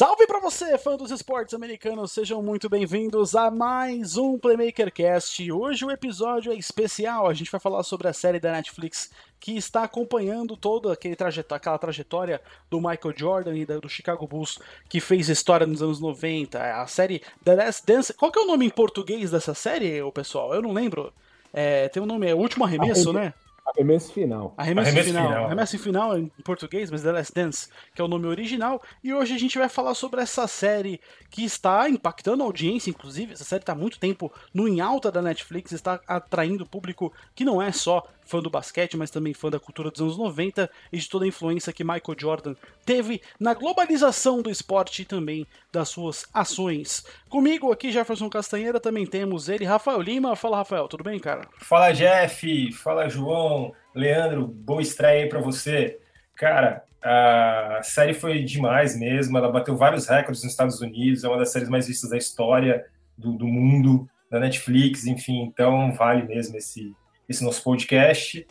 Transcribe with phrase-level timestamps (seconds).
[0.00, 2.12] Salve para você, fã dos esportes americanos.
[2.12, 5.52] Sejam muito bem-vindos a mais um Playmaker Cast.
[5.52, 7.28] Hoje o episódio é especial.
[7.28, 11.58] A gente vai falar sobre a série da Netflix que está acompanhando toda aquele trajetória,
[11.58, 14.58] aquela trajetória do Michael Jordan e do Chicago Bulls
[14.88, 16.58] que fez história nos anos 90.
[16.58, 18.14] A série The Last Dance.
[18.14, 20.54] Qual que é o nome em português dessa série, pessoal?
[20.54, 21.12] Eu não lembro.
[21.52, 23.34] É, tem um nome, é o último arremesso, né?
[23.76, 24.54] Arremesso final.
[24.56, 25.26] Arremesso, Arremesso final.
[25.26, 25.44] final.
[25.46, 28.82] Arremesso final em português, mas The Last Dance, que é o nome original.
[29.02, 33.32] E hoje a gente vai falar sobre essa série que está impactando a audiência, inclusive.
[33.32, 37.44] Essa série está há muito tempo no em alta da Netflix, está atraindo público que
[37.44, 40.98] não é só fã do basquete, mas também fã da cultura dos anos 90 e
[40.98, 42.54] de toda a influência que Michael Jordan
[42.86, 47.04] teve na globalização do esporte e também das suas ações.
[47.28, 50.36] Comigo aqui, Jefferson Castanheira, também temos ele, Rafael Lima.
[50.36, 51.48] Fala, Rafael, tudo bem, cara?
[51.58, 52.72] Fala, Jeff.
[52.72, 53.74] Fala, João.
[53.92, 55.98] Leandro, boa estreia aí pra você.
[56.36, 59.36] Cara, a série foi demais mesmo.
[59.36, 61.24] Ela bateu vários recordes nos Estados Unidos.
[61.24, 62.86] É uma das séries mais vistas da história
[63.18, 65.42] do, do mundo, da Netflix, enfim.
[65.42, 66.94] Então, vale mesmo esse,
[67.30, 68.44] esse nosso podcast.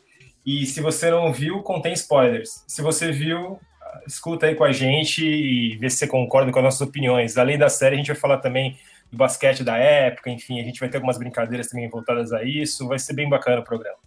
[0.46, 2.64] E se você não viu, contém spoilers.
[2.66, 3.60] Se você viu,
[4.08, 7.38] escuta aí com a gente e vê se você concorda com as nossas opiniões.
[7.38, 8.78] Além da série, a gente vai falar também
[9.12, 12.88] do basquete da época, enfim, a gente vai ter algumas brincadeiras também voltadas a isso.
[12.88, 13.98] Vai ser bem bacana o programa.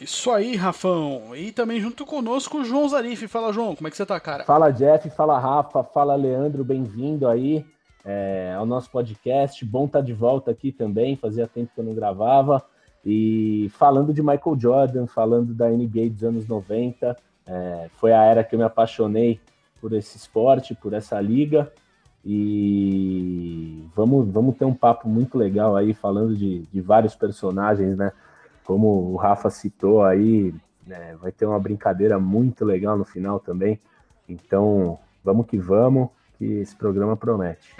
[0.00, 1.34] Isso aí, Rafão.
[1.36, 3.28] E também junto conosco o João Zarif.
[3.28, 4.44] Fala, João, como é que você tá, cara?
[4.44, 5.08] Fala, Jeff.
[5.10, 5.84] Fala, Rafa.
[5.84, 6.64] Fala, Leandro.
[6.64, 7.64] Bem-vindo aí
[8.04, 9.64] é, ao nosso podcast.
[9.64, 11.16] Bom estar tá de volta aqui também.
[11.16, 12.62] Fazia tempo que eu não gravava.
[13.08, 18.42] E falando de Michael Jordan, falando da NBA dos anos 90, é, foi a era
[18.42, 19.40] que eu me apaixonei
[19.80, 21.72] por esse esporte, por essa liga.
[22.24, 28.10] E vamos, vamos ter um papo muito legal aí, falando de, de vários personagens, né?
[28.64, 30.52] Como o Rafa citou aí,
[30.84, 33.78] né, vai ter uma brincadeira muito legal no final também.
[34.28, 37.72] Então, vamos que vamos, que esse programa promete.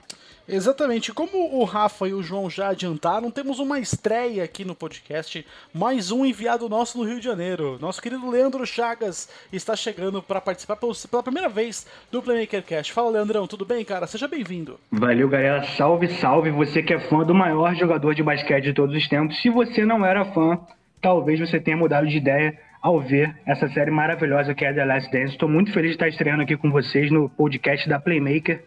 [0.49, 1.13] Exatamente.
[1.13, 5.45] Como o Rafa e o João já adiantaram, temos uma estreia aqui no podcast.
[5.75, 7.79] Mais um enviado nosso no Rio de Janeiro.
[7.81, 12.93] Nosso querido Leandro Chagas está chegando para participar pela primeira vez do Playmaker Cast.
[12.93, 14.07] Fala, Leandrão, tudo bem, cara?
[14.07, 14.79] Seja bem-vindo.
[14.91, 15.65] Valeu, galera.
[15.77, 16.51] Salve, salve.
[16.51, 19.41] Você que é fã do maior jogador de basquete de todos os tempos.
[19.43, 20.59] Se você não era fã,
[21.03, 25.11] talvez você tenha mudado de ideia ao ver essa série maravilhosa que é The Last
[25.11, 25.33] Dance.
[25.33, 28.63] Estou muito feliz de estar estreando aqui com vocês no podcast da Playmaker.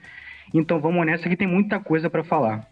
[0.54, 2.68] Então vamos nessa que tem muita coisa para falar.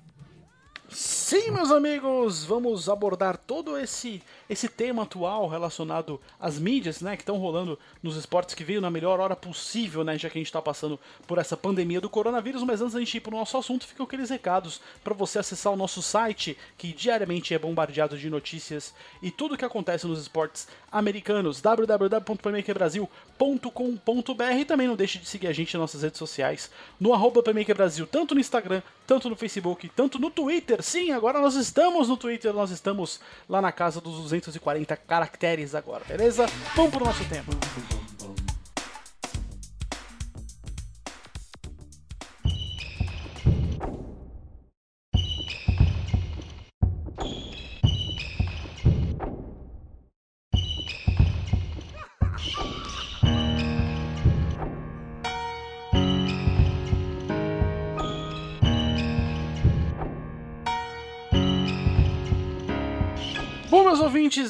[1.28, 7.22] Sim, meus amigos, vamos abordar todo esse esse tema atual relacionado às mídias, né, que
[7.22, 10.48] estão rolando nos esportes que veio na melhor hora possível, né, já que a gente
[10.48, 12.64] está passando por essa pandemia do coronavírus.
[12.64, 15.74] Mas antes da gente ir para o nosso assunto, ficam aqueles recados para você acessar
[15.74, 20.22] o nosso site, que diariamente é bombardeado de notícias e tudo o que acontece nos
[20.22, 26.72] esportes americanos, www.playmakerbrasil.com.br e também não deixe de seguir a gente nas nossas redes sociais,
[26.98, 27.44] no arroba
[27.76, 30.84] Brasil, tanto no Instagram, tanto no Facebook, tanto no Twitter.
[30.84, 36.04] Sim, agora nós estamos no Twitter, nós estamos lá na casa dos 240 caracteres agora,
[36.06, 36.46] beleza?
[36.76, 37.52] Vamos pro nosso tempo.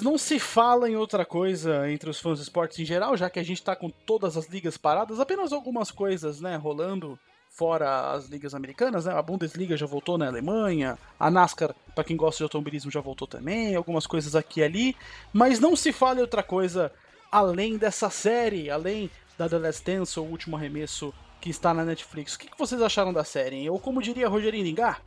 [0.08, 3.40] Não se fala em outra coisa entre os fãs de esportes em geral, já que
[3.40, 7.20] a gente tá com todas as ligas paradas, apenas algumas coisas, né, rolando
[7.50, 9.14] fora as ligas americanas, né?
[9.14, 13.28] A Bundesliga já voltou na Alemanha, a NASCAR, para quem gosta de automobilismo, já voltou
[13.28, 14.96] também, algumas coisas aqui e ali,
[15.34, 16.92] mas não se fala em outra coisa
[17.30, 22.36] além dessa série, além da The Last Dance, o último arremesso que está na Netflix.
[22.36, 23.70] O que vocês acharam da série?
[23.70, 25.02] Ou como diria Rogerinho Lingar?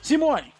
[0.00, 0.52] Simone,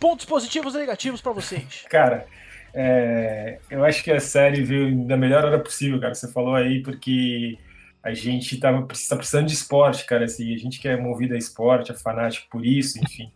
[0.00, 1.84] pontos positivos e negativos para vocês?
[1.90, 2.26] Cara,
[2.74, 6.12] é, eu acho que a série veio da melhor hora possível, cara.
[6.12, 7.56] Você falou aí, porque
[8.02, 10.24] a gente tava, tá precisando de esporte, cara.
[10.24, 13.30] Assim, a gente que é movido a esporte, é fanático por isso, enfim.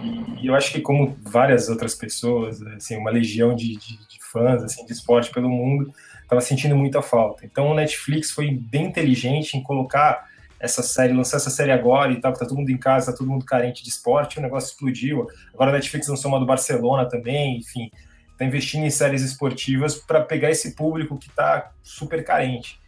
[0.00, 4.18] E, e eu acho que, como várias outras pessoas, assim, uma legião de, de, de
[4.32, 5.92] fãs assim, de esporte pelo mundo,
[6.22, 7.44] estava sentindo muita falta.
[7.44, 10.28] Então, o Netflix foi bem inteligente em colocar
[10.60, 13.28] essa série, lançar essa série agora e tal, tá todo mundo em casa, tá todo
[13.28, 15.28] mundo carente de esporte, o negócio explodiu.
[15.52, 17.90] Agora a Netflix lançou uma do Barcelona também, enfim,
[18.36, 22.78] tá investindo em séries esportivas para pegar esse público que tá super carente.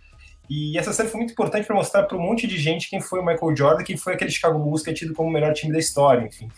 [0.49, 3.21] E essa série foi muito importante para mostrar para um monte de gente quem foi
[3.21, 5.73] o Michael Jordan, quem foi aquele Chicago Bulls que é tido como o melhor time
[5.73, 6.49] da história, enfim,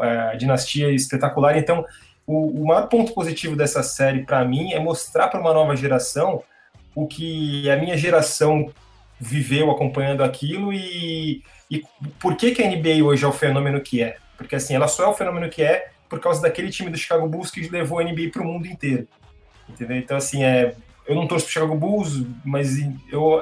[0.00, 1.56] a dinastia espetacular.
[1.56, 1.84] Então,
[2.26, 6.42] o, o maior ponto positivo dessa série para mim é mostrar para uma nova geração
[6.94, 8.72] o que a minha geração
[9.18, 11.84] viveu acompanhando aquilo e, e
[12.18, 14.16] por que, que a NBA hoje é o fenômeno que é?
[14.36, 17.28] Porque assim, ela só é o fenômeno que é por causa daquele time do Chicago
[17.28, 19.06] Bulls que levou a NBA para o mundo inteiro.
[19.68, 19.96] Entendeu?
[19.96, 20.74] Então, assim, é,
[21.06, 22.76] eu não torço para o Chicago Bulls, mas
[23.10, 23.40] eu,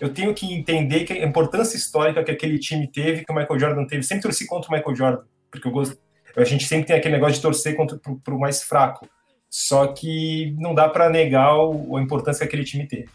[0.00, 3.60] eu tenho que entender que a importância histórica que aquele time teve, que o Michael
[3.60, 4.02] Jordan teve.
[4.02, 5.96] Sempre torci contra o Michael Jordan, porque eu gosto,
[6.36, 7.98] a gente sempre tem aquele negócio de torcer contra
[8.28, 9.08] o mais fraco.
[9.48, 13.08] Só que não dá para negar o, a importância que aquele time teve.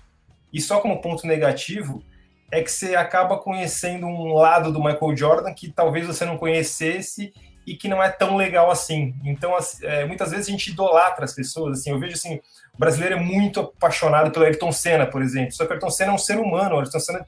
[0.53, 2.01] E só como ponto negativo
[2.50, 7.33] é que você acaba conhecendo um lado do Michael Jordan que talvez você não conhecesse
[7.65, 9.15] e que não é tão legal assim.
[9.23, 11.79] Então, é, muitas vezes a gente idolatra as pessoas.
[11.79, 12.39] Assim, eu vejo assim,
[12.73, 15.51] o brasileiro é muito apaixonado pelo Ayrton Senna, por exemplo.
[15.51, 16.75] Só que o Ayrton Senna é um ser humano.
[16.75, 17.25] O Ayrton Senna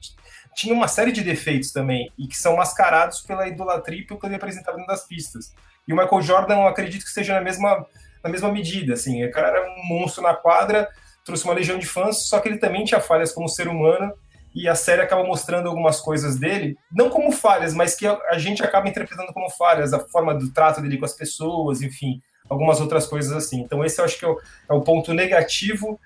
[0.54, 4.26] tinha uma série de defeitos também e que são mascarados pela idolatria e pelo que
[4.26, 5.54] ele apresentava dentro das pistas.
[5.86, 7.86] E o Michael Jordan, eu acredito que seja na mesma,
[8.22, 8.94] na mesma medida.
[8.94, 10.88] Assim, o cara era um monstro na quadra,
[11.24, 14.12] trouxe uma legião de fãs, só que ele também tinha falhas como ser humano
[14.58, 18.62] e a série acaba mostrando algumas coisas dele, não como falhas, mas que a, gente
[18.62, 23.06] acaba interpretando como falhas, a forma do trato dele com as pessoas, enfim, algumas outras
[23.06, 23.60] coisas assim.
[23.60, 26.00] Então esse eu acho que é o, é o ponto negativo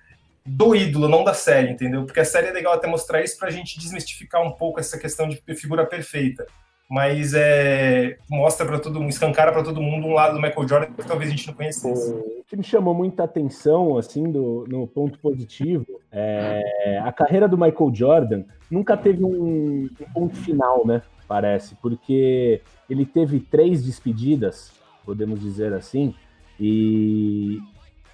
[0.45, 2.05] do ídolo, não da série, entendeu?
[2.05, 4.99] Porque a série é legal até mostrar isso para a gente desmistificar um pouco essa
[4.99, 6.47] questão de figura perfeita
[6.93, 10.93] mas é, mostra para todo mundo, escancara para todo mundo um lado do Michael Jordan
[10.93, 12.13] que talvez a gente não conhecesse.
[12.13, 17.57] O que me chamou muita atenção, assim, do, no ponto positivo, é a carreira do
[17.57, 21.01] Michael Jordan nunca teve um, um ponto final, né?
[21.27, 22.61] Parece, porque
[22.91, 24.71] ele teve três despedidas,
[25.03, 26.15] podemos dizer assim,
[26.61, 27.59] e,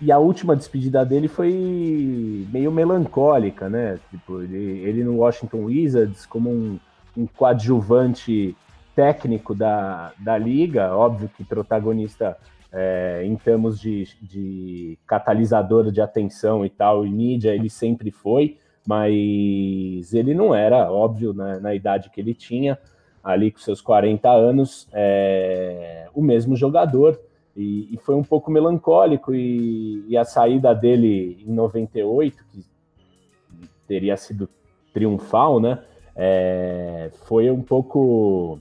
[0.01, 3.99] e a última despedida dele foi meio melancólica, né?
[4.09, 6.79] Tipo, ele, ele no Washington Wizards como um,
[7.17, 8.57] um coadjuvante
[8.99, 12.37] técnico da, da liga, óbvio que protagonista
[12.73, 18.59] é, em termos de, de catalisador de atenção e tal, e mídia, ele sempre foi,
[18.85, 22.77] mas ele não era, óbvio, na, na idade que ele tinha,
[23.23, 27.21] ali com seus 40 anos, é, o mesmo jogador,
[27.56, 32.65] e, e, foi um pouco melancólico, e, e a saída dele em 98, que
[33.87, 34.49] teria sido
[34.93, 35.85] triunfal, né?
[36.17, 38.59] É, foi um pouco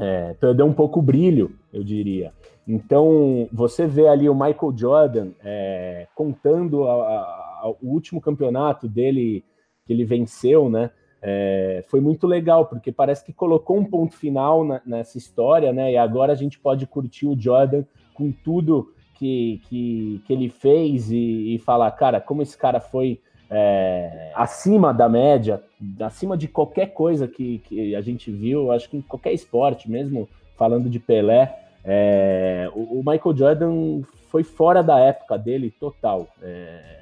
[0.00, 2.32] é, perdeu um pouco o brilho, eu diria.
[2.66, 9.44] Então, você vê ali o Michael Jordan é, contando a, a, o último campeonato dele
[9.84, 10.90] que ele venceu, né?
[11.22, 15.92] É, foi muito legal, porque parece que colocou um ponto final na, nessa história, né?
[15.92, 21.10] E agora a gente pode curtir o Jordan com tudo que, que, que ele fez
[21.10, 23.20] e, e falar, cara, como esse cara foi
[23.50, 25.60] é, acima da média,
[26.00, 30.28] acima de qualquer coisa que, que a gente viu, acho que em qualquer esporte, mesmo
[30.56, 36.28] falando de Pelé, é, o, o, Michael Jordan foi fora da época dele total.
[36.42, 37.00] É,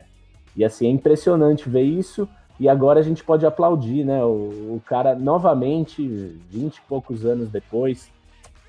[0.56, 2.28] e assim, é impressionante ver isso.
[2.58, 4.24] E agora a gente pode aplaudir, né?
[4.24, 6.02] O, o cara novamente,
[6.50, 8.10] 20 e poucos anos depois,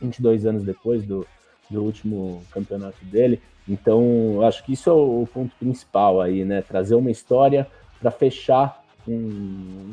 [0.01, 1.25] 22 anos depois do,
[1.69, 6.63] do último campeonato dele, então, acho que isso é o ponto principal aí, né?
[6.63, 7.67] Trazer uma história
[8.01, 9.13] para fechar um,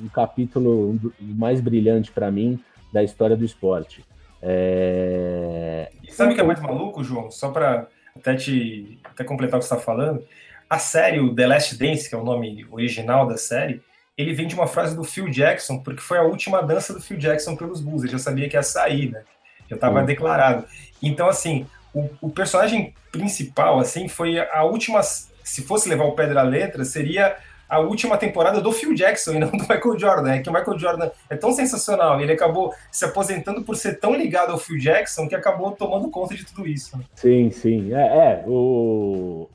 [0.05, 2.59] um, capítulo mais brilhante para mim
[2.91, 4.03] da história do esporte.
[4.41, 5.91] É...
[6.03, 7.31] E sabe o que é mais maluco, João?
[7.31, 10.25] Só para até te até completar o que você está falando,
[10.71, 13.83] a série o The Last Dance, que é o nome original da série,
[14.17, 17.19] ele vem de uma frase do Phil Jackson, porque foi a última dança do Phil
[17.19, 18.05] Jackson pelos Bulls.
[18.05, 19.23] Ele já sabia que ia sair, né?
[19.69, 20.65] Já estava declarado.
[21.03, 25.03] Então, assim, o, o, personagem principal, assim, foi a última.
[25.03, 27.37] Se fosse levar o Pedra Letra, seria
[27.69, 30.33] a última temporada do Phil Jackson e não do Michael Jordan.
[30.33, 34.15] É que o Michael Jordan é tão sensacional, ele acabou se aposentando por ser tão
[34.15, 36.99] ligado ao Phil Jackson que acabou tomando conta de tudo isso.
[37.15, 37.93] Sim, sim.
[37.95, 39.49] É, é, o,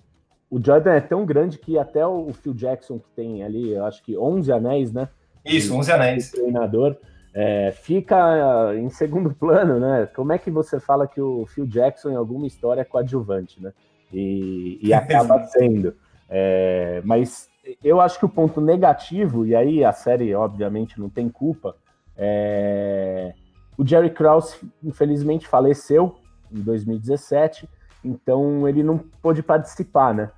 [0.50, 4.04] o Jordan é tão grande que até o Phil Jackson, que tem ali, eu acho
[4.04, 5.08] que 11 anéis, né?
[5.46, 6.32] Isso, 11 anéis.
[6.32, 6.98] Treinador
[7.34, 10.08] é, fica em segundo plano, né?
[10.16, 13.74] Como é que você fala que o Phil Jackson em alguma história é coadjuvante, né?
[14.12, 15.96] E, e acaba sendo.
[16.30, 17.50] É, mas
[17.84, 21.76] eu acho que o ponto negativo, e aí a série obviamente não tem culpa,
[22.18, 23.34] é...
[23.78, 26.16] o Jerry Krause infelizmente faleceu
[26.52, 27.70] em 2017,
[28.04, 30.32] então ele não pôde participar, né?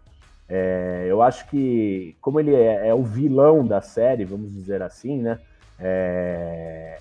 [0.48, 5.18] É, eu acho que, como ele é, é, o vilão da série, vamos dizer assim,
[5.20, 5.40] né?
[5.80, 7.00] É,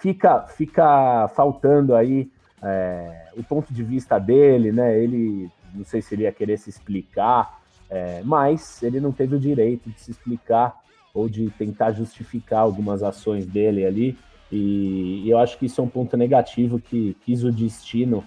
[0.00, 2.30] fica, fica faltando aí
[2.62, 4.98] é, o ponto de vista dele, né?
[4.98, 9.40] Ele, não sei se ele ia querer se explicar, é, mas ele não teve o
[9.40, 10.78] direito de se explicar
[11.12, 14.18] ou de tentar justificar algumas ações dele ali.
[14.50, 18.24] E, e eu acho que isso é um ponto negativo que quis o destino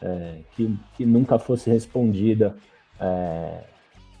[0.00, 2.56] é, que, que nunca fosse respondida
[2.98, 3.64] é,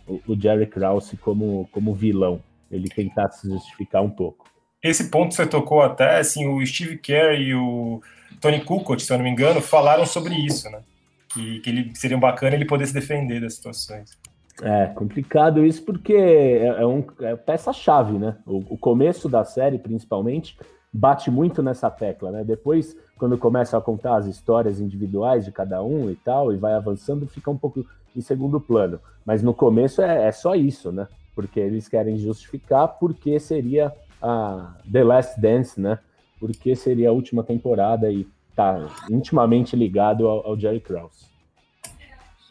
[0.06, 4.46] o, o Jerry Krause como, como vilão ele tentar se justificar um pouco.
[4.82, 8.00] Esse ponto você tocou até, assim, o Steve Kerr e o
[8.40, 10.80] Tony Kukoc, se eu não me engano, falaram sobre isso, né?
[11.28, 14.18] Que, que ele seria bacana ele poder se defender das situações.
[14.62, 18.36] É complicado isso porque é, é um é peça-chave, né?
[18.46, 20.58] O, o, começo da série, principalmente,
[20.92, 22.44] bate muito nessa tecla, né?
[22.44, 26.72] Depois, quando começa a contar as histórias individuais de cada um e tal, e vai
[26.72, 29.00] avançando, fica um pouco em segundo plano.
[29.24, 31.06] Mas no começo é, é só isso, né?
[31.34, 35.98] Porque eles querem justificar porque seria a The Last Dance, né?
[36.38, 41.28] Porque seria a última temporada e tá intimamente ligado ao, ao Jerry Krause.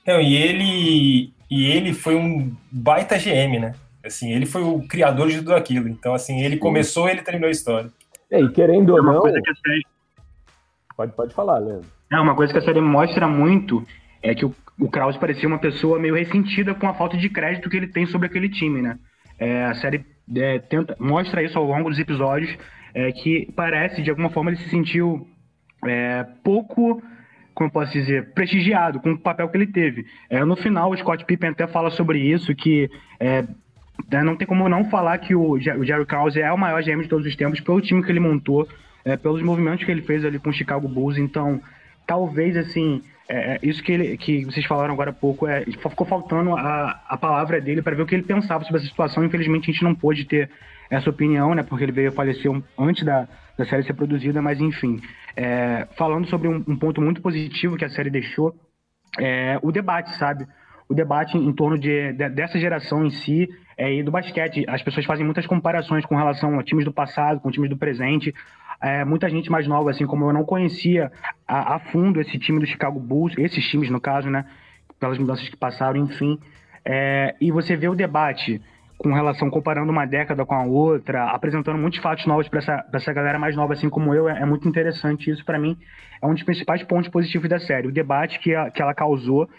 [0.05, 3.73] Não, e ele e ele foi um baita GM, né?
[4.03, 5.87] Assim, ele foi o criador de tudo aquilo.
[5.87, 7.91] Então, assim, ele começou, ele terminou a história.
[8.31, 9.21] É, e querendo ou não.
[9.21, 9.85] Série...
[10.95, 11.87] Pode, pode falar, Leandro.
[12.11, 13.85] É, uma coisa que a série mostra muito
[14.21, 17.69] é que o, o Kraus parecia uma pessoa meio ressentida com a falta de crédito
[17.69, 18.97] que ele tem sobre aquele time, né?
[19.37, 22.55] É, a série é, tenta, mostra isso ao longo dos episódios,
[22.93, 25.27] é, que parece, de alguma forma, ele se sentiu
[25.85, 27.01] é, pouco,
[27.53, 30.05] como posso dizer, prestigiado com o papel que ele teve.
[30.29, 33.43] É, no final, o Scott Pippen até fala sobre isso, que é,
[34.11, 37.01] né, não tem como não falar que o, o Jerry Krause é o maior GM
[37.01, 38.67] de todos os tempos pelo time que ele montou,
[39.03, 41.17] é, pelos movimentos que ele fez ali com o Chicago Bulls.
[41.17, 41.61] Então,
[42.05, 46.07] talvez, assim, é, é, isso que, ele, que vocês falaram agora há pouco, é, ficou
[46.07, 49.23] faltando a, a palavra dele para ver o que ele pensava sobre essa situação.
[49.23, 50.49] Infelizmente, a gente não pôde ter
[50.89, 51.61] essa opinião, né?
[51.61, 54.99] Porque ele veio falecer antes da, da série ser produzida, mas enfim.
[55.35, 58.55] É, falando sobre um, um, ponto muito positivo que a série deixou,
[59.19, 60.47] é o debate, sabe?
[60.89, 64.65] O debate em torno de, de dessa geração em si é, e do basquete.
[64.67, 68.33] As pessoas fazem muitas comparações com relação a times do passado, com times do presente.
[68.81, 71.11] É, muita gente mais nova, assim como eu, não conhecia
[71.47, 74.45] a, a, fundo esse time do Chicago Bulls, esses times no caso, né?
[74.99, 76.39] Pelas mudanças que passaram, enfim.
[76.85, 78.61] É, e você vê o debate
[78.97, 83.13] com relação, comparando uma década com a outra, apresentando muitos fatos novos para essa, essa
[83.13, 85.31] galera mais nova, assim como eu, é, é muito interessante.
[85.31, 85.77] Isso, para mim,
[86.21, 87.87] é um dos principais pontos positivos da série.
[87.87, 89.49] O debate que, a, que ela causou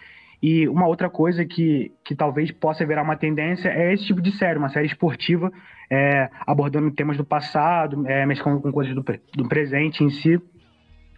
[0.42, 4.32] e uma outra coisa que, que talvez possa virar uma tendência é esse tipo de
[4.32, 5.52] série, uma série esportiva,
[5.90, 9.04] é, abordando temas do passado, é, mesclando com coisas do,
[9.34, 10.40] do presente em si.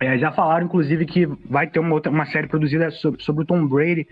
[0.01, 3.47] É, já falaram, inclusive, que vai ter uma, outra, uma série produzida sobre, sobre o
[3.47, 4.09] Tom Brady,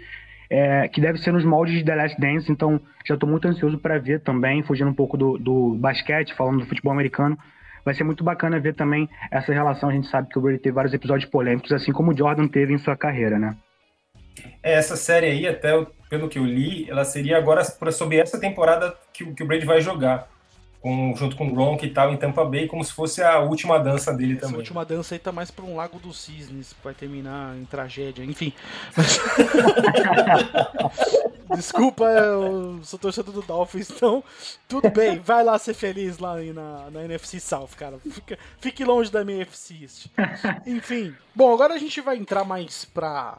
[0.48, 3.78] é, que deve ser nos moldes de The Last Dance, então já estou muito ansioso
[3.78, 7.36] para ver também, fugindo um pouco do, do basquete, falando do futebol americano.
[7.84, 9.88] Vai ser muito bacana ver também essa relação.
[9.88, 12.72] A gente sabe que o Brady teve vários episódios polêmicos, assim como o Jordan teve
[12.72, 13.56] em sua carreira, né?
[14.62, 15.70] É, essa série aí, até
[16.08, 19.80] pelo que eu li, ela seria agora sobre essa temporada que, que o Brady vai
[19.80, 20.28] jogar.
[20.80, 23.78] Com, junto com o Gronk e tal, em Tampa Bay, como se fosse a última
[23.78, 24.56] dança dele Essa também.
[24.56, 27.66] A última dança aí tá mais pra um Lago dos Cisnes, que vai terminar em
[27.66, 28.50] tragédia, enfim.
[31.54, 34.24] Desculpa, eu sou torcedor do Dolphins, então
[34.66, 37.98] tudo bem, vai lá ser feliz lá na, na NFC South, cara.
[37.98, 39.86] Fica, fique longe da minha FC
[40.66, 43.36] Enfim, bom, agora a gente vai entrar mais pra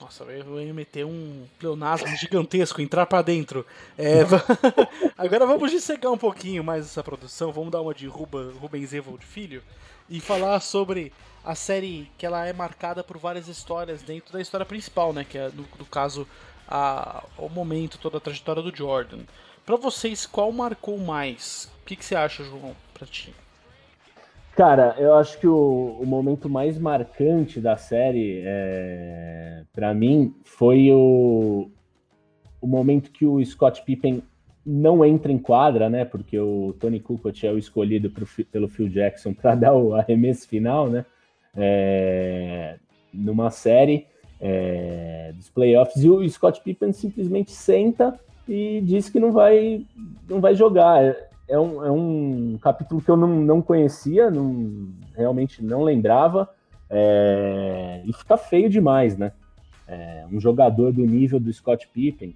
[0.00, 3.64] nossa, eu ia meter um pleonasmo gigantesco, entrar para dentro.
[3.96, 4.20] É,
[5.16, 9.24] agora vamos dissecar um pouquinho mais essa produção, vamos dar uma de Ruba, Rubens Evold
[9.24, 9.62] Filho
[10.08, 11.12] e falar sobre
[11.44, 15.24] a série que ela é marcada por várias histórias dentro da história principal, né?
[15.24, 16.26] Que é, no, no caso,
[16.68, 19.20] a, o momento, toda a trajetória do Jordan.
[19.64, 21.70] Para vocês, qual marcou mais?
[21.82, 23.34] O que, que você acha, João, pra ti?
[24.56, 30.90] Cara, eu acho que o, o momento mais marcante da série, é, para mim, foi
[30.90, 31.70] o,
[32.58, 34.22] o momento que o Scott Pippen
[34.64, 36.06] não entra em quadra, né?
[36.06, 40.48] Porque o Tony Kukoc é o escolhido pro, pelo Phil Jackson para dar o arremesso
[40.48, 41.04] final, né?
[41.54, 42.78] É,
[43.12, 44.06] numa série
[44.40, 49.84] é, dos playoffs e o Scott Pippen simplesmente senta e diz que não vai,
[50.26, 51.14] não vai jogar
[51.48, 56.48] é um, é um capítulo que eu não, não conhecia, não, realmente não lembrava,
[56.90, 59.32] é, e fica feio demais, né?
[59.88, 62.34] É, um jogador do nível do Scott Pippen,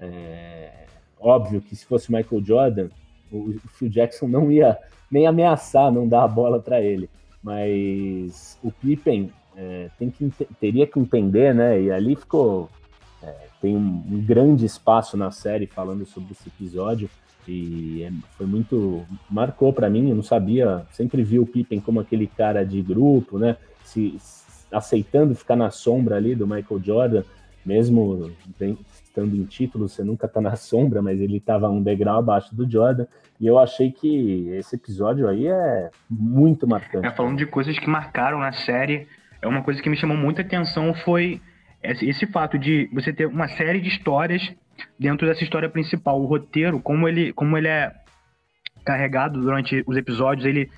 [0.00, 0.86] é,
[1.18, 2.88] óbvio que se fosse Michael Jordan,
[3.30, 4.78] o, o Phil Jackson não ia
[5.10, 7.10] nem ameaçar não dar a bola para ele,
[7.42, 11.80] mas o Pippen é, tem que, teria que entender, né?
[11.80, 12.70] E ali ficou
[13.22, 17.10] é, tem um, um grande espaço na série falando sobre esse episódio
[17.48, 20.10] e é, foi muito marcou para mim.
[20.10, 23.56] Eu não sabia, sempre vi o Pippen como aquele cara de grupo, né?
[23.84, 24.16] Se,
[24.72, 27.22] aceitando ficar na sombra ali do Michael Jordan,
[27.64, 28.32] mesmo
[29.04, 32.70] estando em título, você nunca tá na sombra, mas ele estava um degrau abaixo do
[32.70, 33.06] Jordan.
[33.40, 37.06] E eu achei que esse episódio aí é muito marcante.
[37.06, 39.06] É, falando de coisas que marcaram na série,
[39.40, 41.40] é uma coisa que me chamou muita atenção foi
[41.82, 44.42] esse, esse fato de você ter uma série de histórias
[44.98, 46.20] dentro dessa história principal.
[46.20, 47.92] O roteiro, como ele, como ele é
[48.84, 50.46] carregado durante os episódios.
[50.46, 50.70] Ele,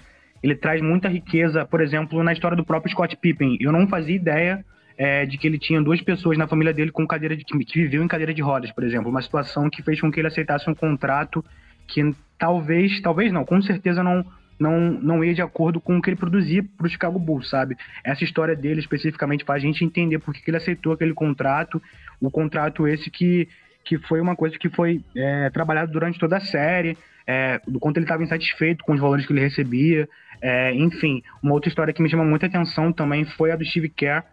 [0.42, 3.58] ele traz muita riqueza, por exemplo, na história do próprio Scott Pippen.
[3.60, 4.64] Eu não fazia ideia
[4.96, 8.02] é, de que ele tinha duas pessoas na família dele com cadeira de, que viviam
[8.02, 9.10] em cadeira de rodas, por exemplo.
[9.10, 11.44] Uma situação que fez com que ele aceitasse um contrato
[11.86, 12.02] que
[12.38, 14.24] talvez, talvez não, com certeza não
[14.58, 17.76] não, não ia de acordo com o que ele produzia para o Chicago Bulls, sabe?
[18.02, 21.80] Essa história dele especificamente faz a gente entender por que, ele aceitou aquele contrato,
[22.20, 23.48] o contrato esse que,
[23.88, 26.94] que foi uma coisa que foi é, trabalhado durante toda a série,
[27.26, 30.06] é, do quanto ele estava insatisfeito com os valores que ele recebia,
[30.42, 31.22] é, enfim.
[31.42, 34.24] Uma outra história que me chama muita atenção também foi a do Steve Kerr,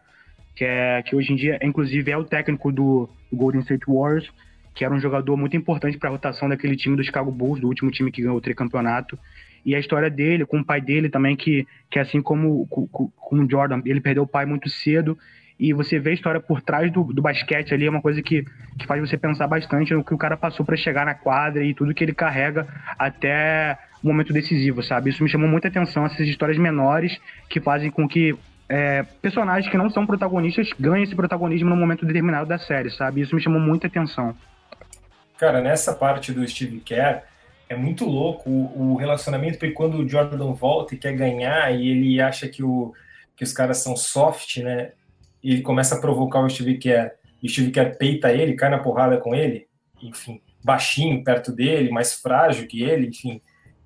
[0.57, 4.29] que, é, que hoje em dia, inclusive, é o técnico do, do Golden State Warriors,
[4.73, 7.67] que era um jogador muito importante para a rotação daquele time do Chicago Bulls, do
[7.67, 9.17] último time que ganhou o tricampeonato.
[9.65, 13.39] E a história dele, com o pai dele também, que, que assim como com, com
[13.39, 15.17] o Jordan, ele perdeu o pai muito cedo.
[15.57, 18.43] E você vê a história por trás do, do basquete ali, é uma coisa que,
[18.77, 21.73] que faz você pensar bastante no que o cara passou para chegar na quadra e
[21.73, 22.67] tudo que ele carrega
[22.99, 25.09] até o momento decisivo, sabe?
[25.09, 27.17] Isso me chamou muita atenção, essas histórias menores
[27.49, 32.05] que fazem com que é, personagens que não são protagonistas ganhem esse protagonismo no momento
[32.05, 33.21] determinado da série, sabe?
[33.21, 34.35] Isso me chamou muita atenção.
[35.37, 37.23] Cara, nessa parte do Steve Kerr,
[37.69, 41.89] é muito louco o, o, relacionamento, porque quando o Jordan volta e quer ganhar e
[41.89, 42.93] ele acha que, o,
[43.35, 44.91] que os caras são soft, né?
[45.45, 47.11] E ele começa a provocar o Steve Kerr,
[47.41, 49.67] e o Steve Kerr peita ele, cai na porrada com ele,
[50.01, 53.39] enfim, baixinho perto dele, mais frágil que ele, enfim,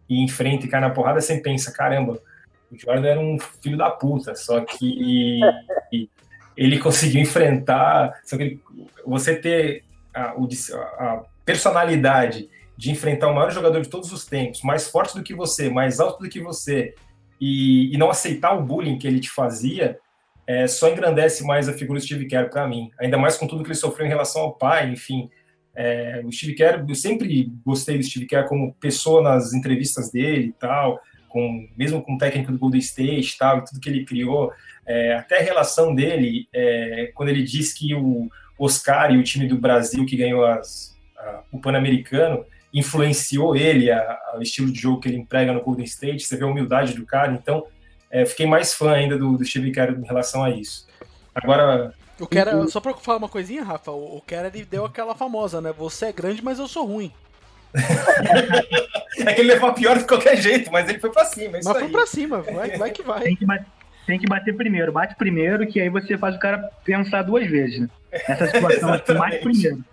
[0.08, 2.18] e enfrenta e cai na porrada, você pensa, caramba,
[2.72, 5.42] o Jordan era um filho da puta, só que
[6.56, 8.62] ele conseguiu enfrentar, só que ele,
[9.06, 14.88] você ter a, a personalidade de enfrentar o maior jogador de todos os tempos, mais
[14.88, 16.96] forte do que você, mais alto do que você,
[17.42, 20.00] e, e não aceitar o bullying que ele te fazia,
[20.50, 22.90] é, só engrandece mais a figura do Steve Kerr para mim.
[23.00, 25.30] Ainda mais com tudo que ele sofreu em relação ao pai, enfim.
[25.76, 30.48] É, o Steve Kerr, eu sempre gostei do Steve Kerr como pessoa nas entrevistas dele
[30.48, 34.04] e tal, com, mesmo com o técnico do Golden State e tal, tudo que ele
[34.04, 34.52] criou.
[34.88, 39.48] É, até a relação dele, é, quando ele diz que o Oscar e o time
[39.48, 40.98] do Brasil que ganhou as,
[41.52, 45.86] o Pan-Americano influenciou ele, a, a, o estilo de jogo que ele emprega no Golden
[45.86, 47.68] State, você vê a humildade do cara, então
[48.12, 50.88] é, fiquei mais fã ainda do, do Steve Kerr em relação a isso.
[51.34, 51.94] Agora...
[52.20, 55.62] O Kerr, só pra falar uma coisinha, Rafa, o, o Kerr ele deu aquela famosa,
[55.62, 57.12] né, você é grande, mas eu sou ruim.
[59.26, 61.62] é que ele levou a pior de qualquer jeito, mas ele foi pra cima, é
[61.64, 63.22] Mas foi pra cima, vai, vai que vai.
[63.22, 63.66] Tem que, bater,
[64.08, 67.82] tem que bater primeiro, bate primeiro, que aí você faz o cara pensar duas vezes,
[67.82, 67.90] né?
[68.12, 69.84] Essa situação aqui, bate primeiro.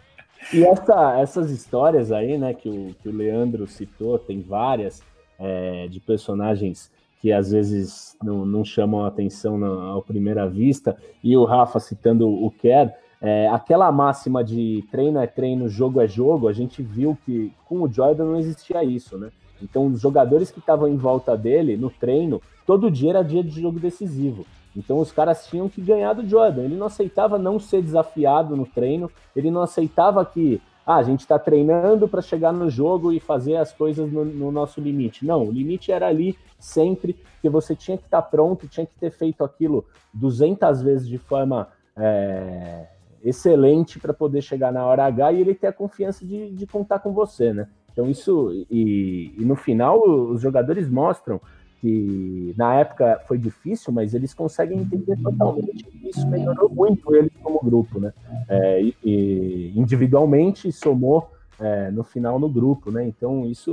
[0.53, 5.03] E essa, essas histórias aí, né, que o, que o Leandro citou, tem várias
[5.39, 6.91] é, de personagens
[7.27, 11.81] que às vezes não, não chamam a atenção na, à primeira vista, e o Rafa
[11.81, 16.85] citando o Kerr, é, aquela máxima de treino é treino, jogo é jogo, a gente
[16.85, 19.33] viu que com o Jordan não existia isso, né?
[19.61, 23.61] Então, os jogadores que estavam em volta dele no treino, todo dia era dia de
[23.61, 24.47] jogo decisivo.
[24.77, 26.63] Então os caras tinham que ganhar do Jordan.
[26.63, 31.21] Ele não aceitava não ser desafiado no treino, ele não aceitava que ah, a gente
[31.21, 35.27] está treinando para chegar no jogo e fazer as coisas no, no, nosso limite.
[35.27, 38.95] Não, o limite era ali sempre, que você tinha que estar tá pronto, tinha que
[39.01, 42.87] ter feito aquilo 200 vezes de forma é,
[43.25, 47.01] excelente para poder chegar na hora H e ele ter a confiança de, de contar
[47.01, 47.67] com você, né?
[47.93, 51.41] Então isso, e, e no final os jogadores mostram
[51.81, 57.33] que na época foi difícil, mas eles conseguem entender totalmente que isso melhorou muito eles
[57.43, 58.13] como grupo, né?
[58.49, 63.07] É, e, individualmente somou é, no final no grupo, né?
[63.07, 63.71] Então isso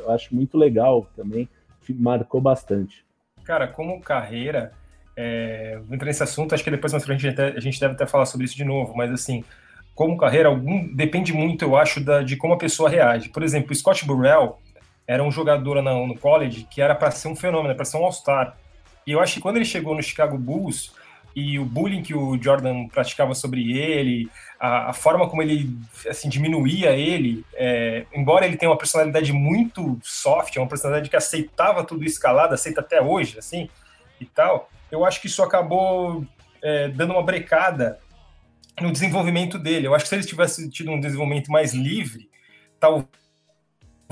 [0.00, 1.48] eu acho muito legal também,
[1.90, 3.04] marcou bastante.
[3.44, 4.72] Cara, como carreira,
[5.16, 7.94] é, vou entrar nesse assunto, acho que depois mais frente a gente, a gente deve
[7.94, 9.44] até falar sobre isso de novo, mas assim,
[9.94, 13.28] como carreira, algum, depende muito, eu acho, da, de como a pessoa reage.
[13.28, 14.58] Por exemplo, o Scott Burrell,
[15.12, 18.04] era um jogador no, no college que era para ser um fenômeno, para ser um
[18.04, 18.56] All-Star.
[19.06, 20.94] E eu acho que quando ele chegou no Chicago Bulls
[21.36, 25.76] e o bullying que o Jordan praticava sobre ele, a, a forma como ele
[26.08, 31.84] assim diminuía ele, é, embora ele tenha uma personalidade muito soft, uma personalidade que aceitava
[31.84, 33.68] tudo escalado, aceita até hoje, assim
[34.18, 34.70] e tal.
[34.90, 36.24] Eu acho que isso acabou
[36.62, 37.98] é, dando uma brecada
[38.80, 39.88] no desenvolvimento dele.
[39.88, 42.30] Eu acho que se ele tivesse tido um desenvolvimento mais livre,
[42.80, 43.21] talvez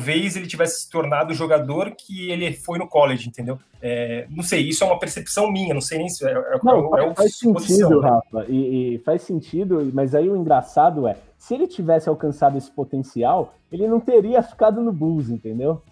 [0.00, 3.58] talvez ele tivesse se tornado o jogador que ele foi no college, entendeu?
[3.82, 6.96] É, não sei, isso é uma percepção minha, não sei nem se é, é, não,
[6.96, 8.08] é, é faz sentido, né?
[8.08, 12.70] Rafa, e, e, faz sentido, mas aí o engraçado é, se ele tivesse alcançado esse
[12.70, 15.82] potencial, ele não teria ficado no Bulls, entendeu?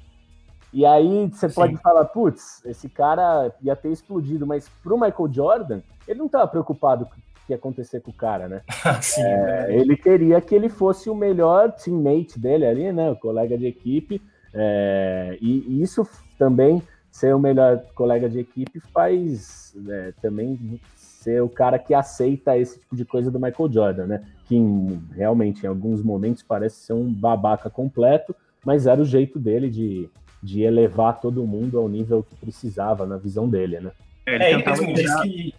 [0.73, 5.81] E aí você pode falar, putz, esse cara ia ter explodido, mas pro Michael Jordan,
[6.07, 7.07] ele não estava preocupado
[7.49, 8.61] que ia acontecer com o cara, né?
[9.01, 13.11] Sim, é, ele queria que ele fosse o melhor teammate dele ali, né?
[13.11, 14.21] O colega de equipe,
[14.55, 16.07] É, e, e, isso
[16.39, 22.57] também, ser o melhor colega de equipe, faz é, também ser o cara que aceita
[22.57, 24.25] esse tipo de coisa do Michael Jordan, né?
[24.45, 29.39] Que em, realmente, em alguns momentos, parece ser um babaca completo, mas era o jeito
[29.39, 30.09] dele de,
[30.43, 33.91] de elevar todo mundo ao nível que precisava, na visão dele, né?
[34.27, 35.55] É, ele mesmo disse que.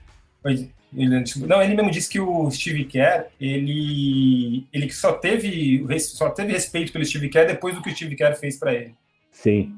[0.91, 6.91] Não, ele mesmo disse que o Steve Kerr, ele, ele só teve, só teve respeito
[6.91, 8.95] pelo Steve Kerr depois do que o Steve Kerr fez para ele.
[9.32, 9.75] Sim.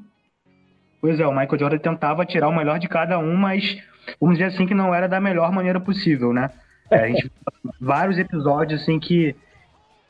[1.00, 3.76] Pois é, o Michael Jordan tentava tirar o melhor de cada um, mas
[4.20, 6.50] vamos dizer assim que não era da melhor maneira possível, né?
[6.90, 7.30] É, a gente
[7.80, 9.34] vários episódios assim que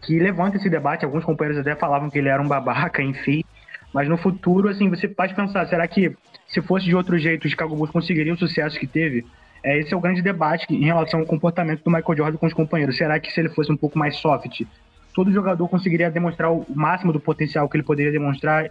[0.02, 3.44] que levanta esse debate, alguns companheiros até falavam que ele era um babaca, enfim.
[3.94, 6.14] Mas no futuro, assim, você pode pensar, será que
[6.48, 9.24] se fosse de outro jeito, o Chicago Bulls conseguiria o sucesso que teve?
[9.62, 12.52] É, esse é o grande debate em relação ao comportamento do Michael Jordan com os
[12.52, 12.96] companheiros.
[12.96, 14.62] Será que se ele fosse um pouco mais soft,
[15.14, 18.70] todo jogador conseguiria demonstrar o máximo do potencial que ele poderia demonstrar?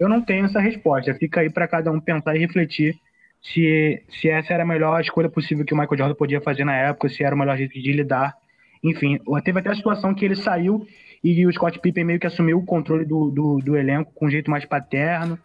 [0.00, 1.14] Eu não tenho essa resposta.
[1.14, 2.98] Fica aí para cada um pensar e refletir
[3.40, 6.76] se, se essa era a melhor escolha possível que o Michael Jordan podia fazer na
[6.76, 8.34] época, se era o melhor jeito de lidar.
[8.82, 10.86] Enfim, teve até a situação que ele saiu
[11.22, 14.30] e o Scott Pippen meio que assumiu o controle do, do, do elenco com um
[14.30, 15.38] jeito mais paterno.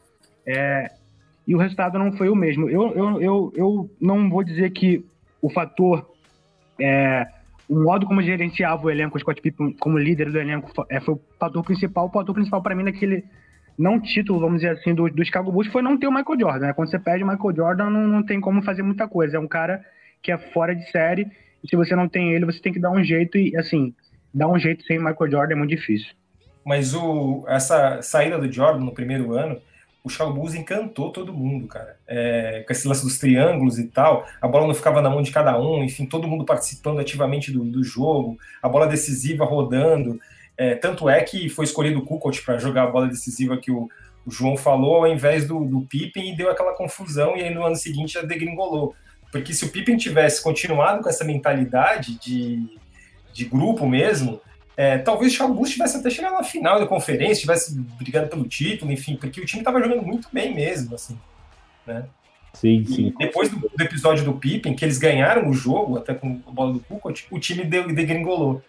[0.45, 0.89] É,
[1.47, 2.69] e o resultado não foi o mesmo.
[2.69, 5.05] Eu, eu, eu, eu não vou dizer que
[5.41, 6.13] o fator,
[6.79, 7.25] é,
[7.69, 11.15] o modo como gerenciava o elenco, o Scott Pippen como líder do elenco, é, foi
[11.15, 12.07] o fator principal.
[12.07, 13.23] O fator principal para mim naquele
[13.77, 16.67] não título, vamos dizer assim, do, do Chicago Bulls foi não ter o Michael Jordan.
[16.67, 16.73] Né?
[16.73, 19.37] Quando você perde o Michael Jordan, não, não tem como fazer muita coisa.
[19.37, 19.85] É um cara
[20.21, 21.27] que é fora de série.
[21.63, 23.37] E se você não tem ele, você tem que dar um jeito.
[23.37, 23.93] E, assim,
[24.33, 26.13] dar um jeito sem Michael Jordan é muito difícil.
[26.65, 29.61] Mas o, essa saída do Jordan no primeiro ano
[30.07, 31.97] o Chicago encantou todo mundo, cara.
[32.07, 35.31] É, com esse lance dos triângulos e tal, a bola não ficava na mão de
[35.31, 40.19] cada um, enfim, todo mundo participando ativamente do, do jogo, a bola decisiva rodando.
[40.57, 43.89] É, tanto é que foi escolhido o Kukoc para jogar a bola decisiva que o,
[44.25, 47.63] o João falou, ao invés do, do Pippen, e deu aquela confusão, e aí no
[47.63, 48.95] ano seguinte já degringolou.
[49.31, 52.65] Porque se o Pippen tivesse continuado com essa mentalidade de,
[53.33, 54.39] de grupo mesmo,
[54.77, 58.47] é, talvez o Chicago Bulls tivesse até chegado na final da conferência, tivesse brigado pelo
[58.47, 61.19] título, enfim, porque o time estava jogando muito bem mesmo, assim,
[61.85, 62.05] né?
[62.53, 63.07] Sim, sim.
[63.07, 66.51] E depois do, do, episódio do Pippen, que eles ganharam o jogo, até com a
[66.51, 68.63] bola do Kukoc, o time deu, degringolou.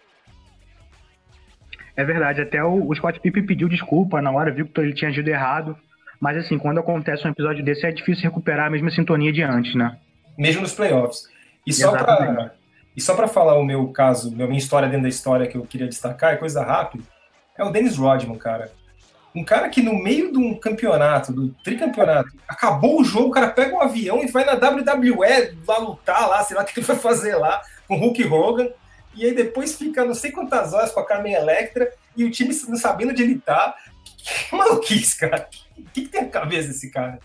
[1.95, 5.09] É verdade, até o, o Scott Pippen pediu desculpa na hora, viu que ele tinha
[5.11, 5.77] agido errado,
[6.19, 9.75] mas assim, quando acontece um episódio desse, é difícil recuperar a mesma sintonia de antes,
[9.75, 9.95] né?
[10.35, 11.27] Mesmo nos playoffs.
[11.67, 12.53] E só para
[12.99, 15.61] e só para falar o meu caso, a minha história dentro da história que eu
[15.61, 17.01] queria destacar, é coisa rápida,
[17.57, 18.73] é o Dennis Rodman, cara.
[19.33, 23.51] Um cara que no meio de um campeonato, do tricampeonato, acabou o jogo, o cara
[23.51, 26.85] pega um avião e vai na WWE lá lutar lá, sei lá o que ele
[26.85, 28.67] vai fazer lá, com o Hulk Hogan,
[29.15, 32.53] e aí depois fica não sei quantas horas com a Carmen Electra e o time
[32.67, 33.75] não sabendo onde ele tá.
[34.17, 35.47] Que, maluquice, cara.
[35.77, 37.17] O que, que, tem a cabeça desse cara?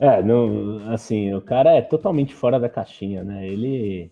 [0.00, 3.46] É, não, assim, o cara é totalmente fora da caixinha, né?
[3.46, 4.10] Ele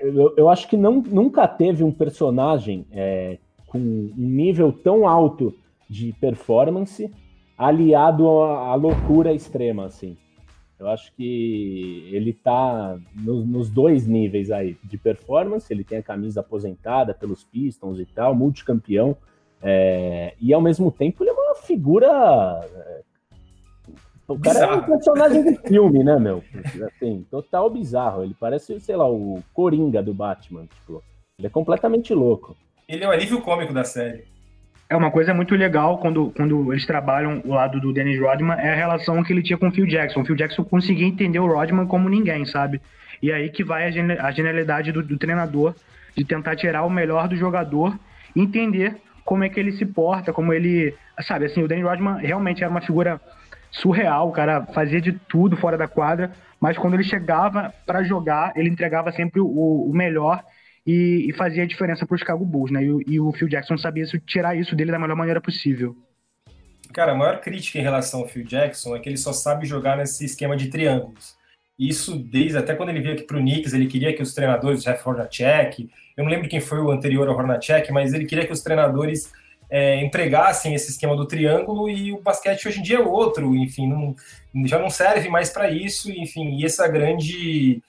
[0.00, 5.54] eu, eu, acho que não, nunca teve um personagem é, com um nível tão alto
[5.88, 7.10] de performance
[7.56, 10.16] aliado à, à loucura extrema, assim.
[10.78, 15.72] Eu acho que ele tá no, nos dois níveis aí de performance.
[15.72, 19.16] Ele tem a camisa aposentada pelos Pistons e tal, multicampeão.
[19.60, 22.06] É, e ao mesmo tempo ele é uma figura
[22.62, 23.02] é,
[24.28, 24.72] o cara bizarro.
[24.72, 26.44] é um personagem de filme, né, meu?
[26.86, 28.22] Assim, total bizarro.
[28.22, 30.66] Ele parece, sei lá, o Coringa do Batman.
[30.66, 31.02] Tipo,
[31.38, 32.54] ele é completamente louco.
[32.86, 34.24] Ele é o alívio cômico da série.
[34.90, 38.72] É uma coisa muito legal quando, quando eles trabalham o lado do Dennis Rodman é
[38.72, 40.20] a relação que ele tinha com o Phil Jackson.
[40.20, 42.80] O Phil Jackson conseguia entender o Rodman como ninguém, sabe?
[43.22, 45.74] E aí que vai a, a genialidade do, do treinador
[46.16, 47.98] de tentar tirar o melhor do jogador,
[48.34, 50.94] entender como é que ele se porta, como ele.
[51.20, 53.20] Sabe, assim, o Dennis Rodman realmente era uma figura
[53.70, 58.52] surreal, o cara fazia de tudo fora da quadra, mas quando ele chegava para jogar,
[58.56, 60.42] ele entregava sempre o, o melhor
[60.86, 62.82] e, e, fazia a diferença para os Chicago Bulls, né?
[62.82, 65.94] E, e, o Phil Jackson sabia isso, tirar isso dele da melhor maneira possível.
[66.92, 69.96] Cara, a maior crítica em relação ao Phil Jackson é que ele só sabe jogar
[69.98, 71.36] nesse esquema de triângulos.
[71.78, 74.80] Isso desde até quando ele veio aqui para o Knicks, ele queria que os treinadores,
[74.80, 78.46] o Jeff Hornacek, eu não lembro quem foi o anterior ao Hornacek, mas ele queria
[78.46, 79.30] que os treinadores
[79.70, 84.14] é, esse esquema do triângulo e o basquete hoje em dia é outro, enfim, não,
[84.66, 87.82] já não serve mais para isso, enfim, e essa grande,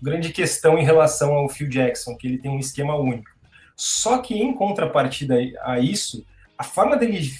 [0.00, 3.30] grande questão em relação ao Phil Jackson, que ele tem um esquema único.
[3.76, 6.24] Só que em contrapartida a isso,
[6.56, 7.30] a forma dele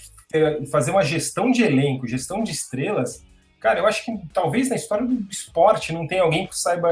[0.70, 3.24] fazer uma gestão de elenco, gestão de estrelas,
[3.59, 6.90] cara, eu acho que talvez na história do esporte não tem alguém que saiba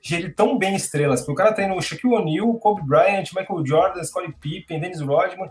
[0.00, 4.04] gerir tão bem estrelas, porque o cara tem o Shaquille O'Neal, Kobe Bryant, Michael Jordan,
[4.04, 5.50] Scottie Pippen, Dennis Rodman,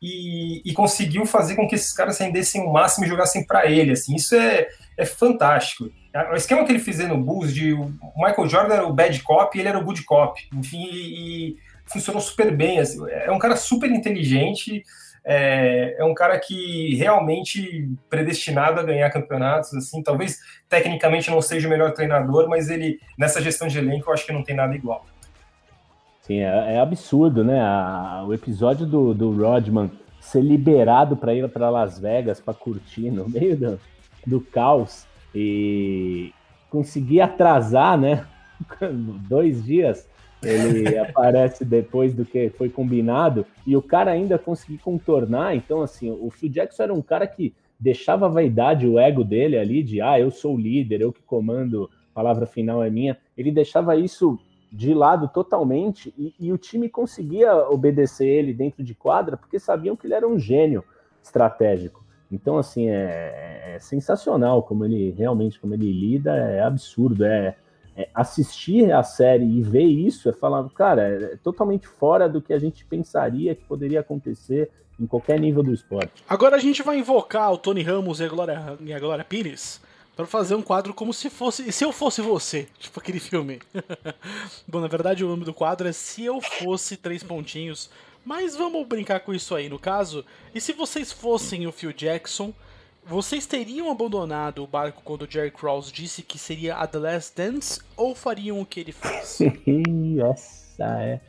[0.00, 3.92] e, e, conseguiu fazer com que esses caras rendessem o máximo e jogassem para ele.
[3.92, 5.90] Assim, isso é, é fantástico.
[6.32, 9.56] O esquema que ele fez no Bulls de o Michael Jordan era o bad cop
[9.56, 10.40] e ele era o good cop.
[10.54, 12.80] Enfim, e, e funcionou super bem.
[12.80, 14.82] Assim, é um cara super inteligente.
[15.22, 21.68] É, é, um cara que realmente predestinado a ganhar campeonatos, assim, talvez tecnicamente não seja
[21.68, 24.74] o melhor treinador, mas ele nessa gestão de elenco eu acho que não tem nada
[24.74, 25.04] igual.
[26.30, 27.60] Sim, é, é absurdo, né?
[27.60, 29.90] A, o episódio do, do Rodman
[30.20, 33.80] ser liberado para ir para Las Vegas para curtir no meio do,
[34.24, 36.32] do caos e
[36.70, 38.24] conseguir atrasar, né?
[39.28, 40.08] Dois dias
[40.40, 45.56] ele aparece depois do que foi combinado e o cara ainda conseguir contornar.
[45.56, 49.58] Então, assim, o Phil Jackson era um cara que deixava a vaidade, o ego dele
[49.58, 53.18] ali de ah, eu sou o líder, eu que comando, palavra final é minha.
[53.36, 54.38] Ele deixava isso
[54.70, 59.96] de lado totalmente e, e, o time conseguia obedecer ele dentro de quadra porque sabiam
[59.96, 60.84] que ele era um gênio
[61.22, 62.04] estratégico.
[62.30, 67.24] Então, assim, é, é sensacional como ele realmente, como ele lida, é absurdo.
[67.24, 67.56] É,
[67.96, 72.52] é, assistir a série e ver isso é falar, cara, é totalmente fora do que
[72.52, 76.22] a gente pensaria que poderia acontecer em qualquer nível do esporte.
[76.28, 79.80] Agora a gente vai invocar o Tony Ramos e Glória, e a Glória Pires
[80.20, 81.70] para fazer um quadro como se fosse.
[81.72, 83.60] Se eu fosse você, tipo aquele filme.
[84.68, 87.90] Bom, na verdade o nome do quadro é Se Eu Fosse Três Pontinhos.
[88.24, 90.24] Mas vamos brincar com isso aí no caso.
[90.54, 92.52] E se vocês fossem o Phil Jackson,
[93.02, 97.36] vocês teriam abandonado o barco quando o Jerry Krause disse que seria a The Last
[97.36, 99.38] Dance ou fariam o que ele fez?
[100.30, 101.20] Essa é.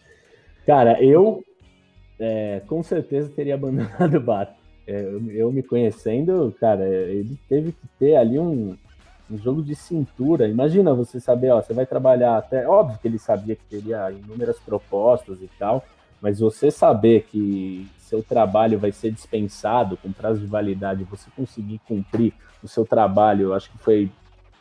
[0.65, 1.43] Cara, eu
[2.19, 4.60] é, com certeza teria abandonado o barco.
[4.87, 8.75] É, eu, me conhecendo, cara, ele teve que ter ali um,
[9.29, 10.47] um jogo de cintura.
[10.47, 12.67] Imagina você saber, ó, você vai trabalhar até.
[12.67, 15.85] Óbvio que ele sabia que teria inúmeras propostas e tal,
[16.21, 21.79] mas você saber que seu trabalho vai ser dispensado com prazo de validade, você conseguir
[21.87, 24.11] cumprir o seu trabalho, eu acho que foi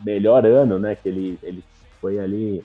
[0.04, 0.94] melhor ano, né?
[0.94, 1.64] Que ele, ele
[2.00, 2.62] foi ali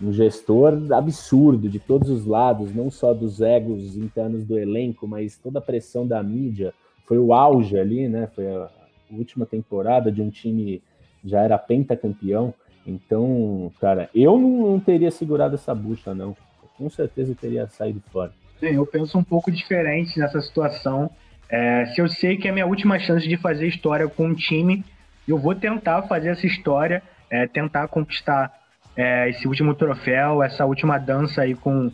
[0.00, 5.36] um gestor absurdo de todos os lados, não só dos egos internos do elenco, mas
[5.36, 6.72] toda a pressão da mídia.
[7.06, 8.28] Foi o auge ali, né?
[8.34, 8.68] Foi a
[9.10, 10.82] última temporada de um time
[11.24, 12.54] já era pentacampeão.
[12.86, 16.36] Então, cara, eu não, não teria segurado essa bucha, não.
[16.78, 18.32] com certeza teria saído fora.
[18.58, 21.10] Sim, eu penso um pouco diferente nessa situação.
[21.48, 24.34] É, se eu sei que é a minha última chance de fazer história com um
[24.34, 24.84] time,
[25.26, 28.59] eu vou tentar fazer essa história, é, tentar conquistar
[28.96, 31.90] é, esse último troféu, essa última dança aí com.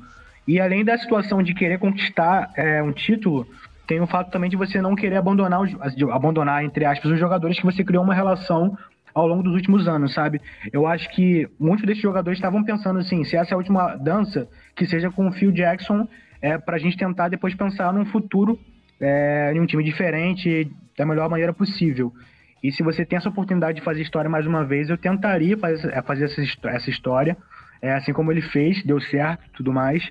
[0.46, 3.46] E além da situação de querer conquistar é, um título,
[3.86, 5.74] tem o fato também de você não querer abandonar, os,
[6.10, 8.76] abandonar, entre aspas, os jogadores que você criou uma relação
[9.14, 10.40] ao longo dos últimos anos, sabe?
[10.72, 14.46] Eu acho que muitos desses jogadores estavam pensando assim, se essa é a última dança,
[14.74, 16.06] que seja com o Phil Jackson,
[16.42, 18.58] é, para a gente tentar depois pensar num futuro
[19.00, 22.12] é, em um time diferente, da melhor maneira possível.
[22.62, 25.92] E se você tem essa oportunidade de fazer história mais uma vez, eu tentaria fazer,
[25.92, 27.36] é, fazer essa, essa história,
[27.80, 30.02] é, assim como ele fez, deu certo tudo mais.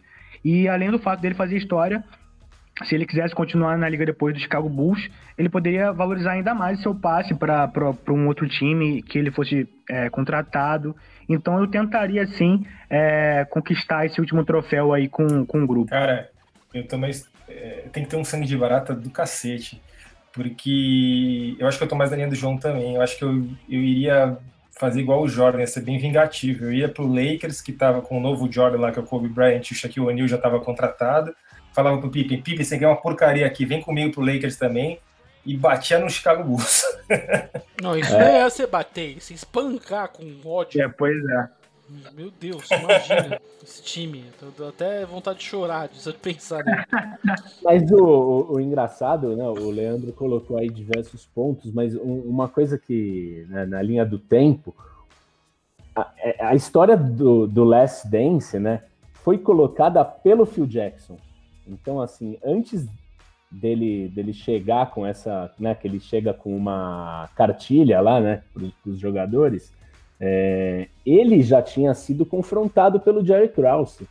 [0.43, 2.03] E além do fato dele fazer história,
[2.83, 6.81] se ele quisesse continuar na liga depois do Chicago Bulls, ele poderia valorizar ainda mais
[6.81, 7.71] seu passe para
[8.09, 10.95] um outro time que ele fosse é, contratado.
[11.27, 15.89] Então eu tentaria sim é, conquistar esse último troféu aí com, com o grupo.
[15.89, 16.29] Cara,
[16.73, 17.11] eu também
[17.47, 19.81] é, tem que ter um sangue de barata do cacete
[20.35, 22.95] porque eu acho que eu tô mais na linha do João também.
[22.95, 24.37] Eu acho que eu, eu iria
[24.77, 26.65] fazer igual o Jordan, ia ser bem vingativo.
[26.65, 29.29] Eu ia pro Lakers, que tava com o novo Jordan lá, que é o Kobe
[29.29, 31.33] Bryant, e o Shaquille O'Neal já tava contratado.
[31.73, 34.99] Falava pro Pippen, Pippen, você quer uma porcaria aqui, vem comigo pro Lakers também.
[35.45, 36.83] E batia no Chicago Bulls.
[37.81, 38.39] Não, isso é.
[38.39, 40.81] é você bater, se espancar com ódio.
[40.81, 41.47] É, pois é.
[42.15, 44.25] Meu Deus, imagina esse time.
[44.57, 46.63] Tô até vontade de chorar, de pensar
[47.63, 49.47] Mas o, o, o, engraçado, né?
[49.47, 54.17] O Leandro colocou aí diversos pontos, mas um, uma coisa que, né, na linha do
[54.17, 54.75] tempo,
[55.95, 58.81] a, é, a, história do, do Last Dance, né?
[59.13, 61.17] Foi colocada pelo Phil Jackson.
[61.67, 62.87] Então, assim, antes
[63.51, 65.75] dele, dele chegar com essa, né?
[65.75, 68.41] Que ele chega com uma cartilha lá, né?
[68.53, 69.74] Para os jogadores
[70.19, 74.07] é, ele já tinha sido confrontado pelo Jerry Krause.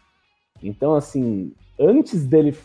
[0.63, 2.57] Então, assim, antes dele,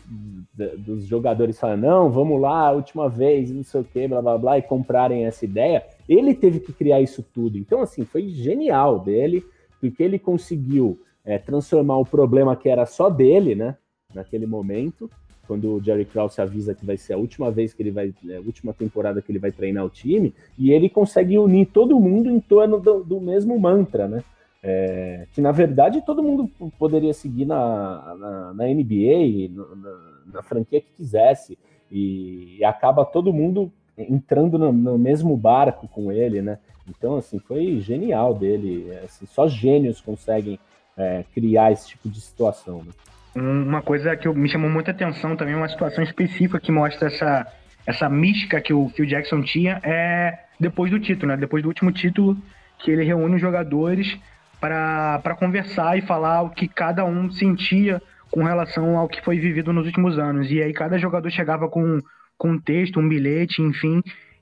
[0.78, 4.58] dos jogadores falarem, não, vamos lá, última vez, não sei o que, blá blá blá,
[4.58, 7.58] e comprarem essa ideia, ele teve que criar isso tudo.
[7.58, 9.44] Então, assim, foi genial dele,
[9.80, 13.76] porque ele conseguiu é, transformar o problema que era só dele, né,
[14.14, 15.10] naquele momento,
[15.50, 18.36] quando o Jerry Krause avisa que vai ser a última vez que ele vai, é,
[18.36, 22.30] a última temporada que ele vai treinar o time, e ele consegue unir todo mundo
[22.30, 24.24] em torno do, do mesmo mantra, né?
[24.62, 30.82] É, que na verdade todo mundo poderia seguir na, na, na NBA, na, na, franquia
[30.82, 31.58] que quisesse.
[31.92, 36.60] e, e acaba todo mundo entrando no, no, mesmo barco com ele, né?
[36.88, 38.92] Então, assim, foi genial dele.
[39.04, 40.60] Assim, só gênios conseguem
[40.96, 42.84] é, criar esse tipo de situação.
[42.84, 42.92] Né?
[43.40, 47.48] Uma coisa que me chamou muita atenção também, uma situação específica que mostra essa,
[47.86, 51.38] essa mística que o Phil Jackson tinha, é depois do título, né?
[51.38, 52.38] Depois do último título,
[52.80, 54.18] que ele reúne os jogadores
[54.60, 59.72] para conversar e falar o que cada um sentia com relação ao que foi vivido
[59.72, 60.52] nos últimos anos.
[60.52, 62.00] E aí cada jogador chegava com,
[62.38, 64.02] com um texto, um bilhete, enfim,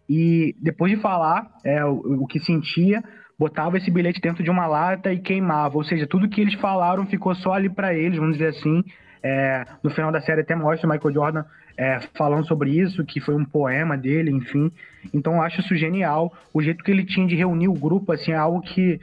[0.10, 3.04] e depois de falar é, o, o que sentia,
[3.38, 5.78] botava esse bilhete dentro de uma lata e queimava.
[5.78, 8.84] Ou seja, tudo que eles falaram ficou só ali para eles, vamos dizer assim.
[9.21, 11.43] É, no final da série até mostra o Michael Jordan
[11.78, 14.71] é, falando sobre isso, que foi um poema dele, enfim.
[15.13, 16.34] Então eu acho isso genial.
[16.54, 19.00] O jeito que ele tinha de reunir o grupo, assim, é algo que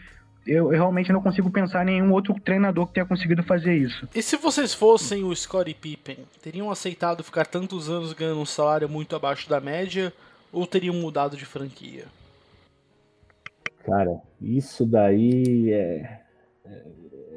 [0.46, 4.08] eu, eu, realmente não consigo pensar em nenhum outro treinador que tenha conseguido fazer isso.
[4.14, 8.88] E se vocês fossem o Scottie Pippen, teriam aceitado ficar tantos anos ganhando um salário
[8.88, 10.12] muito abaixo da média
[10.52, 12.04] ou teriam mudado de franquia?
[13.84, 16.20] Cara, isso daí é,
[16.64, 16.82] é,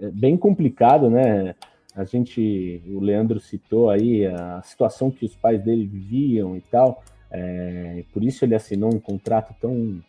[0.04, 1.56] é bem complicado, né?
[1.94, 7.04] A gente, o Leandro citou aí a situação que os pais dele viviam e tal,
[7.30, 10.00] é, por isso ele assinou um contrato tão,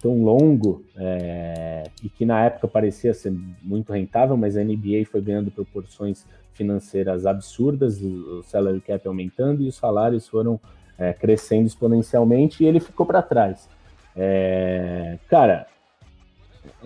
[0.00, 3.32] tão longo é, e que na época parecia ser
[3.62, 9.68] muito rentável, mas a NBA foi ganhando proporções financeiras absurdas, o salary cap aumentando e
[9.68, 10.58] os salários foram
[10.98, 13.68] é, crescendo exponencialmente e ele ficou para trás.
[14.16, 15.66] É, cara,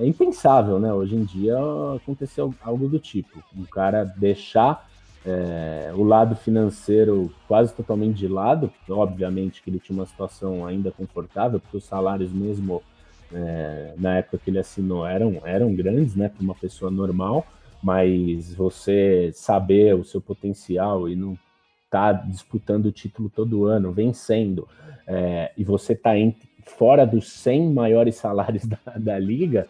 [0.01, 0.93] é impensável, né?
[0.93, 1.57] Hoje em dia
[1.95, 3.43] aconteceu algo do tipo.
[3.55, 4.89] Um cara deixar
[5.25, 10.91] é, o lado financeiro quase totalmente de lado, obviamente que ele tinha uma situação ainda
[10.91, 12.83] confortável, porque os salários mesmo
[13.33, 17.47] é, na época que ele assinou eram, eram grandes, né, para uma pessoa normal,
[17.83, 21.39] mas você saber o seu potencial e não
[21.91, 24.67] tá disputando o título todo ano, vencendo,
[25.07, 26.13] é, e você tá
[26.65, 29.69] fora dos 100 maiores salários da, da liga,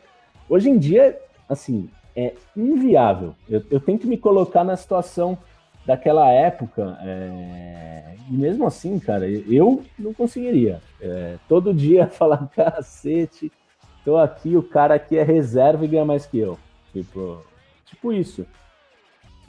[0.50, 1.16] Hoje em dia,
[1.48, 3.36] assim, é inviável.
[3.48, 5.38] Eu, eu tenho que me colocar na situação
[5.86, 8.16] daquela época, é...
[8.28, 10.80] e mesmo assim, cara, eu não conseguiria.
[11.00, 13.50] É, todo dia falar, cacete,
[14.04, 16.58] tô aqui, o cara aqui é reserva e ganha mais que eu.
[16.92, 17.44] Tipo,
[17.86, 18.44] tipo isso.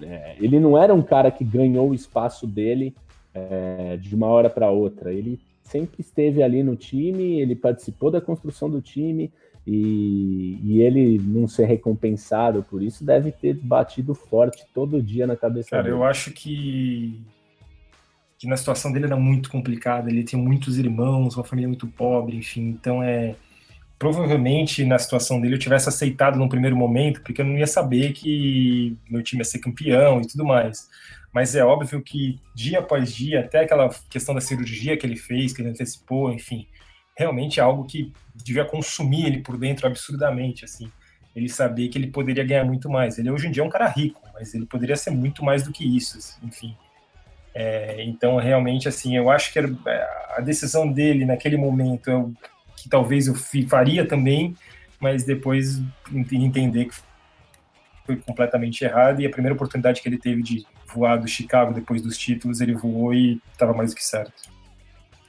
[0.03, 2.95] É, ele não era um cara que ganhou o espaço dele
[3.33, 5.11] é, de uma hora para outra.
[5.11, 9.31] Ele sempre esteve ali no time, ele participou da construção do time,
[9.65, 15.35] e, e, ele não ser recompensado por isso deve ter batido forte todo dia na
[15.35, 15.95] cabeça Cara, dele.
[15.95, 17.21] eu acho que,
[18.39, 20.09] que na situação dele era muito complicada.
[20.09, 22.69] Ele tinha muitos irmãos, uma família muito pobre, enfim.
[22.69, 23.35] Então é.
[23.99, 28.13] Provavelmente na situação dele eu tivesse aceitado no primeiro momento, porque eu não ia saber
[28.13, 30.89] que meu time ia ser campeão e tudo mais.
[31.31, 35.53] Mas é óbvio que dia após dia, até aquela questão da cirurgia que ele fez,
[35.53, 36.65] que ele antecipou, enfim,
[37.21, 40.91] realmente é algo que devia consumir ele por dentro absurdamente, assim.
[41.35, 43.17] Ele sabia que ele poderia ganhar muito mais.
[43.17, 45.71] Ele hoje em dia é um cara rico, mas ele poderia ser muito mais do
[45.71, 46.75] que isso, assim, enfim.
[47.53, 49.65] É, então, realmente, assim, eu acho que é,
[50.35, 52.33] a decisão dele naquele momento é o
[52.75, 53.35] que talvez eu
[53.67, 54.55] faria também,
[54.99, 55.81] mas depois
[56.11, 56.95] entender que
[58.05, 62.01] foi completamente errado e a primeira oportunidade que ele teve de voar do Chicago depois
[62.01, 64.49] dos títulos, ele voou e estava mais do que certo.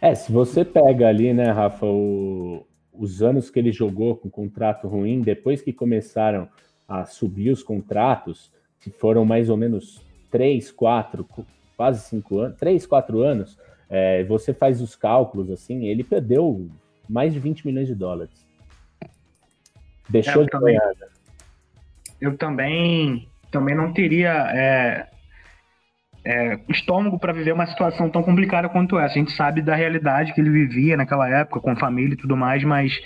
[0.03, 4.88] É, se você pega ali, né, Rafa, o, os anos que ele jogou com contrato
[4.88, 6.49] ruim, depois que começaram
[6.88, 11.25] a subir os contratos, que foram mais ou menos três, quatro,
[11.77, 13.57] quase cinco anos, três, quatro anos,
[13.88, 16.69] é, você faz os cálculos assim, ele perdeu
[17.09, 18.44] mais de 20 milhões de dólares.
[20.09, 20.92] Deixou é, de ganhar.
[22.21, 25.12] Eu também, também não teria é,
[26.25, 29.14] é, estômago para viver uma situação tão complicada quanto essa.
[29.14, 32.62] A gente sabe da realidade que ele vivia naquela época, com família e tudo mais,
[32.62, 33.00] mas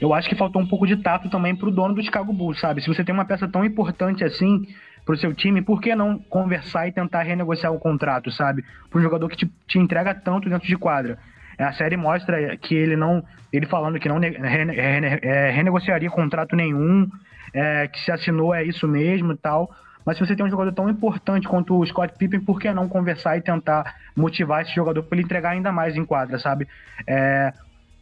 [0.00, 2.60] eu acho que faltou um pouco de tato também para o dono do Chicago Bulls,
[2.60, 2.82] sabe?
[2.82, 4.66] Se você tem uma peça tão importante assim
[5.04, 8.64] para o seu time, por que não conversar e tentar renegociar o contrato, sabe?
[8.90, 11.18] Para um jogador que te, te, entrega tanto dentro de quadra.
[11.58, 14.36] A série mostra que ele não, ele falando que não rene,
[14.74, 17.08] rene, é, renegociaria contrato nenhum,
[17.54, 19.70] é, que se assinou é isso mesmo e tal.
[20.04, 22.88] Mas se você tem um jogador tão importante quanto o Scott Pippen, por que não
[22.88, 26.66] conversar e tentar motivar esse jogador para ele entregar ainda mais em quadra, sabe?
[27.06, 27.52] É,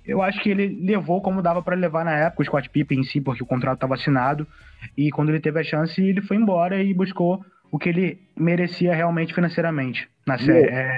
[0.07, 3.05] eu acho que ele levou como dava para levar na época o Scott Pippen em
[3.05, 4.47] si, porque o contrato estava assinado.
[4.97, 8.95] E quando ele teve a chance, ele foi embora e buscou o que ele merecia
[8.95, 10.69] realmente financeiramente na série.
[10.69, 10.97] É,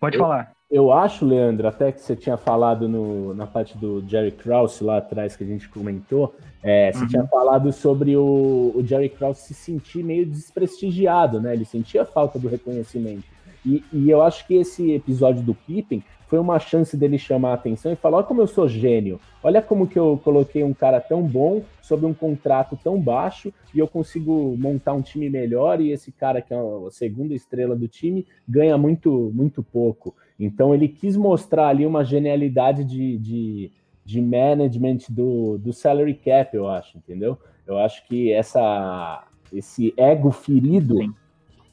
[0.00, 0.52] pode eu, falar.
[0.70, 4.98] Eu acho, Leandro, até que você tinha falado no, na parte do Jerry Krause lá
[4.98, 7.08] atrás que a gente comentou, é, você uhum.
[7.08, 11.54] tinha falado sobre o, o Jerry Krause se sentir meio desprestigiado, né?
[11.54, 13.24] Ele sentia falta do reconhecimento.
[13.64, 17.54] E, e eu acho que esse episódio do Pippen foi uma chance dele chamar a
[17.54, 21.00] atenção e falar: olha como eu sou gênio, olha como que eu coloquei um cara
[21.00, 25.90] tão bom sob um contrato tão baixo e eu consigo montar um time melhor e
[25.90, 30.14] esse cara que é a segunda estrela do time ganha muito, muito pouco.
[30.38, 33.72] Então ele quis mostrar ali uma genialidade de, de,
[34.04, 37.38] de management do, do salary cap, eu acho, entendeu?
[37.66, 40.98] Eu acho que essa, esse ego ferido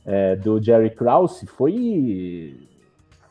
[0.06, 2.56] é, do Jerry Krause foi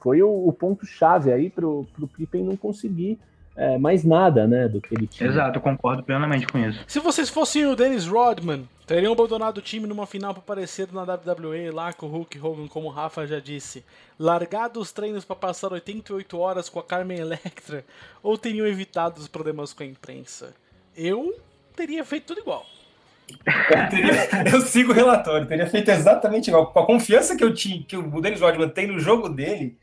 [0.01, 3.19] foi o, o ponto-chave aí para o Pippen não conseguir
[3.57, 5.31] é, mais nada, né, do que ele tinha.
[5.31, 6.85] Exato, concordo plenamente com isso.
[6.87, 11.03] Se vocês fossem o Dennis Rodman, teriam abandonado o time numa final para aparecer na
[11.03, 13.85] WWE lá com o Hulk Hogan, como o Rafa já disse,
[14.19, 17.85] largado os treinos para passar 88 horas com a Carmen Electra,
[18.23, 20.53] ou teriam evitado os problemas com a imprensa?
[20.97, 21.35] Eu
[21.75, 22.67] teria feito tudo igual.
[23.29, 26.67] Eu, teria, eu, sigo o relatório, teria feito exatamente igual.
[26.67, 29.77] Com a confiança que eu tinha, que o Dennis Rodman tem no jogo dele,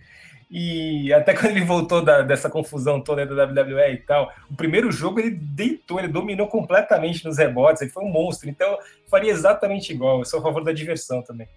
[0.54, 4.92] e até quando ele voltou da, dessa confusão toda da WWE e tal, o primeiro
[4.92, 8.50] jogo ele deitou, ele dominou completamente nos rebotes, ele foi um monstro.
[8.50, 8.78] Então,
[9.10, 10.20] faria exatamente igual.
[10.20, 11.48] Eu sou a favor da diversão também.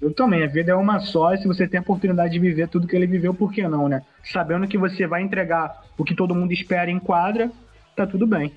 [0.00, 0.44] Eu também.
[0.44, 2.94] A vida é uma só e se você tem a oportunidade de viver tudo que
[2.94, 4.02] ele viveu, por que não, né?
[4.22, 7.50] Sabendo que você vai entregar o que todo mundo espera em quadra,
[7.96, 8.52] tá tudo bem.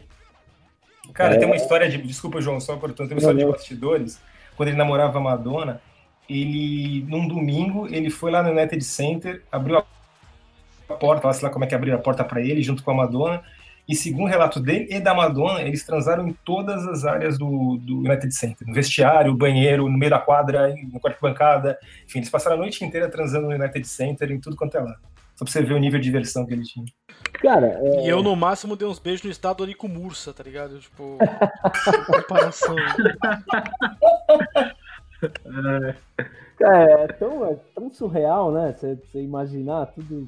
[1.14, 1.38] Cara, é...
[1.38, 1.98] tem uma história de.
[1.98, 3.08] Desculpa, João, só cortando.
[3.08, 4.20] Tem uma história de bastidores.
[4.56, 5.82] Quando ele namorava a Madonna,
[6.30, 11.54] ele, num domingo, ele foi lá no United Center, abriu a porta, lá sei lá
[11.54, 13.42] como é que abriu a porta para ele, junto com a Madonna,
[13.88, 17.78] e segundo o relato dele e da Madonna, eles transaram em todas as áreas do,
[17.78, 22.20] do United Center, no vestiário, banheiro, no meio da quadra, no quarto de bancada, enfim,
[22.20, 24.96] eles passaram a noite inteira transando no United Center, em tudo quanto é lá.
[25.42, 26.86] Só pra você ver o nível de diversão que ele tinha.
[27.42, 28.06] Cara, é...
[28.06, 30.78] E eu, no máximo, dei uns beijos no estado ali com Mursa, tá ligado?
[30.80, 31.18] Tipo,
[32.06, 32.76] comparação.
[36.64, 38.74] É, é, tão, é tão surreal, né?
[38.74, 40.28] Você imaginar tudo.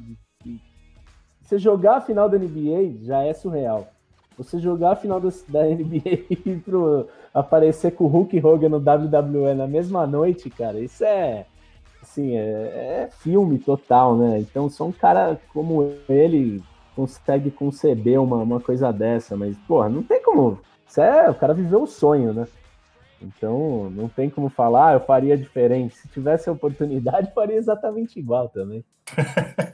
[1.41, 3.91] Você jogar a final da NBA já é surreal.
[4.37, 8.77] Você jogar a final da, da NBA e pro, aparecer com o Hulk Hogan no
[8.77, 11.47] WWE na mesma noite, cara, isso é.
[12.03, 14.39] Assim, é, é filme total, né?
[14.39, 16.61] Então, só um cara como ele
[16.93, 20.59] consegue conceber uma, uma coisa dessa, mas, porra, não tem como.
[20.85, 22.45] Isso é, o cara viveu o sonho, né?
[23.21, 25.95] Então, não tem como falar, ah, eu faria diferente.
[25.95, 28.83] Se tivesse a oportunidade, faria exatamente igual também.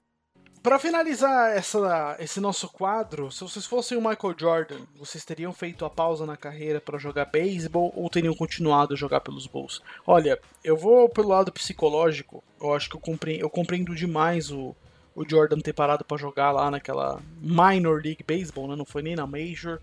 [0.62, 5.86] Para finalizar essa, esse nosso quadro, se vocês fossem o Michael Jordan, vocês teriam feito
[5.86, 9.82] a pausa na carreira para jogar beisebol ou teriam continuado a jogar pelos Bulls?
[10.06, 12.44] Olha, eu vou pelo lado psicológico.
[12.62, 14.76] Eu acho que eu compreendo, eu compreendo demais o,
[15.16, 18.76] o Jordan ter parado para jogar lá naquela Minor League Baseball, né?
[18.76, 19.80] não foi nem na Major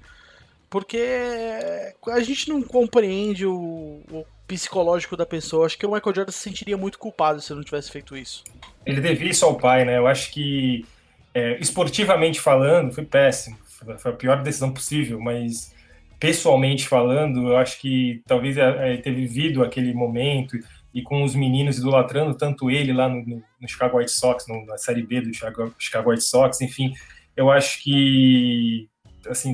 [0.69, 0.99] porque
[2.09, 5.67] a gente não compreende o, o, psicológico da pessoa.
[5.67, 8.45] Acho que o Michael Jordan se sentiria muito culpado se não tivesse feito isso.
[8.85, 9.99] Ele devia isso ao pai, né?
[9.99, 10.85] Eu acho que,
[11.35, 13.59] é, esportivamente falando, foi péssimo.
[13.99, 15.75] Foi a pior decisão possível, mas
[16.19, 20.57] pessoalmente falando, eu acho que talvez é, é ter vivido aquele momento
[20.95, 24.79] e com os meninos idolatrando tanto ele lá no, no, Chicago White Sox, no, na
[24.79, 26.95] Série B do Chicago, Chicago White Sox, enfim,
[27.37, 28.89] eu acho que
[29.29, 29.53] assim,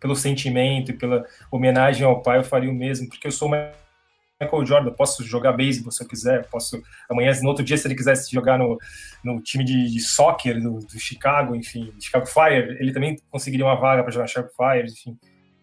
[0.00, 4.66] pelo sentimento e pela homenagem ao pai, eu faria o mesmo, porque eu sou Michael
[4.66, 8.32] Jordan, posso jogar beisebol se eu quiser, posso amanhã, no outro dia, se ele quisesse
[8.32, 8.78] jogar no,
[9.24, 13.76] no time de, de soccer do, do, Chicago, enfim, Chicago Fire, ele também conseguiria uma
[13.76, 15.18] vaga para jogar Chicago Fire, enfim.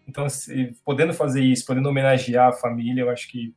[0.06, 3.54] Então, se, podendo fazer isso, podendo homenagear a família, eu acho que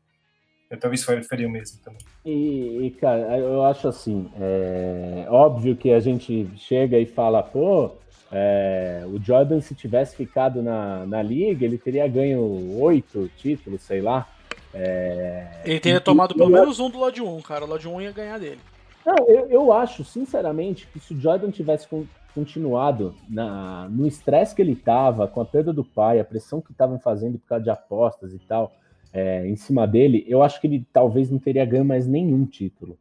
[0.69, 2.01] eu talvez faria o mesmo também.
[2.25, 7.91] E, e, cara, eu acho assim, é óbvio que a gente chega e fala, pô,
[8.31, 12.41] é, o Jordan, se tivesse ficado na, na liga, ele teria ganho
[12.79, 14.27] oito títulos, sei lá.
[14.73, 17.65] É, ele teria e, tomado e, pelo menos um do Lodge 1, cara.
[17.65, 18.59] O Lodge 1 ia ganhar dele.
[19.05, 21.87] Não, eu, eu acho, sinceramente, que se o Jordan tivesse
[22.33, 26.71] continuado na, no estresse que ele estava, com a perda do pai, a pressão que
[26.71, 28.73] estavam fazendo por causa de apostas e tal,
[29.13, 32.97] é, em cima dele, eu acho que ele talvez não teria ganho mais nenhum título.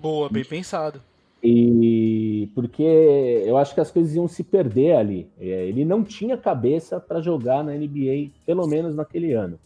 [0.00, 1.00] Boa, bem pensado.
[1.42, 5.28] E porque eu acho que as coisas iam se perder ali.
[5.38, 9.58] É, ele não tinha cabeça para jogar na NBA, pelo menos naquele ano.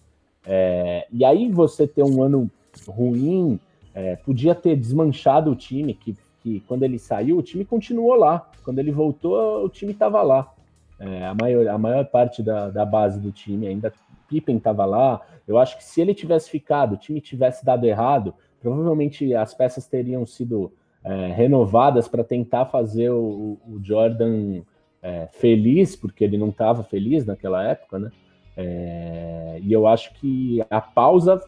[0.45, 2.51] É, e aí você ter um ano
[2.87, 3.59] ruim,
[3.95, 8.51] é, podia ter desmanchado o time, que, que quando ele saiu, o time continuou lá.
[8.65, 10.53] Quando ele voltou, o time estava lá.
[10.99, 13.93] É, a, maior, a maior parte da, da base do time ainda,
[14.29, 15.21] Pippen estava lá.
[15.49, 19.87] Eu acho que se ele tivesse ficado, o time tivesse dado errado, provavelmente as peças
[19.87, 20.73] teriam sido
[21.05, 24.63] é, renovadas para tentar fazer o, o Jordan
[25.03, 28.11] é, feliz, porque ele não estava feliz naquela época, né?
[28.57, 31.41] É, e eu acho que a pausa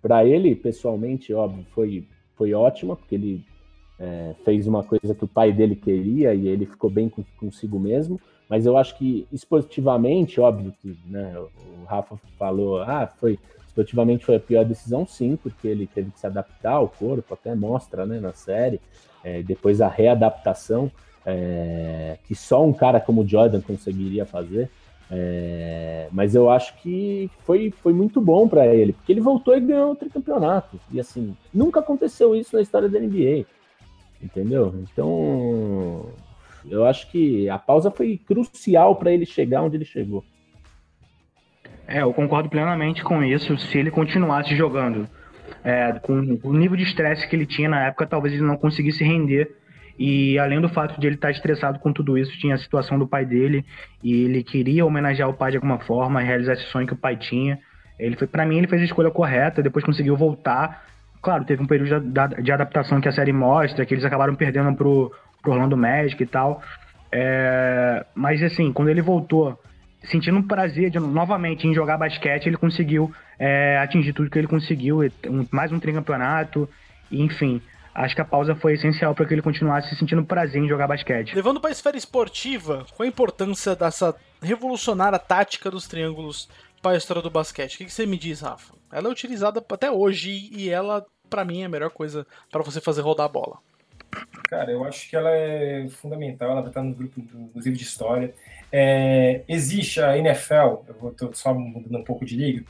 [0.00, 2.06] para ele, pessoalmente, óbvio, foi
[2.38, 3.44] foi ótima, porque ele
[3.98, 8.20] é, fez uma coisa que o pai dele queria e ele ficou bem consigo mesmo.
[8.48, 13.38] Mas eu acho que esportivamente, óbvio que né, o Rafa falou, ah, foi
[13.78, 17.54] esportivamente foi a pior decisão, sim, porque ele teve que se adaptar ao corpo, até
[17.54, 18.80] mostra né, na série.
[19.22, 20.90] É, depois a readaptação,
[21.24, 24.68] é, que só um cara como o Jordan conseguiria fazer.
[25.10, 29.60] É, mas eu acho que foi, foi muito bom para ele, porque ele voltou e
[29.60, 30.78] ganhou outro campeonato.
[30.90, 33.46] E assim, nunca aconteceu isso na história da NBA.
[34.20, 34.74] Entendeu?
[34.82, 36.06] Então,
[36.68, 40.24] eu acho que a pausa foi crucial para ele chegar onde ele chegou.
[41.88, 43.56] É, eu concordo plenamente com isso.
[43.58, 45.08] Se ele continuasse jogando
[45.64, 49.02] é, com o nível de estresse que ele tinha na época, talvez ele não conseguisse
[49.02, 49.50] render
[49.98, 53.08] e além do fato de ele estar estressado com tudo isso, tinha a situação do
[53.08, 53.64] pai dele
[54.02, 57.16] e ele queria homenagear o pai de alguma forma, realizar esse sonho que o pai
[57.16, 57.58] tinha.
[57.98, 60.84] Ele foi, para mim, ele fez a escolha correta, depois conseguiu voltar.
[61.20, 64.72] Claro, teve um período de, de adaptação que a série mostra, que eles acabaram perdendo
[64.76, 65.12] pro,
[65.42, 66.62] pro Orlando Magic e tal.
[67.10, 69.58] É, mas assim, quando ele voltou,
[70.10, 74.48] sentindo um prazer de, novamente em jogar basquete, ele conseguiu é, atingir tudo que ele
[74.48, 76.68] conseguiu, um, mais um tricampeonato,
[77.10, 77.60] enfim
[77.98, 80.86] acho que a pausa foi essencial para que ele continuasse se sentindo prazer em jogar
[80.86, 81.34] basquete.
[81.34, 86.48] Levando para a esfera esportiva, qual a importância dessa revolucionária tática dos triângulos
[86.80, 87.74] para a história do basquete?
[87.74, 88.74] O que você me diz, Rafa?
[88.92, 92.80] Ela é utilizada até hoje e ela, para mim, é a melhor coisa para você
[92.80, 93.58] fazer rodar a bola.
[94.48, 97.82] Cara, eu acho que ela é fundamental, ela vai estar no grupo do, livro de
[97.82, 98.32] história.
[98.70, 102.64] É, existe a NFL, eu vou só mudando um pouco de liga,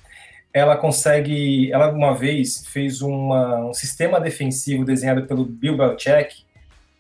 [0.53, 6.45] ela consegue, ela uma vez fez uma, um sistema defensivo desenhado pelo Bill Belichick,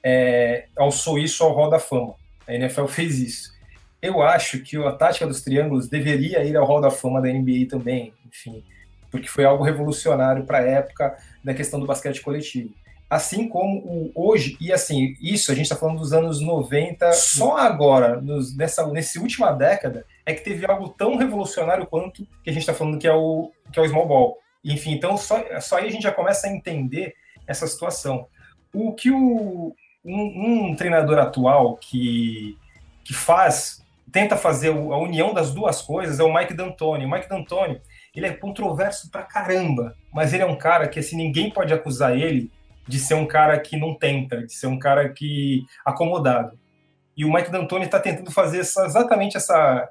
[0.02, 2.14] é, alçou isso ao Hall da Fama.
[2.46, 3.58] A NFL fez isso.
[4.00, 7.66] Eu acho que a tática dos triângulos deveria ir ao Hall da Fama da NBA
[7.68, 8.62] também, enfim,
[9.10, 12.72] porque foi algo revolucionário para a época da questão do basquete coletivo
[13.08, 17.56] assim como o hoje, e assim, isso a gente está falando dos anos 90, só
[17.56, 22.52] agora, nos, nessa, nessa última década, é que teve algo tão revolucionário quanto que a
[22.52, 24.38] gente está falando que é, o, que é o small ball.
[24.62, 27.14] Enfim, então só, só aí a gente já começa a entender
[27.46, 28.26] essa situação.
[28.74, 32.58] O que o, um, um treinador atual que,
[33.04, 33.82] que faz,
[34.12, 37.06] tenta fazer a união das duas coisas é o Mike D'Antoni.
[37.06, 37.80] O Mike D'Antoni,
[38.14, 42.14] ele é controverso pra caramba, mas ele é um cara que assim ninguém pode acusar
[42.14, 42.50] ele
[42.88, 46.58] de ser um cara que não tenta, de ser um cara que acomodado.
[47.16, 49.88] E o Mike D'Antoni está tentando fazer essa, exatamente essa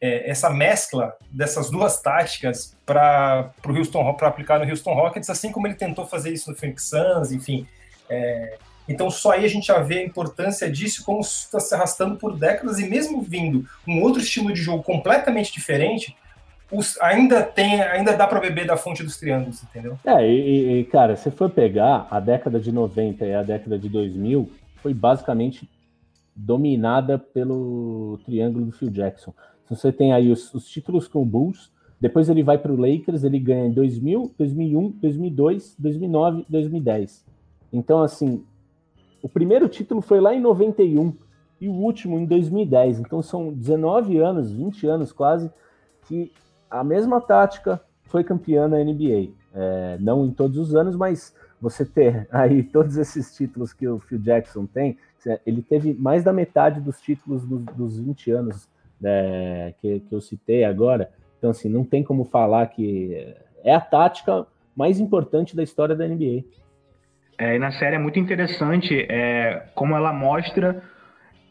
[0.00, 5.50] é, essa mescla dessas duas táticas para o Houston para aplicar no Houston Rockets, assim
[5.50, 7.66] como ele tentou fazer isso no Phoenix Suns, enfim.
[8.10, 12.16] É, então só aí a gente já vê a importância disso como está se arrastando
[12.16, 16.14] por décadas e mesmo vindo um outro estilo de jogo completamente diferente,
[16.70, 19.98] os, ainda tem, ainda dá para beber da fonte dos triângulos, entendeu?
[20.04, 23.88] É, e, e, cara, se for pegar a década de 90 e a década de
[23.88, 25.68] 2000, foi basicamente
[26.34, 29.32] dominada pelo triângulo do Phil Jackson.
[29.66, 32.76] Se você tem aí os, os títulos com o Bulls, depois ele vai para o
[32.76, 37.24] Lakers, ele ganha em 2000, 2001, 2002, 2009, 2010.
[37.72, 38.44] Então, assim,
[39.22, 41.14] o primeiro título foi lá em 91
[41.60, 43.00] e o último em 2010.
[43.00, 45.50] Então, são 19 anos, 20 anos quase,
[46.06, 46.30] que
[46.74, 49.30] a mesma tática foi campeã na NBA.
[49.54, 54.00] É, não em todos os anos, mas você ter aí todos esses títulos que o
[54.00, 54.98] Phil Jackson tem,
[55.46, 58.68] ele teve mais da metade dos títulos dos, dos 20 anos
[59.00, 61.10] né, que, que eu citei agora.
[61.38, 64.46] Então, assim, não tem como falar que é a tática
[64.76, 66.44] mais importante da história da NBA.
[67.38, 70.82] É, e na série é muito interessante é, como ela mostra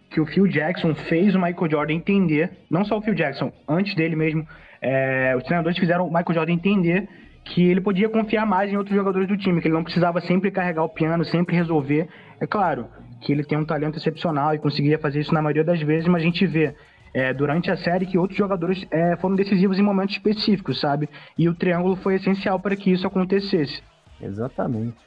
[0.09, 3.95] que o Phil Jackson fez o Michael Jordan entender, não só o Phil Jackson, antes
[3.95, 4.47] dele mesmo,
[4.84, 7.07] é, os treinadores fizeram o Michael Jordan entender
[7.45, 10.51] que ele podia confiar mais em outros jogadores do time, que ele não precisava sempre
[10.51, 12.07] carregar o piano, sempre resolver.
[12.39, 12.88] É claro
[13.21, 16.21] que ele tem um talento excepcional e conseguiria fazer isso na maioria das vezes, mas
[16.21, 16.75] a gente vê
[17.13, 21.09] é, durante a série que outros jogadores é, foram decisivos em momentos específicos, sabe?
[21.38, 23.81] E o triângulo foi essencial para que isso acontecesse.
[24.21, 24.97] Exatamente.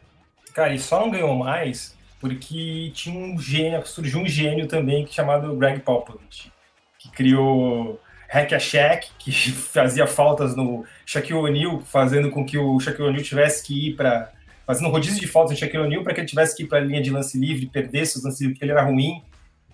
[0.54, 5.54] Cara, e só não ganhou mais porque tinha um gênio, surgiu um gênio também chamado
[5.56, 6.50] Greg Popovich,
[6.98, 12.78] que criou hack a Shaq, que fazia faltas no Shaquille O'Neal, fazendo com que o
[12.80, 14.32] Shaquille O'Neal tivesse que ir para
[14.66, 16.80] fazendo rodízio de faltas no Shaquille O'Neal para que ele tivesse que ir para a
[16.80, 19.22] linha de lance livre, perdesse os lances livres, porque ele era ruim.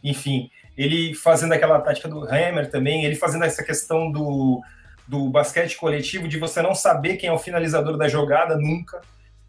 [0.05, 4.63] Enfim, ele fazendo aquela tática do Hammer também, ele fazendo essa questão do,
[5.09, 9.01] do basquete coletivo, de você não saber quem é o finalizador da jogada nunca.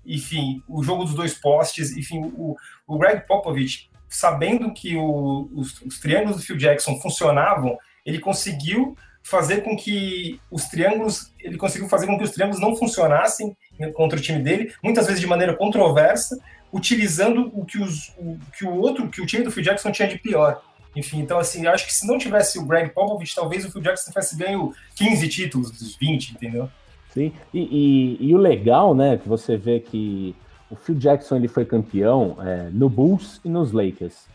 [0.06, 1.95] Enfim, o jogo dos dois postes.
[1.95, 2.56] Enfim, o,
[2.88, 8.95] o Greg Popovich, sabendo que o, os, os triângulos do Phil Jackson funcionavam, ele conseguiu
[9.24, 13.56] fazer com que os triângulos, ele conseguiu fazer com que os triângulos não funcionassem
[13.93, 16.38] contra o time dele, muitas vezes de maneira controversa,
[16.72, 20.08] utilizando o que, os, o, que o outro, que o time do Phil Jackson tinha
[20.08, 20.62] de pior.
[20.95, 24.12] Enfim, então assim, acho que se não tivesse o Greg Popovich, talvez o Phil Jackson
[24.12, 26.70] tivesse ganho 15 títulos dos 20, entendeu?
[27.12, 30.36] Sim, e, e, e o legal, né, que você vê que
[30.70, 34.28] o Phil Jackson ele foi campeão é, no Bulls e nos Lakers.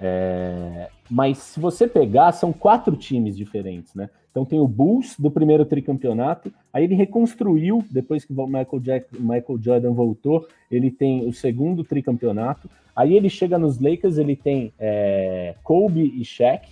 [0.00, 4.10] É, mas se você pegar, são quatro times diferentes, né?
[4.30, 9.06] Então tem o Bulls do primeiro tricampeonato, aí ele reconstruiu, depois que o Michael, Jack,
[9.12, 14.72] Michael Jordan voltou, ele tem o segundo tricampeonato, aí ele chega nos Lakers, ele tem
[14.76, 16.68] é, Kobe e Shaq,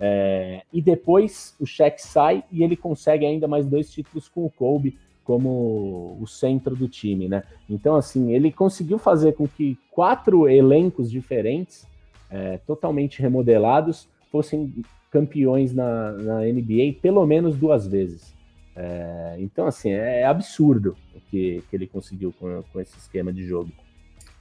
[0.00, 4.50] é, e depois o Shaq sai e ele consegue ainda mais dois títulos com o
[4.50, 7.44] Kobe como o centro do time, né?
[7.68, 11.86] Então, assim, ele conseguiu fazer com que quatro elencos diferentes,
[12.32, 14.72] é, totalmente remodelados, fossem
[15.10, 18.34] campeões na, na NBA pelo menos duas vezes.
[18.74, 23.44] É, então, assim, é absurdo o que, que ele conseguiu com, com esse esquema de
[23.44, 23.70] jogo.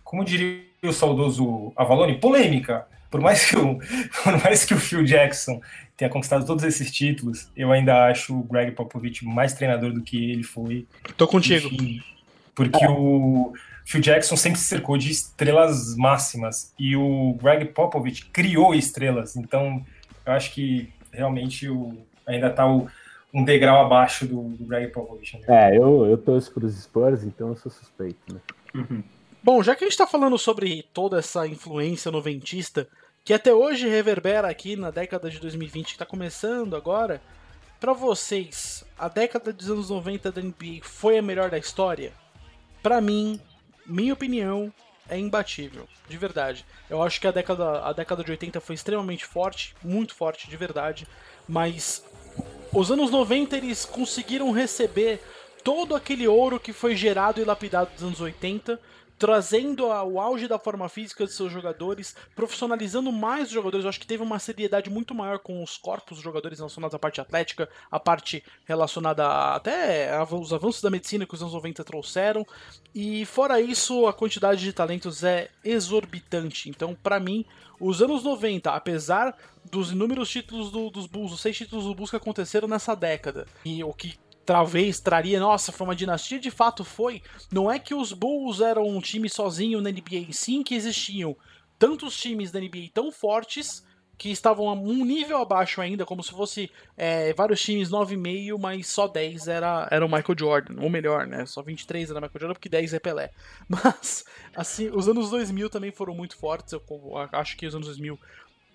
[0.04, 2.88] Como diria o saudoso Avalone, polêmica.
[3.10, 3.78] Por mais que o,
[4.24, 5.60] por mais que o Phil Jackson
[5.98, 10.32] tenha conquistado todos esses títulos, eu ainda acho o Greg Popovich mais treinador do que
[10.32, 10.88] ele foi.
[11.18, 11.68] Tô contigo.
[11.68, 12.02] Enfim,
[12.70, 13.54] porque o
[13.86, 19.36] Phil Jackson sempre se cercou de estrelas máximas e o Greg Popovich criou estrelas.
[19.36, 19.84] Então,
[20.26, 22.66] eu acho que realmente o, ainda está
[23.34, 25.38] um degrau abaixo do, do Greg Popovich.
[25.40, 25.46] Né?
[25.48, 28.40] É, eu, eu torço para os Spurs, então eu sou suspeito, né?
[28.76, 29.04] Uhum.
[29.44, 32.88] Bom, já que a gente está falando sobre toda essa influência noventista,
[33.24, 37.22] que até hoje reverbera aqui na década de 2020 que está começando agora,
[37.80, 42.14] para vocês, a década dos anos 90 da NBA foi a melhor da história?
[42.82, 43.40] Para mim,
[43.86, 44.74] minha opinião,
[45.08, 46.66] é imbatível, de verdade.
[46.90, 50.58] Eu acho que a década, a década de 80 foi extremamente forte, muito forte, de
[50.58, 51.08] verdade,
[51.48, 52.04] mas
[52.74, 55.22] os anos 90 eles conseguiram receber
[55.64, 58.80] todo aquele ouro que foi gerado e lapidado dos anos 80
[59.22, 63.84] trazendo o auge da forma física de seus jogadores, profissionalizando mais os jogadores.
[63.84, 66.98] Eu acho que teve uma seriedade muito maior com os corpos dos jogadores relacionados à
[66.98, 71.84] parte atlética, a parte relacionada a, até os avanços da medicina que os anos 90
[71.84, 72.44] trouxeram.
[72.96, 76.68] E fora isso, a quantidade de talentos é exorbitante.
[76.68, 77.46] Então, para mim,
[77.80, 79.38] os anos 90, apesar
[79.70, 83.46] dos inúmeros títulos do, dos Bulls, os seis títulos do Bulls que aconteceram nessa década,
[83.64, 84.18] e o que
[84.52, 87.22] talvez traria, nossa, foi uma dinastia, de fato foi.
[87.50, 91.38] Não é que os Bulls eram um time sozinho na NBA, sim que existiam
[91.80, 93.82] tantos times da NBA tão fortes
[94.18, 99.08] que estavam um nível abaixo ainda, como se fosse é, vários times 9,5, mas só
[99.08, 101.46] 10 era, era o Michael Jordan, ou melhor, né?
[101.46, 103.32] Só 23 era Michael Jordan, porque 10 é Pelé.
[103.68, 106.84] Mas, assim, os anos 2000 também foram muito fortes, eu
[107.32, 108.20] acho que os anos 2000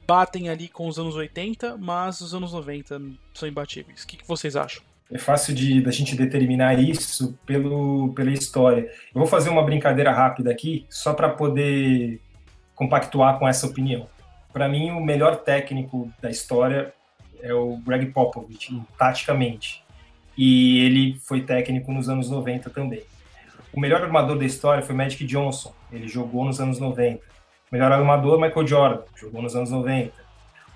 [0.07, 3.01] batem ali com os anos 80, mas os anos 90
[3.35, 4.05] são imbatíveis.
[4.05, 4.83] O que, que vocês acham?
[5.11, 8.91] É fácil de da gente determinar isso pelo, pela história.
[9.15, 12.21] Eu vou fazer uma brincadeira rápida aqui, só para poder
[12.75, 14.09] compactuar com essa opinião.
[14.53, 16.93] Para mim, o melhor técnico da história
[17.43, 19.85] é o Greg Popovich, taticamente.
[20.37, 23.03] E ele foi técnico nos anos 90 também.
[23.73, 27.19] O melhor armador da história foi Magic Johnson, ele jogou nos anos 90.
[27.19, 30.13] O melhor armador, Michael Jordan, jogou nos anos 90.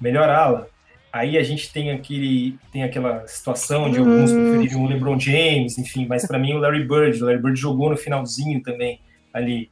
[0.00, 0.68] O melhor ala,
[1.12, 4.52] Aí a gente tem aquele tem aquela situação de alguns hum.
[4.52, 7.90] preferirem o LeBron James, enfim, mas para mim o Larry Bird, o Larry Bird jogou
[7.90, 9.00] no finalzinho também
[9.32, 9.70] ali.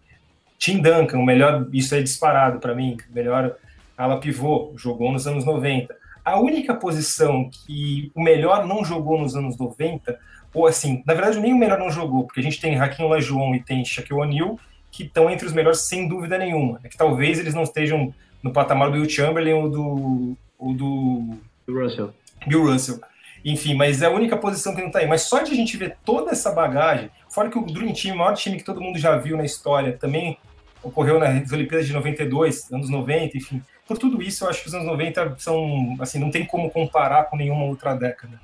[0.59, 3.57] Tim Duncan, o melhor, isso é disparado para mim, melhor
[3.97, 5.97] ala pivô, jogou nos anos 90.
[6.25, 10.19] A única posição que o melhor não jogou nos anos 90,
[10.53, 13.55] ou assim, na verdade nem o melhor não jogou, porque a gente tem Hakim Olajuwon
[13.55, 14.59] e tem Shaquille O'Neal,
[14.91, 16.81] que estão entre os melhores sem dúvida nenhuma.
[16.83, 18.13] É que talvez eles não estejam
[18.43, 22.15] no patamar do Will Chamberlain ou do o do Bill Russell.
[22.47, 23.01] Bill Russell.
[23.45, 25.07] Enfim, mas é a única posição que não tá aí.
[25.07, 28.19] Mas só de a gente ver toda essa bagagem, fora que o Dream Team, o
[28.19, 30.39] maior time que todo mundo já viu na história, também
[30.83, 33.63] ocorreu nas Olimpíadas de 92, anos 90, enfim.
[33.87, 37.25] Por tudo isso, eu acho que os anos 90 são, assim, não tem como comparar
[37.25, 38.39] com nenhuma outra década.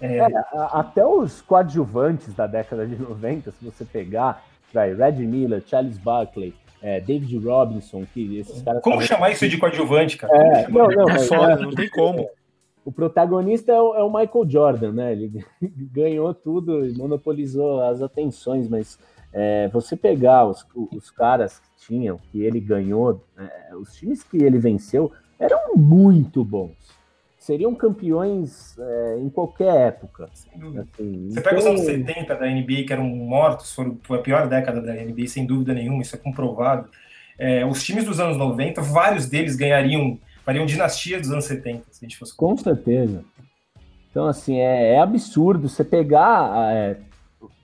[0.00, 0.18] É...
[0.18, 0.26] É,
[0.72, 6.54] até os coadjuvantes da década de 90, se você pegar, vai, Red Miller, Charles Barkley,
[6.86, 8.80] é, David Robinson, que esses caras.
[8.80, 10.32] Como chamar isso de coadjuvante, cara?
[10.32, 12.30] É, não, não, é foda, não tem como.
[12.84, 15.10] O protagonista é o, é o, Michael Jordan, né?
[15.10, 15.44] Ele
[15.92, 19.00] ganhou tudo e monopolizou as atenções, mas
[19.32, 24.36] é, você pegar os, os caras que tinham, que ele ganhou, é, os times que
[24.36, 25.10] ele venceu
[25.40, 26.95] eram muito bons
[27.46, 30.28] seriam campeões é, em qualquer época.
[30.32, 34.82] Assim, Você pega os anos 70 da NBA, que eram mortos, foram a pior década
[34.82, 36.88] da NBA, sem dúvida nenhuma, isso é comprovado.
[37.38, 42.04] É, os times dos anos 90, vários deles ganhariam, fariam dinastia dos anos 70, se
[42.04, 42.34] a gente fosse.
[42.34, 43.24] Com certeza.
[44.10, 46.98] Então, assim, é, é absurdo você pegar é,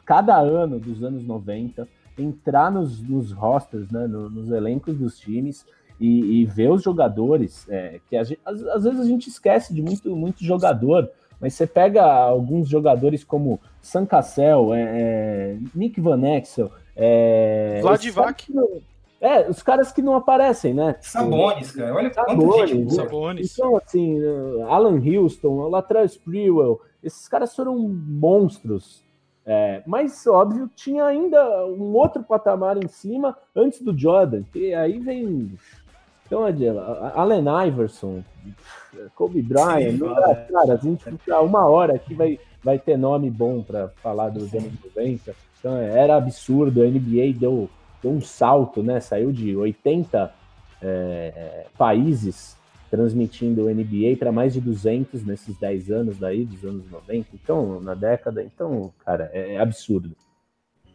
[0.07, 5.65] cada ano dos anos 90, entrar nos, nos rosters, né, no, nos elencos dos times
[6.03, 9.81] e, e ver os jogadores, é, que gente, às, às, vezes a gente esquece de
[9.81, 11.09] muito, muito jogador,
[11.41, 18.53] mas você pega alguns jogadores como Sam Cassell, é, é, Nick Van Exel, é, Vladivac.
[19.21, 20.97] É, os caras que não aparecem, né?
[21.01, 21.95] Sabones, cara.
[21.95, 22.95] Olha Sabones.
[22.95, 23.53] Sabones.
[23.53, 24.19] Então, assim,
[24.69, 29.05] Alan Houston, Latrell Sprewell, esses caras foram monstros.
[29.45, 34.99] É, mas, óbvio, tinha ainda um outro patamar em cima antes do Jordan, que aí
[35.01, 35.53] vem.
[36.33, 36.47] Então,
[37.15, 38.25] Allen Iverson,
[39.15, 43.31] Kobe Bryant, Sim, dá, cara, a gente fica uma hora aqui vai, vai ter nome
[43.31, 45.35] bom para falar dos anos 90.
[45.59, 47.69] Então, era absurdo, a NBA deu
[48.03, 48.99] deu um salto, né?
[48.99, 50.33] Saiu de 80
[50.81, 52.57] é, países
[52.91, 57.29] transmitindo o NBA para mais de 200 nesses 10 anos daí, dos anos 90.
[57.35, 60.17] Então, na década, então, cara, é, é absurdo.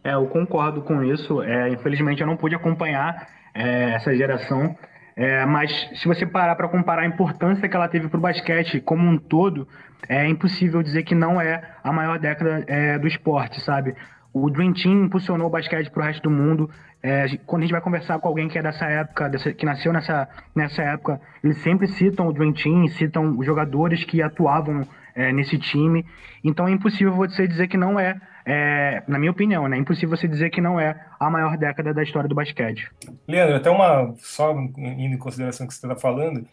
[0.03, 1.43] É, eu concordo com isso.
[1.43, 4.75] É, infelizmente, eu não pude acompanhar é, essa geração.
[5.18, 8.80] É, mas se você parar para comparar a importância que ela teve para o basquete
[8.80, 9.68] como um todo,
[10.07, 13.95] é impossível dizer que não é a maior década é, do esporte, sabe?
[14.32, 16.70] O Dream Team impulsionou o basquete para o resto do mundo.
[17.01, 19.91] É, quando a gente vai conversar com alguém que é dessa época, dessa, que nasceu
[19.91, 25.34] nessa, nessa época, eles sempre citam o Dream Team, citam os jogadores que atuavam é,
[25.34, 26.05] nesse time.
[26.43, 28.15] Então é impossível você dizer que não é,
[28.50, 29.76] é, na minha opinião, né?
[29.76, 32.89] É impossível você dizer que não é a maior década da história do basquete.
[33.28, 36.48] Leandro, até uma, só indo em consideração que você está falando,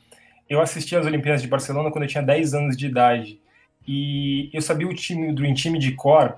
[0.50, 3.40] eu assisti às Olimpíadas de Barcelona quando eu tinha 10 anos de idade.
[3.86, 6.36] E eu sabia o time do Team de cor,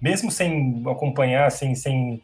[0.00, 2.22] mesmo sem acompanhar, sem, sem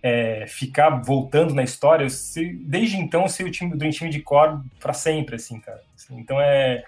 [0.00, 4.20] é, ficar voltando na história, se, desde então eu sei o time do time de
[4.20, 5.82] core para sempre, assim, cara.
[5.96, 6.84] Assim, então é,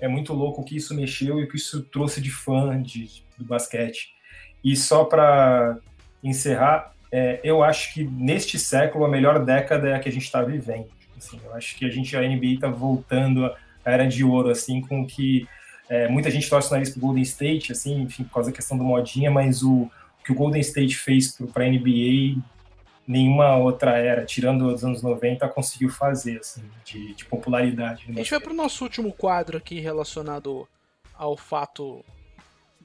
[0.00, 3.22] é muito louco o que isso mexeu e o que isso trouxe de fã de,
[3.38, 4.17] do basquete.
[4.62, 5.78] E só para
[6.22, 10.24] encerrar, é, eu acho que neste século a melhor década é a que a gente
[10.24, 10.88] está vivendo.
[11.16, 13.56] Assim, eu acho que a gente a NBA está voltando à
[13.90, 15.48] era de ouro, assim, com que
[15.88, 18.76] é, muita gente torce o nariz pro Golden State, assim, enfim, por causa da questão
[18.76, 19.90] do modinha, mas o, o
[20.24, 22.40] que o Golden State fez para a NBA,
[23.06, 28.04] nenhuma outra era, tirando os anos 90, conseguiu fazer, assim, de, de popularidade.
[28.08, 30.68] A gente vai para o nosso último quadro aqui relacionado
[31.14, 32.04] ao fato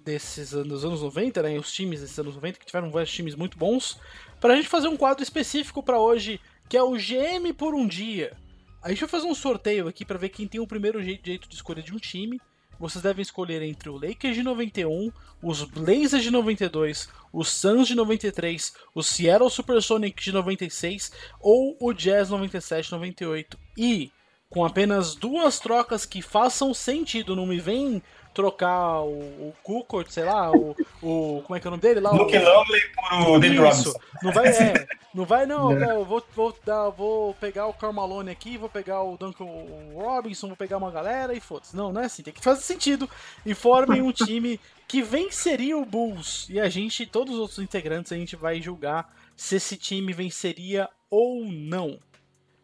[0.04, 3.58] desses anos, anos 90, né, os times desses anos 90, que tiveram vários times muito
[3.58, 4.00] bons,
[4.40, 7.88] para a gente fazer um quadro específico para hoje, que é o GM por um
[7.88, 8.36] dia.
[8.82, 11.56] A gente vai fazer um sorteio aqui para ver quem tem o primeiro jeito de
[11.56, 12.40] escolha de um time
[12.80, 17.96] vocês devem escolher entre o Lakers de 91, os Blazers de 92, os Suns de
[17.96, 23.56] 93, o Seattle Supersonics de 96 ou o Jazz 97-98.
[23.78, 24.12] E
[24.50, 28.04] com apenas duas trocas que façam sentido, não me vem
[28.34, 31.42] trocar o, o Kukoc, sei lá, o, o.
[31.44, 32.12] Como é que é o nome dele lá?
[32.12, 33.94] Luke Longley por o David Robinson.
[34.24, 38.58] Não vai, é, não vai não, eu vou, vou, dar, vou pegar o Carmalone aqui,
[38.58, 39.46] vou pegar o Duncan
[39.94, 41.76] Robinson, vou pegar uma galera e foda-se.
[41.76, 43.10] Não, não é assim, tem que fazer sentido.
[43.46, 46.48] E formem um time que venceria o Bulls.
[46.50, 50.90] E a gente, todos os outros integrantes, a gente vai julgar se esse time venceria
[51.10, 52.00] ou não.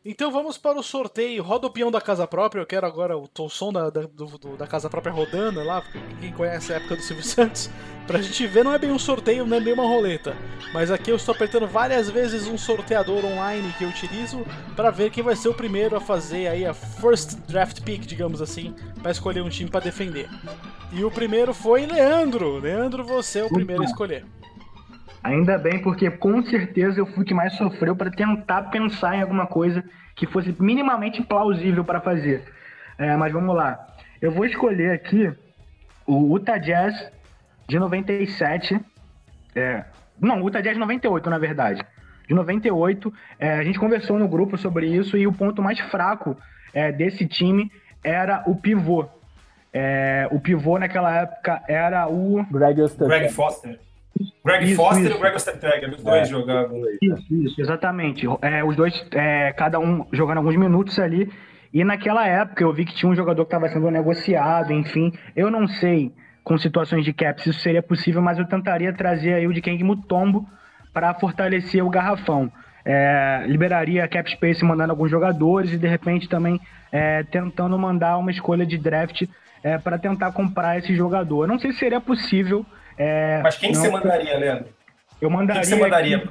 [0.03, 1.43] Então vamos para o sorteio.
[1.43, 2.61] Roda o peão da casa própria.
[2.61, 5.83] Eu quero agora o, o som da, da, do, da casa própria rodando lá.
[6.21, 7.69] Quem conhece a época do Silvio Santos.
[8.07, 10.35] Pra gente ver, não é bem um sorteio, não é bem uma roleta.
[10.73, 14.43] Mas aqui eu estou apertando várias vezes um sorteador online que eu utilizo
[14.75, 18.41] para ver quem vai ser o primeiro a fazer aí a first draft pick, digamos
[18.41, 20.27] assim, para escolher um time para defender.
[20.91, 22.57] E o primeiro foi Leandro.
[22.57, 24.25] Leandro, você é o primeiro a escolher.
[25.23, 29.45] Ainda bem, porque com certeza eu fui que mais sofreu para tentar pensar em alguma
[29.45, 29.83] coisa
[30.15, 32.43] que fosse minimamente plausível para fazer.
[32.97, 33.87] É, mas vamos lá.
[34.21, 35.31] Eu vou escolher aqui
[36.05, 37.11] o Utah Jazz
[37.67, 38.79] de 97.
[39.55, 39.83] É,
[40.19, 41.81] não, o Utah Jazz de 98, na verdade.
[42.27, 46.37] De 98, é, a gente conversou no grupo sobre isso e o ponto mais fraco
[46.73, 47.71] é, desse time
[48.03, 49.05] era o pivô.
[49.73, 52.43] É, o pivô naquela época era o.
[52.51, 53.79] Greg, Greg Foster.
[54.43, 55.13] Greg isso, Foster isso.
[55.13, 56.81] e o Greg Ostertag, os dois é, jogavam.
[57.01, 58.25] Isso, isso, exatamente.
[58.41, 61.31] É, os dois, é, cada um jogando alguns minutos ali.
[61.73, 65.13] E naquela época eu vi que tinha um jogador que estava sendo negociado, enfim.
[65.35, 66.11] Eu não sei,
[66.43, 69.61] com situações de cap, se isso seria possível, mas eu tentaria trazer aí o de
[69.61, 70.47] Keng Mutombo
[70.91, 72.51] para fortalecer o garrafão.
[72.83, 76.59] É, liberaria cap space mandando alguns jogadores e de repente também
[76.91, 79.27] é, tentando mandar uma escolha de draft
[79.61, 81.43] é, para tentar comprar esse jogador.
[81.43, 82.65] Eu não sei se seria possível
[82.99, 84.67] é, Mas quem não, você mandaria, Leandro?
[85.21, 85.61] Eu mandaria.
[85.61, 86.21] Quem você mandaria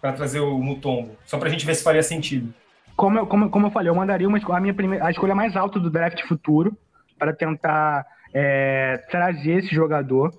[0.00, 1.16] para trazer o Mutombo?
[1.26, 2.54] Só para a gente ver se faria sentido.
[2.96, 5.56] Como eu, como, como eu falei, eu mandaria uma, a minha primeira, a escolha mais
[5.56, 6.78] alta do draft futuro
[7.18, 10.32] para tentar é, trazer esse jogador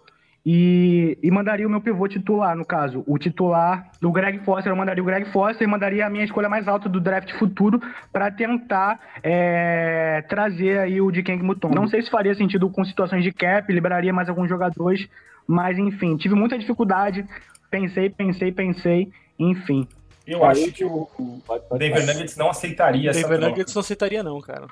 [0.45, 3.03] e, e mandaria o meu pivô titular, no caso.
[3.07, 6.47] O titular do Greg Foster, eu mandaria o Greg Foster e mandaria a minha escolha
[6.47, 7.81] mais alta do draft futuro
[8.13, 11.73] para tentar é, trazer aí o de Kang Mutombo.
[11.73, 15.09] Não sei se faria sentido com situações de cap, liberaria mais alguns jogadores,
[15.47, 17.25] mas enfim, tive muita dificuldade.
[17.71, 19.87] Pensei, pensei, pensei, enfim.
[20.27, 24.39] Eu acho que o, o Denver Nuggets não aceitaria essa Denver Nuggets não aceitaria não,
[24.41, 24.67] cara.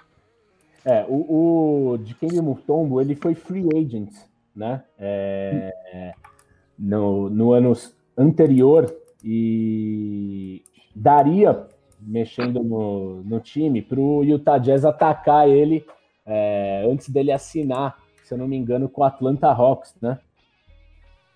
[0.85, 4.11] É, o, o de Kang Mutombo, ele foi free agent
[4.55, 4.83] né?
[4.97, 6.13] É,
[6.77, 7.73] no, no ano
[8.17, 8.93] anterior
[9.23, 10.63] e
[10.95, 11.67] daria,
[11.99, 15.85] mexendo no, no time, para o Utah Jazz atacar ele
[16.25, 20.19] é, antes dele assinar, se eu não me engano, com o Atlanta Hawks, né?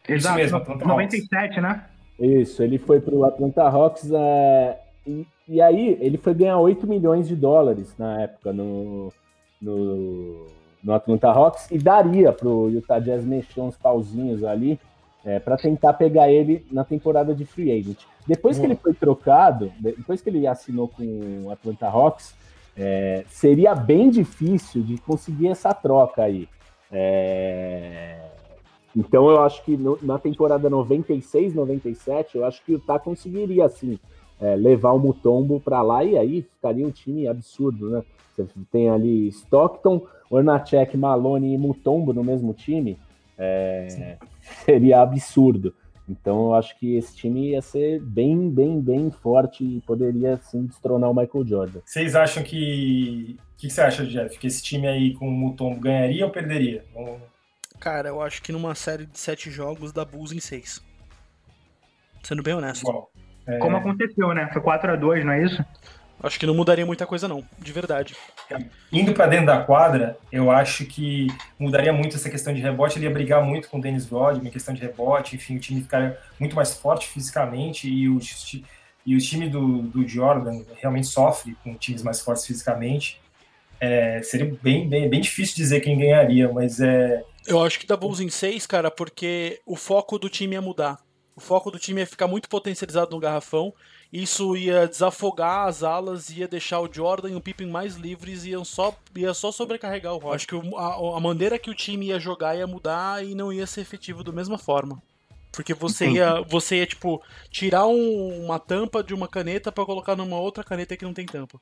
[0.08, 1.62] Exato, Isso mesmo, Atlanta 97, Hawks.
[1.62, 1.86] né?
[2.20, 6.88] Isso, ele foi para o Atlanta Hawks é, e, e, aí ele foi ganhar 8
[6.88, 9.14] milhões de dólares na época no,
[9.62, 10.48] no
[10.84, 14.80] no Atlanta Hawks e daria para o Utah Jazz mexer uns pauzinhos ali
[15.26, 17.98] é, para tentar pegar ele na temporada de free agent.
[18.26, 21.04] Depois que ele foi trocado, depois que ele assinou com
[21.46, 22.34] o Atlanta Hawks,
[22.78, 26.48] é, seria bem difícil de conseguir essa troca aí.
[26.92, 28.20] É...
[28.96, 33.66] Então eu acho que no, na temporada 96, 97, eu acho que o Utah conseguiria
[33.66, 34.00] assim
[34.40, 38.04] é, levar o Mutombo para lá e aí ficaria um time absurdo, né?
[38.36, 42.98] Você tem ali Stockton, Ornacek, Malone e Mutombo no mesmo time,
[43.38, 44.18] é,
[44.66, 45.74] seria absurdo.
[46.10, 50.66] Então eu acho que esse time ia ser bem, bem, bem forte e poderia sim
[50.66, 51.80] destronar o Michael Jordan.
[51.84, 53.38] Vocês acham que.
[53.54, 54.38] O que, que, você acha, Jeff?
[54.38, 56.86] Que esse time aí com o Mutombo ganharia ou perderia?
[57.80, 60.82] Cara, eu acho que numa série de sete jogos dá Bulls em seis.
[62.24, 62.84] Sendo bem honesto.
[62.84, 63.12] Igual.
[63.48, 63.58] É...
[63.58, 64.50] Como aconteceu, né?
[64.52, 65.66] Foi 4 a 2 não é isso?
[66.22, 68.16] Acho que não mudaria muita coisa, não, de verdade.
[68.92, 71.28] Indo para dentro da quadra, eu acho que
[71.60, 72.98] mudaria muito essa questão de rebote.
[72.98, 75.36] Ele ia brigar muito com o Dennis Rodman questão de rebote.
[75.36, 78.18] Enfim, o time ficaria muito mais forte fisicamente e o,
[79.06, 83.22] e o time do, do Jordan realmente sofre com times mais fortes fisicamente.
[83.80, 87.24] É, seria bem, bem, bem difícil dizer quem ganharia, mas é.
[87.46, 90.98] Eu acho que dá Bulls em seis, cara, porque o foco do time ia mudar.
[91.36, 93.72] O foco do time ia ficar muito potencializado no garrafão
[94.12, 98.52] isso ia desafogar as alas, ia deixar o Jordan e o Pippen mais livres e
[98.52, 100.36] iam só, ia só sobrecarregar o Rock.
[100.36, 103.68] Acho que a, a, maneira que o time ia jogar ia mudar e não ia
[103.68, 105.02] ser efetivo da mesma forma.
[105.52, 110.16] Porque você ia, você ia tipo, tirar um, uma tampa de uma caneta para colocar
[110.16, 111.60] numa outra caneta que não tem tampa.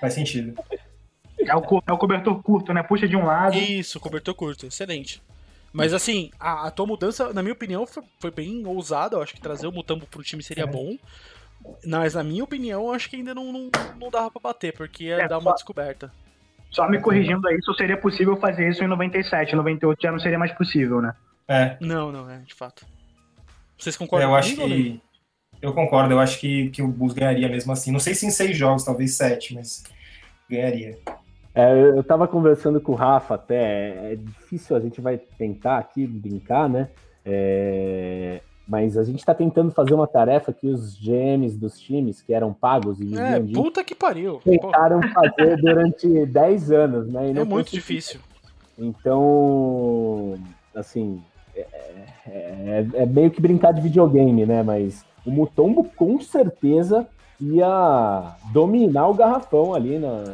[0.00, 0.54] Faz sentido.
[1.40, 2.82] É o, é o cobertor curto, né?
[2.82, 3.56] Puxa de um lado.
[3.56, 5.22] Isso, cobertor curto, excelente.
[5.74, 9.16] Mas assim, a, a tua mudança, na minha opinião, foi, foi, bem ousada.
[9.16, 10.66] Eu acho que trazer o Mutambo pro time seria é.
[10.66, 10.96] bom.
[11.84, 15.04] Mas na minha opinião, eu acho que ainda não, não, não dava pra bater, porque
[15.04, 16.12] ia é, dar uma só, descoberta.
[16.70, 20.38] Só me corrigindo aí, só seria possível fazer isso em 97, 98 já não seria
[20.38, 21.12] mais possível, né?
[21.48, 21.76] É.
[21.80, 22.86] Não, não, é, de fato.
[23.76, 25.00] Vocês concordam é, eu acho que
[25.60, 27.90] Eu concordo, eu acho que, que o Bulls ganharia mesmo assim.
[27.90, 29.82] Não sei se em seis jogos, talvez sete, mas
[30.48, 30.96] ganharia.
[31.54, 35.78] É, eu estava conversando com o Rafa até, é, é difícil, a gente vai tentar
[35.78, 36.88] aqui brincar, né?
[37.24, 42.32] É, mas a gente está tentando fazer uma tarefa que os GMs dos times que
[42.32, 44.40] eram pagos e é, puta que pariu.
[44.42, 47.30] tentaram fazer durante 10 anos, né?
[47.30, 48.20] é muito difícil.
[48.76, 50.34] Então,
[50.74, 51.22] assim,
[51.54, 51.66] é,
[52.26, 54.62] é, é, meio que brincar de videogame, né?
[54.62, 57.06] Mas o Mutombo com certeza
[57.40, 60.24] ia dominar o garrafão ali na,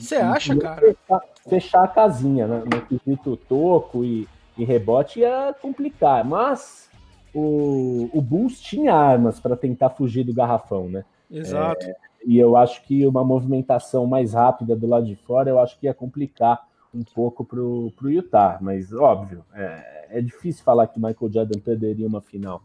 [0.00, 0.80] você acha, cara?
[0.80, 2.62] Fechar, fechar, a casinha, né?
[2.64, 6.24] No quesito toco e, e rebote ia complicar.
[6.24, 6.88] Mas
[7.34, 11.04] o, o Bulls tinha armas para tentar fugir do garrafão, né?
[11.30, 11.86] Exato.
[11.86, 11.94] É,
[12.24, 15.86] e eu acho que uma movimentação mais rápida do lado de fora, eu acho que
[15.86, 18.58] ia complicar um pouco pro, pro Utah.
[18.60, 22.62] Mas, óbvio, é, é difícil falar que Michael Jordan perderia uma final.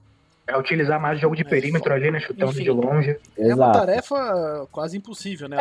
[0.47, 2.19] É utilizar mais jogo de é, perímetro ali, né?
[2.19, 3.17] Chutando Enfim, de longe.
[3.37, 3.61] É Exato.
[3.61, 5.57] uma tarefa quase impossível, né?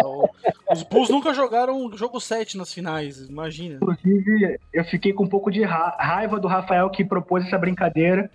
[0.70, 3.76] Os Bulls nunca jogaram jogo 7 nas finais, imagina.
[3.76, 8.30] Inclusive, eu fiquei com um pouco de raiva do Rafael que propôs essa brincadeira.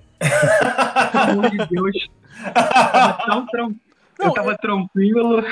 [1.11, 2.09] Pelo amor de Deus.
[2.45, 3.75] Eu tava, tão.
[4.17, 5.43] Não, eu tava tranquilo.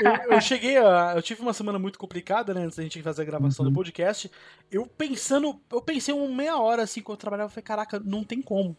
[0.00, 1.14] Eu, eu, cheguei a.
[1.16, 2.64] Eu tive uma semana muito complicada, né?
[2.64, 3.70] Antes da gente fazer a gravação uhum.
[3.70, 4.30] do podcast.
[4.70, 5.58] Eu pensando.
[5.70, 7.46] Eu pensei uma meia hora assim quando eu trabalhava.
[7.48, 8.76] Eu falei, caraca, não tem como.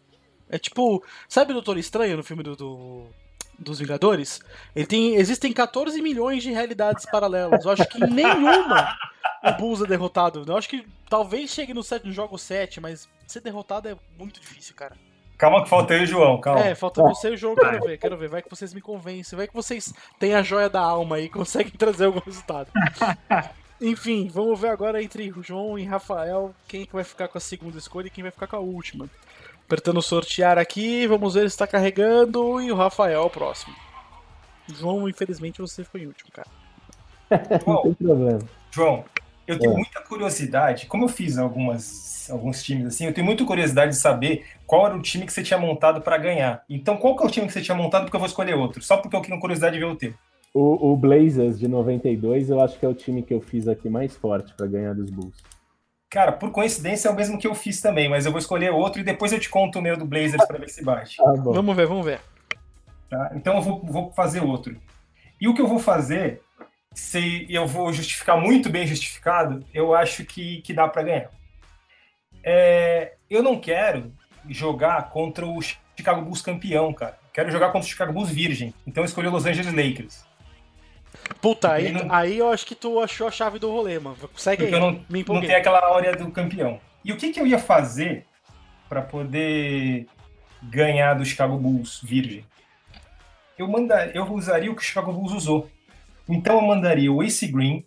[0.54, 3.06] É tipo, sabe o Doutor Estranho no filme do, do
[3.58, 4.40] dos Vingadores?
[4.74, 7.64] Ele tem, existem 14 milhões de realidades paralelas.
[7.64, 8.96] Eu acho que nenhuma
[9.42, 10.44] o Bulls é derrotado.
[10.46, 14.40] Eu acho que talvez chegue no, set, no jogo 7, mas ser derrotado é muito
[14.40, 14.96] difícil, cara.
[15.36, 16.60] Calma que falta eu e o João, calma.
[16.60, 18.28] É, falta você e o João, quero ver, quero ver.
[18.28, 21.28] Vai que vocês me convencem, vai que vocês têm a joia da alma aí e
[21.28, 22.70] conseguem trazer algum resultado.
[23.80, 27.76] Enfim, vamos ver agora entre João e Rafael quem que vai ficar com a segunda
[27.76, 29.10] escolha e quem vai ficar com a última.
[29.66, 33.74] Apertando sortear aqui, vamos ver se está carregando e o Rafael o próximo.
[34.68, 36.48] João, infelizmente você foi o último, cara.
[37.66, 38.38] Não tem problema.
[38.70, 39.04] João,
[39.46, 39.76] eu tenho É.
[39.76, 44.44] muita curiosidade, como eu fiz algumas, alguns times assim, eu tenho muita curiosidade de saber
[44.66, 46.62] qual era o time que você tinha montado para ganhar.
[46.68, 48.04] Então, qual que é o time que você tinha montado?
[48.04, 50.14] Porque eu vou escolher outro, só porque eu tenho curiosidade de ver o teu.
[50.52, 53.88] O, o Blazers de 92, eu acho que é o time que eu fiz aqui
[53.88, 55.34] mais forte para ganhar dos Bulls.
[56.14, 59.00] Cara, por coincidência é o mesmo que eu fiz também, mas eu vou escolher outro
[59.00, 61.16] e depois eu te conto o meu do Blazers para ver se bate.
[61.18, 61.52] Bom.
[61.52, 62.20] Vamos ver, vamos ver.
[63.10, 63.32] tá?
[63.34, 64.80] Então eu vou, vou fazer outro.
[65.40, 66.40] E o que eu vou fazer,
[66.94, 71.30] se eu vou justificar muito bem justificado, eu acho que, que dá para ganhar.
[72.44, 74.12] É, eu não quero
[74.48, 77.18] jogar contra o Chicago Bulls campeão, cara.
[77.32, 78.72] Quero jogar contra o Chicago Bulls virgem.
[78.86, 80.24] Então eu escolhi o Los Angeles Lakers.
[81.40, 84.16] Puta, aí, não- aí eu acho que tu achou a chave do rolê, mano.
[84.36, 85.48] Segue aí, Porque eu não, me não empolguei.
[85.48, 86.80] tem aquela áurea do campeão.
[87.04, 88.26] E o que, que eu ia fazer
[88.88, 90.06] para poder
[90.62, 92.44] ganhar do Chicago Bulls virgem?
[93.58, 95.70] Eu, mandar, eu usaria o que o Chicago Bulls usou.
[96.28, 97.84] Então eu mandaria o Ace Green,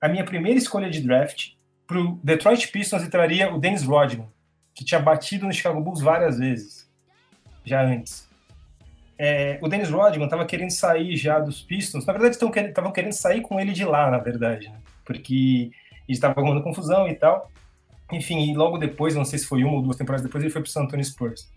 [0.00, 1.50] a minha primeira escolha de draft,
[1.86, 4.28] para o Detroit Pistons e traria o Dennis Rodman,
[4.74, 6.90] que tinha batido no Chicago Bulls várias vezes,
[7.64, 8.27] já antes.
[9.18, 12.06] É, o Dennis Rodman estava querendo sair já dos Pistons.
[12.06, 14.78] Na verdade, estavam querendo sair com ele de lá, na verdade, né?
[15.04, 15.70] porque
[16.08, 17.50] estava arrumando confusão e tal.
[18.12, 20.62] Enfim, e logo depois, não sei se foi uma ou duas temporadas depois, ele foi
[20.62, 21.50] para o San Antonio Spurs.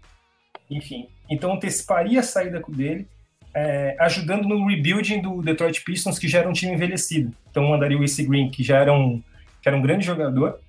[0.70, 3.08] Enfim, então anteciparia a saída dele,
[3.54, 7.34] é, ajudando no rebuilding do Detroit Pistons, que já era um time envelhecido.
[7.50, 9.22] Então mandaria o Ace Green, que já era um,
[9.62, 10.60] que era um grande jogador,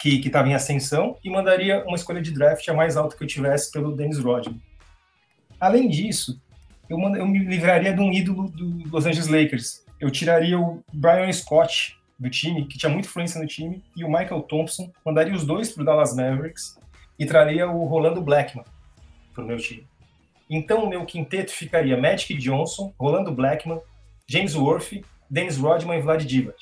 [0.00, 3.28] que estava em ascensão, e mandaria uma escolha de draft a mais alta que eu
[3.28, 4.60] tivesse pelo Dennis Rodman.
[5.60, 6.40] Além disso,
[6.88, 9.84] eu, manda, eu me livraria de um ídolo do Los Angeles Lakers.
[10.00, 14.08] Eu tiraria o Brian Scott do time, que tinha muita influência no time, e o
[14.08, 16.78] Michael Thompson, mandaria os dois para o Dallas Mavericks
[17.18, 18.64] e traria o Rolando Blackman
[19.34, 19.86] para o meu time.
[20.48, 23.80] Então, o meu quinteto ficaria Magic Johnson, Rolando Blackman,
[24.28, 26.56] James Worth, Dennis Rodman e Vlad Divac.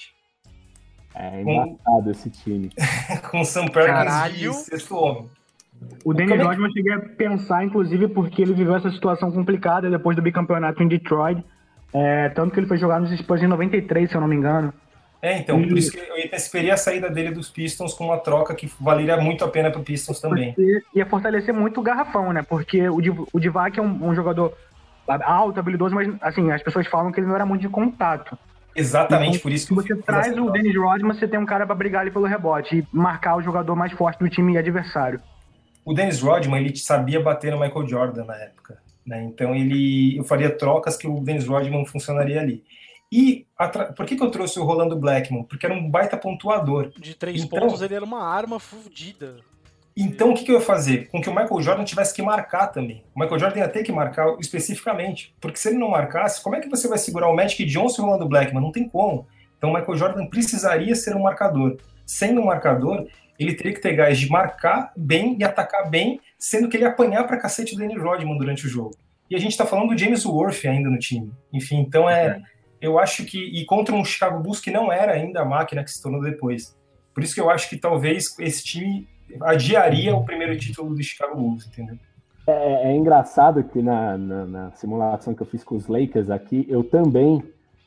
[1.14, 2.70] É engraçado esse time.
[3.30, 4.52] Com Sam Perkins Caralho.
[4.52, 5.30] de sexto homem.
[6.04, 8.90] O Dennis Como é que- Rodman eu cheguei a pensar, inclusive, porque ele viveu essa
[8.90, 11.44] situação complicada depois do bicampeonato em Detroit.
[11.92, 14.72] É, tanto que ele foi jogar nos Spurs em 93, se eu não me engano.
[15.20, 18.18] É, então, E- por isso que eu anteciparia a saída dele dos Pistons com uma
[18.18, 20.52] troca que valeria muito a pena para o Pistons também.
[20.52, 22.42] Porque ia fortalecer muito o garrafão, né?
[22.48, 24.52] Porque o, Div- o Divac é um, um jogador
[25.08, 28.38] alto, habilidoso, mas assim, as pessoas falam que ele não era muito de contato.
[28.76, 30.50] Exatamente Então, por isso Se que você traz o.
[30.50, 33.74] Dennis Rodman, você tem um cara pra brigar ali pelo rebote e marcar o jogador
[33.74, 35.20] mais forte do time adversário.
[35.88, 38.78] O Dennis Rodman, ele sabia bater no Michael Jordan na época.
[39.06, 39.22] Né?
[39.24, 42.62] Então, ele, eu faria trocas que o Dennis Rodman funcionaria ali.
[43.10, 45.44] E atra- por que, que eu trouxe o Rolando Blackman?
[45.44, 46.90] Porque era um baita pontuador.
[46.98, 49.36] De três Então- pontos, ele era uma arma fudida.
[49.96, 51.08] Então, o que, que eu ia fazer?
[51.08, 53.02] Com que o Michael Jordan tivesse que marcar também.
[53.16, 55.34] O Michael Jordan ia ter que marcar especificamente.
[55.40, 58.04] Porque se ele não marcasse, como é que você vai segurar o Magic Johnson e
[58.04, 58.62] o Rolando Blackman?
[58.62, 59.26] Não tem como.
[59.56, 61.78] Então, o Michael Jordan precisaria ser um marcador.
[62.06, 63.06] Sendo um marcador,
[63.38, 66.90] ele teria que ter gás de marcar bem e atacar bem, sendo que ele ia
[66.90, 68.96] apanhar pra cacete o Danny Rodman durante o jogo.
[69.30, 71.32] E a gente tá falando do James Worth ainda no time.
[71.52, 72.40] Enfim, então é.
[72.80, 73.38] Eu acho que.
[73.38, 76.76] E contra um Chicago Bulls que não era ainda a máquina que se tornou depois.
[77.14, 79.06] Por isso que eu acho que talvez esse time
[79.42, 81.98] adiaria o primeiro título do Chicago Bulls, entendeu?
[82.46, 86.64] É, é engraçado que na, na, na simulação que eu fiz com os Lakers aqui,
[86.68, 87.42] eu também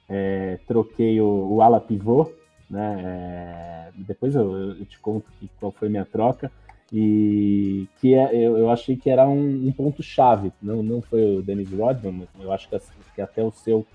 [0.07, 2.31] é, troquei o, o ala pivô,
[2.71, 3.01] né?
[3.05, 6.51] é, depois eu, eu te conto que, qual foi minha troca.
[6.93, 10.51] E que é, eu, eu achei que era um, um ponto-chave.
[10.61, 12.77] Não, não foi o Dennis Rodman, mas eu acho que,
[13.15, 13.85] que até o seu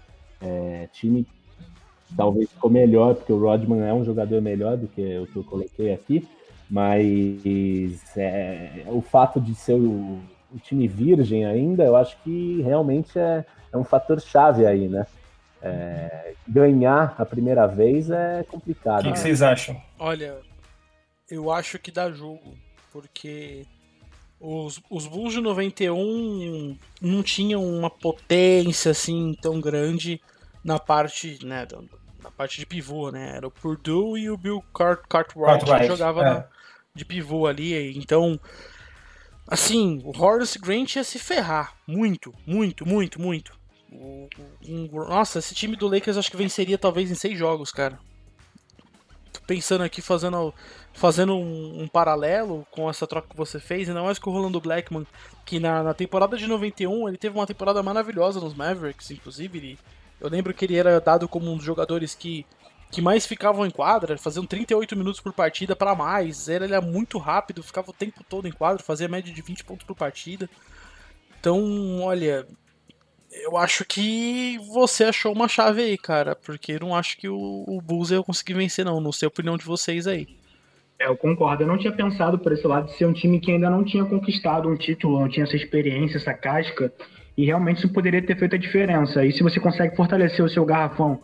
[0.41, 1.27] é, time
[2.17, 5.45] talvez ficou melhor, porque o Rodman é um jogador melhor do que o que eu
[5.45, 6.27] coloquei aqui.
[6.71, 10.19] Mas é, o fato de ser o,
[10.53, 15.07] o time virgem ainda, eu acho que realmente é, é um fator chave aí, né?
[15.67, 19.03] É, ganhar a primeira vez é O complicado.
[19.03, 19.13] que, né?
[19.13, 19.81] que vocês acham?
[19.99, 20.39] Olha,
[21.31, 22.57] eu acho que dá jogo,
[22.93, 23.67] porque
[24.41, 30.21] os, os Bulls de 91 não tinham uma potência assim tão grande
[30.65, 31.81] na parte, né, da-
[32.23, 33.33] na parte de pivô, né?
[33.37, 36.25] Era o Purdue e o Bill Cart Cartwright que Cartwright, jogava é.
[36.25, 36.45] na-
[36.95, 38.39] de pivô ali, então
[39.47, 43.53] assim, o Horace Grant ia se ferrar muito, muito, muito, muito.
[43.93, 44.29] O-
[44.69, 47.99] um- nossa, esse time do Lakers acho que venceria talvez em seis jogos, cara.
[49.33, 50.53] Tô pensando aqui fazendo,
[50.93, 54.61] fazendo um, um paralelo com essa troca que você fez, ainda mais com o Rolando
[54.61, 55.07] Blackman,
[55.45, 59.59] que na, na temporada de 91 ele teve uma temporada maravilhosa nos Mavericks, inclusive.
[59.59, 59.79] Ele,
[60.21, 62.45] eu lembro que ele era dado como um dos jogadores que
[62.91, 66.49] que mais ficavam em quadra, faziam 38 minutos por partida para mais.
[66.49, 69.65] Era ele é muito rápido, ficava o tempo todo em quadra, fazia média de 20
[69.65, 70.49] pontos por partida.
[71.39, 72.47] Então, olha,
[73.33, 77.65] eu acho que você achou uma chave aí, cara, porque eu não acho que o,
[77.67, 79.01] o Bulls ia conseguir vencer, não.
[79.01, 80.27] Não sei a opinião de vocês aí.
[80.99, 81.63] É, eu concordo.
[81.63, 84.05] Eu não tinha pensado por esse lado de ser um time que ainda não tinha
[84.05, 86.93] conquistado um título, não tinha essa experiência, essa casca,
[87.37, 89.25] e realmente isso poderia ter feito a diferença.
[89.25, 91.21] E se você consegue fortalecer o seu garrafão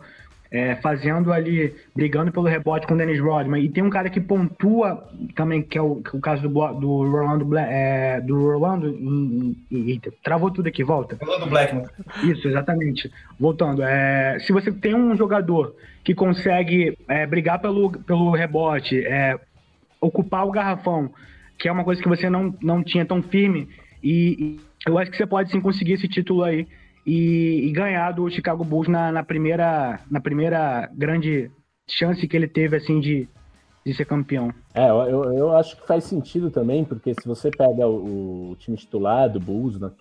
[0.53, 3.59] é, fazendo ali, brigando pelo rebote com o Dennis Rodman.
[3.59, 5.03] E tem um cara que pontua
[5.35, 8.95] também, que é o, que é o caso do, do Rolando Black, é, do Rolando.
[10.23, 11.17] Travou tudo aqui, volta.
[11.19, 11.85] Rolando Blackman.
[12.23, 13.11] Isso, exatamente.
[13.39, 19.39] Voltando, é, se você tem um jogador que consegue é, brigar pelo, pelo rebote, é,
[19.99, 21.11] ocupar o garrafão,
[21.57, 23.67] que é uma coisa que você não, não tinha tão firme,
[24.03, 26.67] e, e eu acho que você pode sim conseguir esse título aí
[27.05, 31.51] e, e ganhar do Chicago Bulls na, na, primeira, na primeira grande
[31.87, 33.27] chance que ele teve assim de,
[33.85, 34.53] de ser campeão.
[34.73, 38.77] É, eu, eu acho que faz sentido também, porque se você pega o, o time
[38.77, 39.91] titular do Bulls né,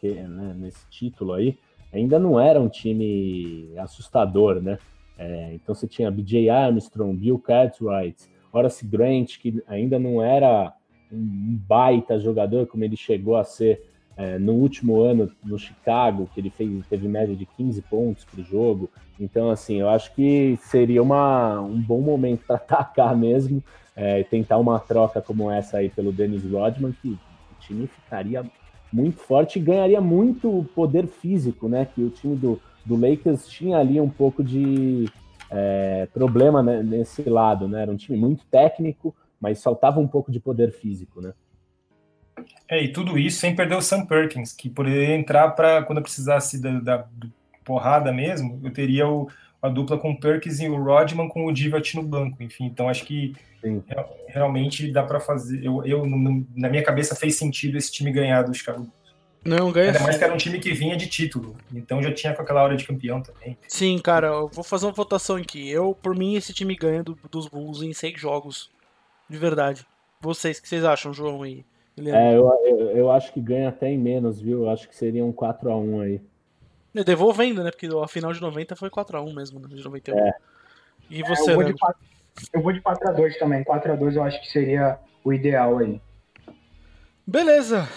[0.57, 1.59] nesse título aí,
[1.93, 4.79] ainda não era um time assustador, né?
[5.19, 8.17] É, então você tinha BJ Armstrong, Bill Cartwright,
[8.53, 10.73] Horace Grant, que ainda não era
[11.13, 16.41] um baita jogador como ele chegou a ser é, no último ano no Chicago, que
[16.41, 18.91] ele fez, teve média de 15 pontos por jogo.
[19.19, 23.63] Então, assim, eu acho que seria uma, um bom momento para atacar mesmo
[23.97, 27.19] é, e tentar uma troca como essa aí pelo Dennis Rodman, que o
[27.61, 28.45] time ficaria
[28.93, 31.87] muito forte e ganharia muito poder físico, né?
[31.87, 35.09] Que o time do, do Lakers tinha ali um pouco de
[35.51, 37.83] é, problema né, nesse lado, né?
[37.83, 41.33] Era um time muito técnico, mas faltava um pouco de poder físico, né?
[42.69, 46.03] É, e tudo isso sem perder o Sam Perkins, que poderia entrar para quando eu
[46.03, 47.05] precisasse da, da,
[47.65, 49.29] porrada mesmo, eu teria o,
[49.61, 52.43] a dupla com o Perkins e o Rodman com o Divat no banco.
[52.43, 53.35] Enfim, então acho que
[54.27, 55.65] realmente dá para fazer.
[55.65, 56.05] Eu, eu,
[56.57, 58.91] na minha cabeça fez sentido esse time ganhar do Chicago
[59.45, 59.89] não, ganha.
[59.89, 61.57] Ainda mais que era um time que vinha de título.
[61.73, 63.59] Então já tinha com aquela hora de campeão também.
[63.67, 65.69] Sim, cara, eu vou fazer uma votação aqui.
[65.69, 68.71] Eu, por mim, esse time ganha do, dos Bulls em seis jogos.
[69.29, 69.85] De verdade.
[70.21, 71.65] Vocês, o que vocês acham, João e
[71.99, 74.65] é, eu, eu, eu, acho que ganha até em menos, viu?
[74.65, 76.21] Eu acho que seria um 4x1 aí.
[77.05, 77.71] Devolvendo, né?
[77.71, 79.69] Porque a final de 90 foi 4x1 mesmo, né?
[79.69, 80.19] De 91.
[80.19, 80.35] É.
[81.11, 82.01] E você, é, eu, vou de 4,
[82.55, 83.65] eu vou de 4x2 também.
[83.65, 86.01] 4x2 eu acho que seria o ideal aí.
[87.27, 87.89] Beleza.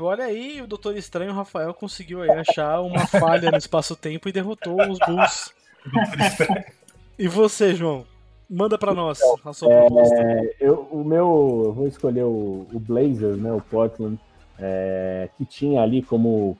[0.00, 4.76] Olha aí, o Doutor Estranho Rafael conseguiu aí achar uma falha no espaço-tempo e derrotou
[4.80, 5.52] os Bulls.
[7.18, 8.06] e você, João?
[8.48, 10.14] Manda para nós a sua é, proposta.
[10.58, 14.18] Eu, o meu, eu vou escolher o, o Blazers, né, o Portland,
[14.58, 16.56] é, que tinha ali como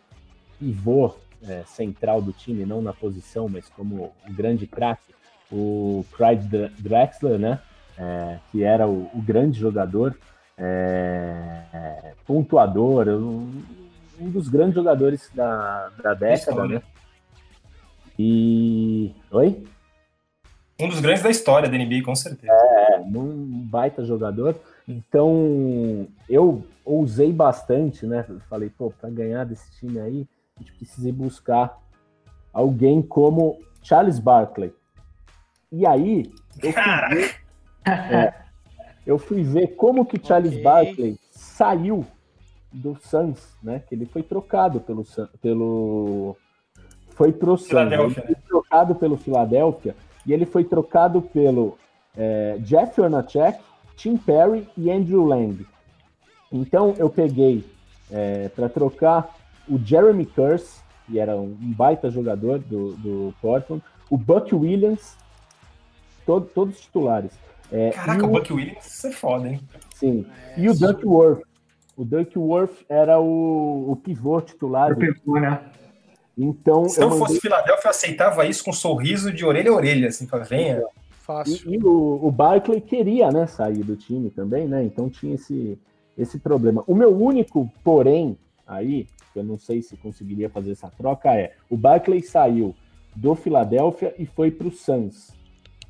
[0.58, 1.14] pivô
[1.48, 5.14] é, central do time, não na posição, mas como um grande craque,
[5.50, 7.58] o Clyde Drexler, né,
[7.96, 10.14] é, que era o, o grande jogador,
[10.58, 13.62] é, pontuador, um,
[14.20, 16.82] um, dos grandes jogadores da, da década, né?
[18.18, 19.14] E.
[19.30, 19.62] Oi?
[20.80, 22.52] Um dos grandes da história da NBA, com certeza.
[22.52, 24.54] É, um baita jogador.
[24.86, 28.24] Então, eu ousei bastante, né?
[28.48, 30.26] Falei, pô, para ganhar desse time aí,
[30.56, 31.76] a gente precisa ir buscar
[32.52, 34.72] alguém como Charles Barkley.
[35.72, 36.32] E aí,
[36.62, 37.34] eu fui ver,
[37.84, 38.34] é,
[39.04, 40.62] eu fui ver como que Charles okay.
[40.62, 42.06] Barkley saiu
[42.72, 43.82] do Suns, né?
[43.88, 45.04] Que ele foi trocado pelo
[45.42, 46.36] pelo
[47.10, 49.94] foi pro Suns, ele foi trocado pelo Philadelphia
[50.28, 51.78] e ele foi trocado pelo
[52.14, 53.58] é, Jeff Hornacek,
[53.96, 55.66] Tim Perry e Andrew Lang.
[56.52, 57.64] Então eu peguei
[58.10, 59.34] é, para trocar
[59.66, 65.16] o Jeremy Curse, que era um baita jogador do, do Portland, o Buck Williams,
[66.26, 67.32] todo, todos titulares.
[67.72, 69.60] É, Caraca, o Buck Williams, isso é foda, hein?
[69.94, 70.26] Sim.
[70.56, 71.42] É, e o Duckworth.
[71.96, 74.92] O Duckworth era o, o pivô titular.
[74.92, 75.60] O né?
[76.38, 77.26] Então, Se eu, mandei...
[77.26, 80.80] fosse Filadélfia, eu aceitava isso com um sorriso de orelha a orelha, assim, para venha.
[81.10, 81.68] Fácil.
[81.68, 84.84] E, e o, o, Barkley queria, né, sair do time também, né?
[84.84, 85.76] Então tinha esse,
[86.16, 86.84] esse problema.
[86.86, 91.54] O meu único, porém, aí, que eu não sei se conseguiria fazer essa troca, é
[91.68, 92.74] o Barkley saiu
[93.16, 95.32] do Filadélfia e foi para o Suns.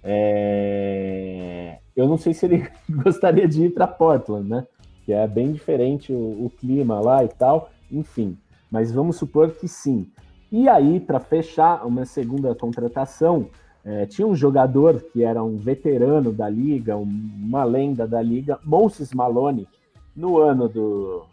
[0.03, 1.79] É...
[1.95, 4.67] Eu não sei se ele gostaria de ir para Portland, né?
[5.05, 8.39] Que é bem diferente o, o clima lá e tal, enfim.
[8.71, 10.11] Mas vamos supor que sim.
[10.51, 13.49] E aí, para fechar uma segunda contratação,
[13.85, 19.13] é, tinha um jogador que era um veterano da liga, uma lenda da liga, Moses
[19.13, 19.69] Malone,
[20.17, 21.27] no ano do,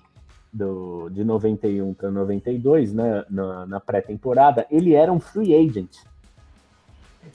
[0.53, 5.97] do, de 91 para 92, né, na, na pré-temporada, ele era um free agent.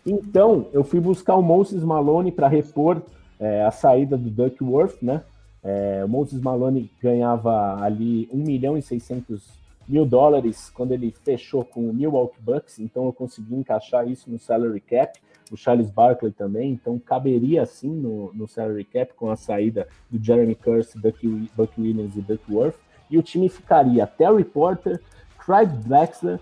[0.07, 3.02] Então, eu fui buscar o Moses Malone para repor
[3.39, 5.23] é, a saída do Duckworth, né?
[5.62, 9.60] É, o Moses Malone ganhava ali 1 milhão e 600
[9.90, 14.38] mil dólares quando ele fechou com o Milwaukee Bucks, então eu consegui encaixar isso no
[14.38, 15.20] salary cap.
[15.50, 20.24] O Charles Barkley também, então caberia assim no, no salary cap com a saída do
[20.24, 22.76] Jeremy Curse, Buck, Williams e Duckworth.
[23.10, 25.00] E o time ficaria Terry Porter,
[25.44, 26.38] Craig Drexler,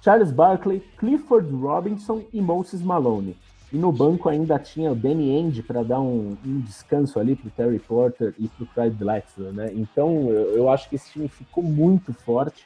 [0.00, 3.36] Charles Barkley, Clifford Robinson e Moses Malone.
[3.72, 7.48] E no banco ainda tinha o Danny End para dar um, um, descanso ali para
[7.48, 9.72] o Terry Porter e para o Craig Drexler, né?
[9.74, 12.64] Então eu, eu acho que esse time ficou muito forte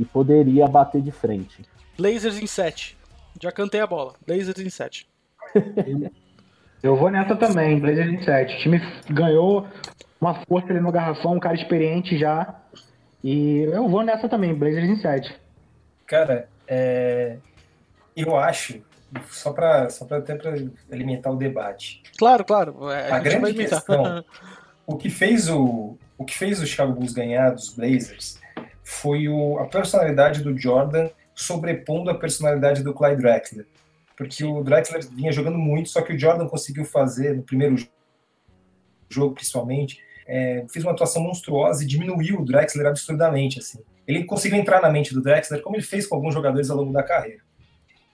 [0.00, 1.62] e poderia bater de frente.
[1.96, 2.96] Blazers em 7.
[3.40, 4.14] Já cantei a bola.
[4.26, 5.06] Blazers em 7.
[6.82, 8.54] Eu vou nessa também, Blazers em 7.
[8.54, 9.68] O time ganhou
[10.18, 12.54] uma força ali no garrafão, um cara experiente já.
[13.22, 15.38] E eu vou nessa também, Blazers em 7.
[16.06, 17.36] Cara, é...
[18.16, 18.80] eu acho,
[19.28, 20.54] só para só até para
[20.90, 22.02] alimentar o debate.
[22.16, 22.90] Claro, claro.
[22.90, 24.24] É, a, a grande questão,
[24.86, 28.40] o que fez o, o que fez o Chicago Bulls ganhar dos Blazers
[28.90, 33.66] foi o, a personalidade do Jordan sobrepondo a personalidade do Clyde Drexler.
[34.16, 37.76] Porque o Drexler vinha jogando muito, só que o Jordan conseguiu fazer no primeiro
[39.08, 43.60] jogo, principalmente, é, fez uma atuação monstruosa e diminuiu o Drexler absurdamente.
[43.60, 43.78] Assim.
[44.06, 46.92] Ele conseguiu entrar na mente do Drexler, como ele fez com alguns jogadores ao longo
[46.92, 47.42] da carreira.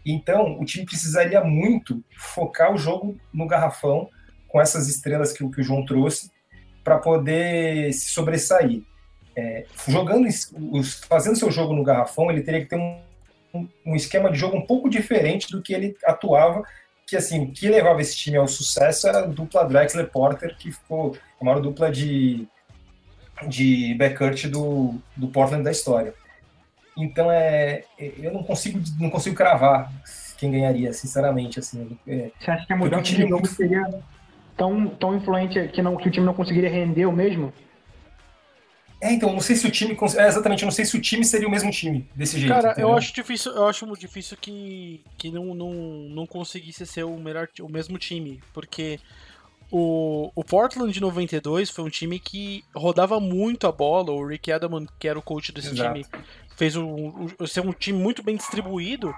[0.05, 4.09] Então, o time precisaria muito focar o jogo no garrafão,
[4.47, 6.31] com essas estrelas que, que o João trouxe,
[6.85, 8.85] para poder se sobressair
[9.37, 10.27] é, jogando,
[11.09, 14.67] fazendo seu jogo no garrafão, ele teria que ter um, um, esquema de jogo um
[14.67, 16.65] pouco diferente do que ele atuava,
[17.07, 21.17] que assim, que levava esse time ao sucesso era a dupla Drexler Porter, que ficou
[21.41, 22.49] a maior dupla de,
[23.47, 26.15] de backcourt do, do Portland da história.
[26.97, 29.93] Então é, eu não consigo não consigo cravar
[30.39, 31.99] quem ganharia, sinceramente assim.
[32.09, 34.03] É, Você acha que a mudança de jogo seria
[34.57, 37.53] tão, tão influente que, não, que o time não conseguiria render o mesmo?
[39.01, 39.97] É, então, não sei se o time.
[40.17, 42.53] É, exatamente, eu não sei se o time seria o mesmo time desse jeito.
[42.53, 42.91] Cara, entendeu?
[42.91, 47.49] eu acho difícil, eu acho difícil que, que não, não, não conseguisse ser o melhor
[47.61, 48.41] o mesmo time.
[48.55, 48.99] Porque
[49.71, 54.13] o, o Portland de 92 foi um time que rodava muito a bola.
[54.13, 55.93] O Rick Edelman, que era o coach desse Exato.
[55.93, 56.07] time,
[56.57, 59.15] fez um, um, ser um time muito bem distribuído.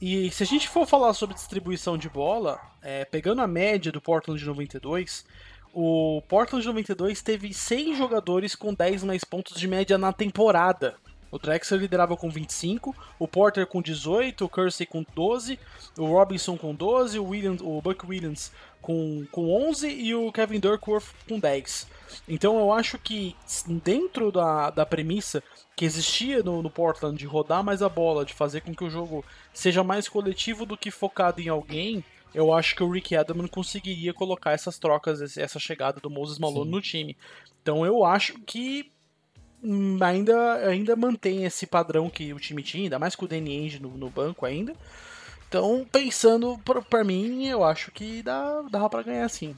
[0.00, 4.00] E se a gente for falar sobre distribuição de bola, é, pegando a média do
[4.00, 5.24] Portland de 92,
[5.72, 10.94] o Portland 92 teve 6 jogadores com 10 mais pontos de média na temporada.
[11.30, 15.58] O Drexler liderava com 25, o Porter com 18, o Kersey com 12,
[15.96, 20.60] o Robinson com 12, o, Williams, o Buck Williams com, com 11 e o Kevin
[20.60, 21.86] Durkworth com 10.
[22.28, 23.34] Então eu acho que
[23.66, 25.42] dentro da, da premissa
[25.74, 28.90] que existia no, no Portland de rodar mais a bola, de fazer com que o
[28.90, 29.24] jogo
[29.54, 34.12] seja mais coletivo do que focado em alguém, eu acho que o Rick Edelman conseguiria
[34.12, 36.70] colocar essas trocas, essa chegada do Moses Malone Sim.
[36.70, 37.16] no time.
[37.60, 38.90] Então eu acho que
[39.62, 43.58] hum, ainda, ainda mantém esse padrão que o time tinha, ainda mais com o Danny
[43.58, 44.74] Ainge no, no banco ainda.
[45.48, 49.54] Então, pensando para mim, eu acho que dá, dá para ganhar sim.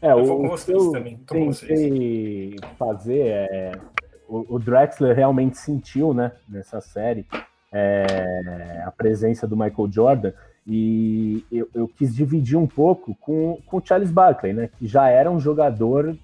[0.00, 1.18] É, o, eu que eu também.
[1.26, 3.72] tentei fazer é,
[4.26, 7.26] o, o, Drexler realmente sentiu, né, nessa série,
[7.70, 10.32] é, a presença do Michael Jordan.
[10.70, 14.68] E eu, eu, quis dividir um pouco com, com o Charles Barkley, né?
[14.78, 16.14] Que já era um jogador,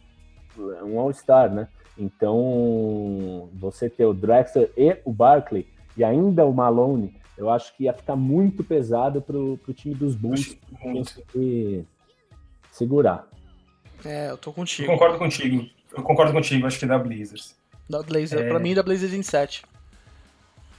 [0.59, 1.67] um All-Star, né?
[1.97, 5.67] Então, você ter o Drexler e o Barkley,
[5.97, 10.15] e ainda o Malone, eu acho que ia ficar muito pesado para o time dos
[10.15, 11.87] Bulls conseguir
[12.71, 13.27] segurar.
[14.05, 14.91] É, eu tô contigo.
[14.91, 15.67] Eu concordo contigo.
[15.97, 17.57] Eu concordo contigo, acho que dá Blazers.
[17.89, 18.49] Da Blazers, é...
[18.51, 19.63] pra mim, da Blazers em 7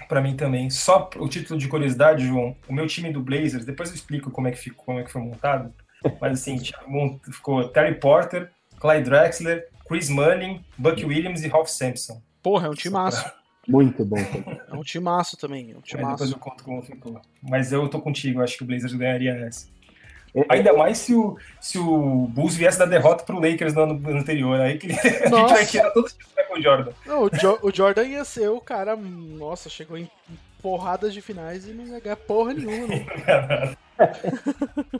[0.07, 0.69] para mim também.
[0.69, 4.48] Só o título de curiosidade, João, o meu time do Blazers, depois eu explico como
[4.48, 5.73] é que, ficou, como é que foi montado,
[6.19, 6.60] mas assim,
[7.32, 12.22] ficou Terry Porter, Clyde Drexler, Chris Manning, Buck Williams e Ralph Sampson.
[12.41, 13.26] Porra, é um timaço.
[13.68, 14.18] Muito bom.
[14.18, 16.11] É um timaço também, é um timaço.
[16.11, 17.19] Depois eu conto como ficou.
[17.41, 19.68] Mas eu tô contigo, acho que o Blazers ganharia essa.
[20.49, 24.60] Ainda mais se o, se o Bulls viesse da derrota pro Lakers no ano anterior.
[24.60, 26.91] Aí que a gente vai tirar todo o com o Jordan.
[27.06, 30.10] Não, o, jo o, Jordan ia ser o cara, nossa, chegou em
[30.62, 32.88] porradas de finais e não ia ganhar porra nenhuma.
[32.88, 33.06] Né?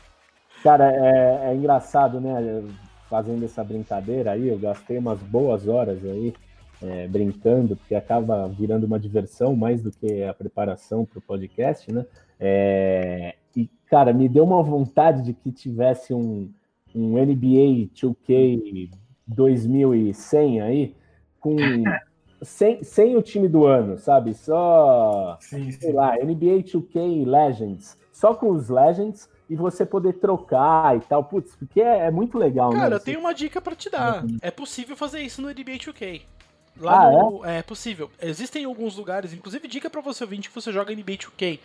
[0.64, 2.64] cara, é, é engraçado, né?
[3.10, 6.34] Fazendo essa brincadeira aí, eu gastei umas boas horas aí
[6.82, 11.91] é, brincando, porque acaba virando uma diversão mais do que a preparação para o podcast,
[11.91, 12.06] né?
[12.40, 16.52] É, e, cara, me deu uma vontade de que tivesse um,
[16.94, 18.90] um NBA 2K
[19.27, 20.95] 2100 aí,
[21.40, 21.56] com
[22.41, 24.34] sem, sem o time do ano, sabe?
[24.34, 25.80] Só, sim, sim.
[25.80, 31.23] sei lá, NBA 2K Legends, só com os Legends e você poder trocar e tal.
[31.23, 32.95] Putz, porque é, é muito legal, Cara, né?
[32.95, 34.23] eu tenho uma dica para te dar.
[34.23, 34.38] Uhum.
[34.41, 36.22] É possível fazer isso no NBA 2K.
[36.77, 37.60] Lá ah, no, é?
[37.60, 37.61] é?
[37.61, 38.11] possível.
[38.22, 41.60] Existem alguns lugares, inclusive dica para você ouvinte que você joga NBA 2K.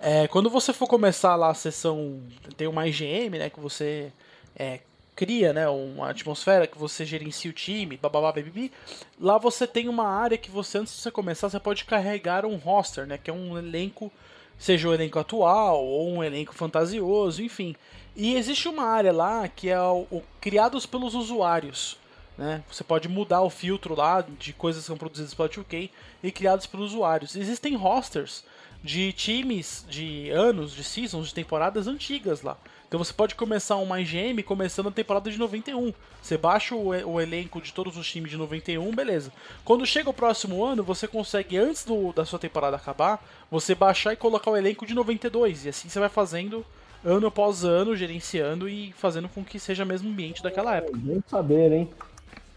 [0.00, 2.20] É, quando você for começar lá a sessão,
[2.56, 4.12] tem uma IGM, né, que você
[4.56, 4.80] é,
[5.14, 8.72] cria, né, uma atmosfera que você gerencia o time, bababá, bibi.
[9.20, 12.56] Lá você tem uma área que você antes de você começar, você pode carregar um
[12.56, 14.10] roster, né, que é um elenco,
[14.58, 17.76] seja o elenco atual ou um elenco fantasioso, enfim.
[18.16, 21.96] E existe uma área lá que é o, o criados pelos usuários.
[22.36, 22.62] Né?
[22.70, 25.90] Você pode mudar o filtro lá de coisas que são produzidas pela 2K
[26.22, 27.34] e criadas pelos usuários.
[27.34, 28.44] Existem rosters
[28.82, 32.56] de times de anos, de seasons, de temporadas antigas lá.
[32.86, 35.92] Então você pode começar uma IGM começando a temporada de 91.
[36.22, 39.32] Você baixa o, o, elenco de todos os times de 91, beleza.
[39.64, 44.12] Quando chega o próximo ano, você consegue, antes do, da sua temporada acabar, você baixar
[44.12, 45.64] e colocar o elenco de 92.
[45.64, 46.64] E assim você vai fazendo
[47.04, 50.96] ano após ano, gerenciando e fazendo com que seja o mesmo ambiente daquela época.
[50.96, 51.88] Bem saber, hein?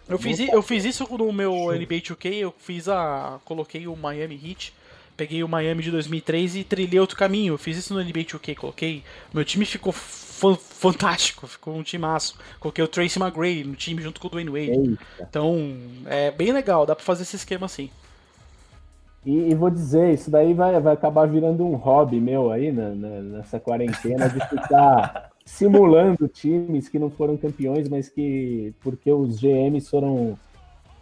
[0.09, 3.39] Eu fiz, eu fiz isso no meu NBA 2K, eu fiz a.
[3.45, 4.73] coloquei o Miami Heat,
[5.15, 7.53] peguei o Miami de 2003 e trilhei outro caminho.
[7.53, 9.03] Eu fiz isso no NBA 2K, coloquei.
[9.31, 12.37] Meu time ficou fantástico, ficou um timaço.
[12.59, 14.89] Coloquei o Tracy McGrady no time junto com o Dwayne Wade.
[14.89, 15.03] Eita.
[15.21, 15.77] Então,
[16.07, 17.89] é bem legal, dá pra fazer esse esquema assim.
[19.25, 22.89] E, e, vou dizer, isso daí vai, vai acabar virando um hobby meu aí na,
[22.95, 29.41] na, nessa quarentena de ficar simulando times que não foram campeões, mas que porque os
[29.41, 30.37] GMs foram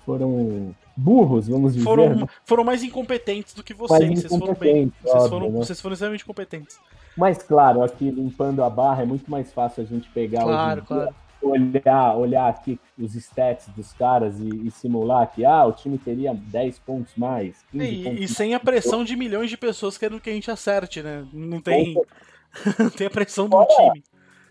[0.06, 1.84] foram burros, vamos dizer.
[1.84, 4.22] Foram, foram mais incompetentes do que vocês.
[4.22, 5.58] Vocês foram, bem, vocês, foram, né?
[5.58, 6.80] vocês foram extremamente competentes.
[7.16, 11.16] Mas claro, aqui limpando a barra é muito mais fácil a gente pegar claro, claro.
[11.42, 16.34] olhar, olhar aqui os stats dos caras e, e, simular que ah, o time teria
[16.34, 17.66] 10 pontos mais.
[17.74, 21.04] E, pontos e, sem a pressão de milhões de pessoas querendo que a gente acerte,
[21.04, 21.28] né?
[21.34, 21.96] Não tem,
[22.80, 24.04] não tem a pressão do time.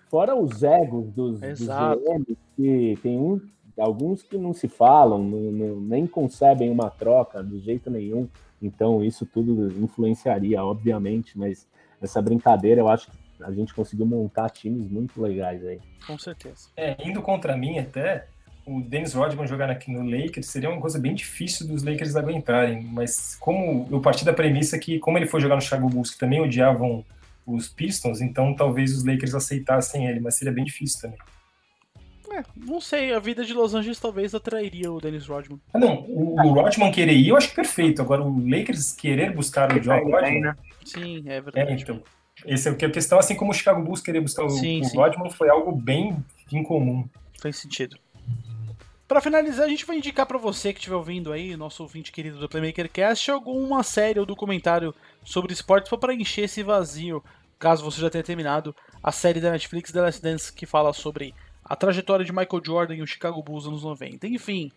[0.08, 3.40] Fora os egos dos, dos GMs, que tem um,
[3.78, 8.28] alguns que não se falam, não, não, nem concebem uma troca de jeito nenhum.
[8.62, 11.66] Então, isso tudo influenciaria, obviamente, mas
[12.00, 15.80] essa brincadeira eu acho que a gente conseguiu montar times muito legais aí.
[16.06, 16.68] Com certeza.
[16.76, 18.26] É, indo contra mim até,
[18.66, 22.82] o Dennis Rodman jogar aqui no Lakers seria uma coisa bem difícil dos Lakers aguentarem,
[22.82, 26.18] mas como eu parti da premissa que, como ele foi jogar no Chicago Bulls, que
[26.18, 27.04] também odiavam
[27.46, 31.18] os Pistons, então talvez os Lakers aceitassem ele, mas seria bem difícil também.
[32.32, 35.60] É, não sei, a vida de Los Angeles talvez atrairia o Dennis Rodman.
[35.72, 38.02] Ah, não, o, o Rodman querer ir, eu acho perfeito.
[38.02, 40.40] Agora, o Lakers querer buscar o John Rodman.
[40.40, 40.56] Né?
[40.84, 41.72] Sim, é verdade.
[41.72, 42.02] É, então.
[42.44, 44.96] Essa é a questão, assim como o Chicago Bulls querer buscar sim, o, sim.
[44.96, 46.16] Rodman, foi algo bem
[46.52, 47.08] incomum.
[47.40, 47.96] Faz sentido.
[49.08, 52.40] Para finalizar, a gente vai indicar para você que estiver ouvindo aí, nosso ouvinte querido
[52.40, 54.92] do Playmaker Cast, alguma série ou documentário
[55.22, 57.22] sobre esportes para preencher esse vazio,
[57.56, 61.32] caso você já tenha terminado a série da Netflix The Last Dance que fala sobre
[61.64, 64.26] a trajetória de Michael Jordan e o Chicago Bulls nos anos 90.
[64.26, 64.72] Enfim,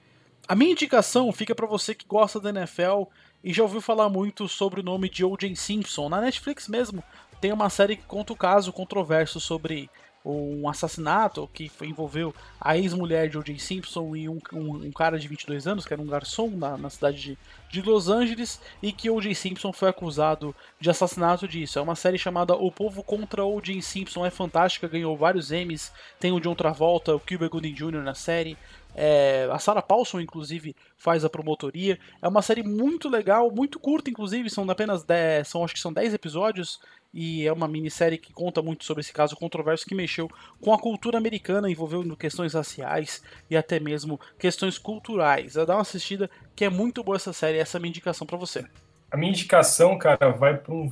[0.48, 3.06] a minha indicação fica para você que gosta da NFL
[3.44, 5.56] e já ouviu falar muito sobre o nome de O.J.
[5.56, 6.08] Simpson.
[6.08, 7.04] Na Netflix mesmo
[7.42, 9.90] tem uma série que conta o caso controverso sobre
[10.30, 13.58] um assassinato que envolveu a ex-mulher de O.J.
[13.60, 16.90] Simpson e um, um, um, cara de 22 anos, que era um garçom na, na
[16.90, 17.38] cidade de,
[17.70, 19.34] de, Los Angeles, e que O.J.
[19.34, 21.80] Simpson foi acusado de assassinato disso.
[21.80, 23.82] É uma série chamada O Povo contra O.J.
[23.82, 28.04] Simpson, é fantástica, ganhou vários Emmys, tem o John Travolta, o Cuba Gooding Jr.
[28.04, 28.58] na série,
[28.96, 32.00] é, a Sarah Paulson, inclusive, faz a promotoria.
[32.22, 35.94] É uma série muito legal, muito curta, inclusive, são apenas 10, são, acho que são
[35.94, 36.80] 10 episódios,
[37.14, 40.30] e é uma minissérie que conta muito sobre esse caso controverso que mexeu
[40.62, 45.54] com a cultura americana, envolvendo questões raciais e até mesmo questões culturais.
[45.54, 48.38] Dá uma assistida que é muito boa essa série, essa é a minha indicação para
[48.38, 48.66] você.
[49.12, 50.90] A minha indicação, cara, vai para um,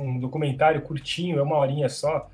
[0.00, 2.28] um documentário curtinho, é uma horinha só,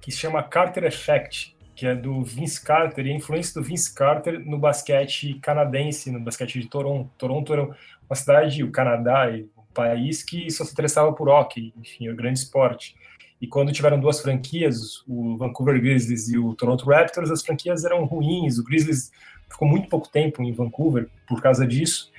[0.00, 3.94] que se chama Carter Effect, que é do Vince Carter e a influência do Vince
[3.94, 7.10] Carter no basquete canadense, no basquete de Toronto.
[7.16, 9.26] Toronto era uma cidade, o Canadá,
[9.72, 12.94] país que só se interessava por hockey, enfim, um grande esporte.
[13.40, 18.04] E quando tiveram duas franquias, o Vancouver Grizzlies e o Toronto Raptors, as franquias eram
[18.04, 18.58] ruins.
[18.58, 19.10] O Grizzlies
[19.50, 22.12] ficou muito pouco tempo em Vancouver por causa disso.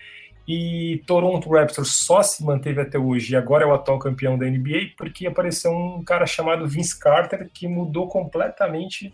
[0.45, 4.45] E Toronto Raptors só se manteve até hoje e agora é o atual campeão da
[4.45, 9.13] NBA porque apareceu um cara chamado Vince Carter que mudou completamente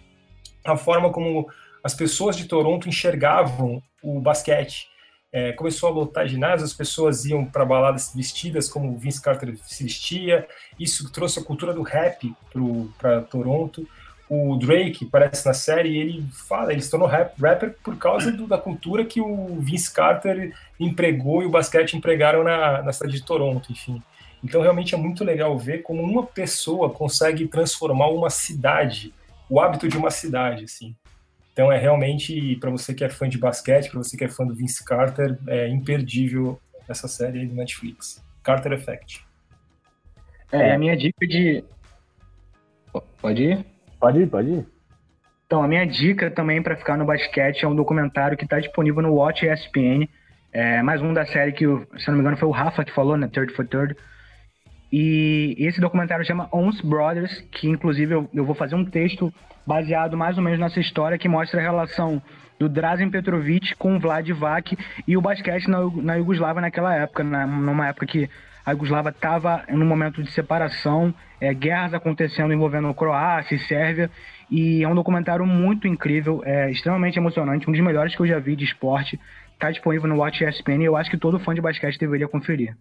[0.65, 1.47] a forma como
[1.83, 4.87] as pessoas de Toronto enxergavam o basquete
[5.31, 9.83] é, começou a lotar ginásio, as pessoas iam para baladas vestidas como Vince Carter se
[9.83, 10.47] vestia,
[10.79, 12.33] isso trouxe a cultura do rap
[12.97, 13.87] para Toronto.
[14.27, 18.45] O Drake aparece na série ele fala, ele se tornou rap, rapper por causa do,
[18.45, 23.25] da cultura que o Vince Carter empregou e o basquete empregaram na, na cidade de
[23.25, 24.01] Toronto, enfim.
[24.43, 29.13] Então, realmente é muito legal ver como uma pessoa consegue transformar uma cidade,
[29.49, 30.95] o hábito de uma cidade, assim.
[31.59, 34.45] Então, é realmente, para você que é fã de basquete, para você que é fã
[34.45, 36.57] do Vince Carter, é imperdível
[36.87, 38.23] essa série aí do Netflix.
[38.41, 39.25] Carter Effect.
[40.53, 41.61] É, a minha dica de.
[43.21, 43.65] Pode ir?
[43.99, 44.65] Pode ir, pode ir.
[45.45, 49.01] Então, a minha dica também para ficar no basquete é um documentário que está disponível
[49.01, 50.07] no Watch ESPN.
[50.53, 53.17] É mais um da série que, se não me engano, foi o Rafa que falou,
[53.17, 53.27] né?
[53.27, 53.97] Third for Third.
[54.91, 59.31] E esse documentário chama Ons Brothers, que inclusive eu, eu, vou fazer um texto
[59.69, 62.19] baseado mais ou menos nessa história que mostra a relação
[62.57, 64.75] do Drazen Petrovic com o Vlad Vac
[65.07, 67.45] e o basquete na, na Iugoslávia naquela época, né?
[67.45, 68.27] numa época que
[68.65, 74.09] a Iugoslávia estava em um momento de separação, é, guerras acontecendo envolvendo Croácia e Sérvia,
[74.49, 78.39] e é um documentário muito incrível, é extremamente emocionante, um dos melhores que eu já
[78.39, 79.19] vi de esporte.
[79.53, 82.75] Está disponível no Watch ESPN e eu acho que todo fã de basquete deveria conferir.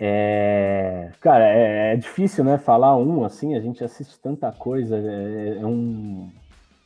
[0.00, 2.56] É, cara, é, é, difícil, né?
[2.56, 6.30] Falar um assim, a gente assiste tanta coisa, é, é um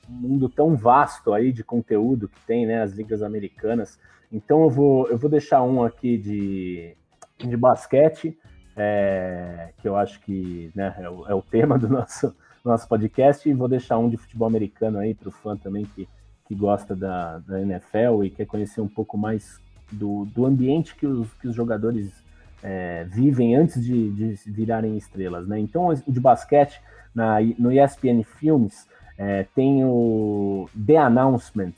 [0.09, 2.82] mundo tão vasto aí de conteúdo que tem, né?
[2.82, 3.98] As ligas americanas.
[4.32, 6.97] Então eu vou, eu vou deixar um aqui de,
[7.39, 8.39] de basquete,
[8.74, 12.34] é, que eu acho que né, é, o, é o tema do nosso,
[12.64, 16.09] nosso podcast, e vou deixar um de futebol americano aí para o fã também que,
[16.47, 19.60] que gosta da, da NFL e quer conhecer um pouco mais
[19.90, 22.22] do, do ambiente que os, que os jogadores
[22.62, 25.47] é, vivem antes de, de virarem estrelas.
[25.47, 25.59] Né?
[25.59, 26.80] Então, de basquete,
[27.14, 28.86] na, no ESPN Filmes,
[29.18, 31.74] é, tem o The Announcement,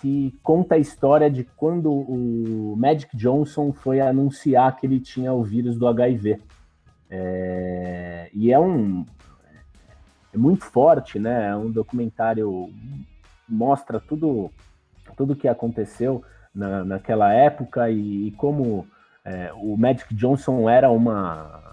[0.00, 5.42] que conta a história de quando o Magic Johnson foi anunciar que ele tinha o
[5.42, 6.38] vírus do HIV.
[7.10, 9.06] É, e é um
[10.32, 11.48] é muito forte, né?
[11.48, 12.68] É um documentário
[13.48, 14.50] mostra tudo
[15.16, 16.22] tudo que aconteceu
[16.54, 18.86] na, naquela época e, e como
[19.26, 21.64] é, o Magic Johnson era uma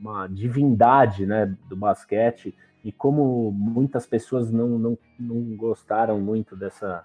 [0.00, 2.52] uma divindade, né, do basquete
[2.84, 7.04] e como muitas pessoas não, não, não gostaram muito dessa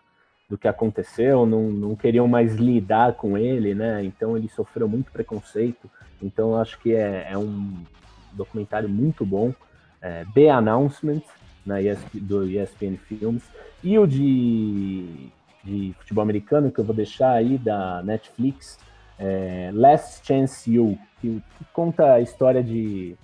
[0.49, 4.03] do que aconteceu, não, não queriam mais lidar com ele, né?
[4.03, 5.91] Então ele sofreu muito preconceito.
[6.21, 7.83] Então eu acho que é, é um
[8.31, 9.53] documentário muito bom.
[10.01, 11.21] É, The Announcement,
[11.65, 13.43] na ESP, do ESPN Films.
[13.83, 15.29] E o de,
[15.65, 18.79] de futebol americano, que eu vou deixar aí, da Netflix,
[19.19, 23.17] é Last Chance You, que, que conta a história de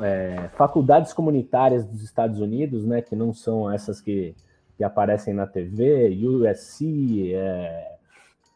[0.00, 4.34] é, faculdades comunitárias dos Estados Unidos, né, que não são essas que,
[4.76, 7.96] que aparecem na TV, USC, é,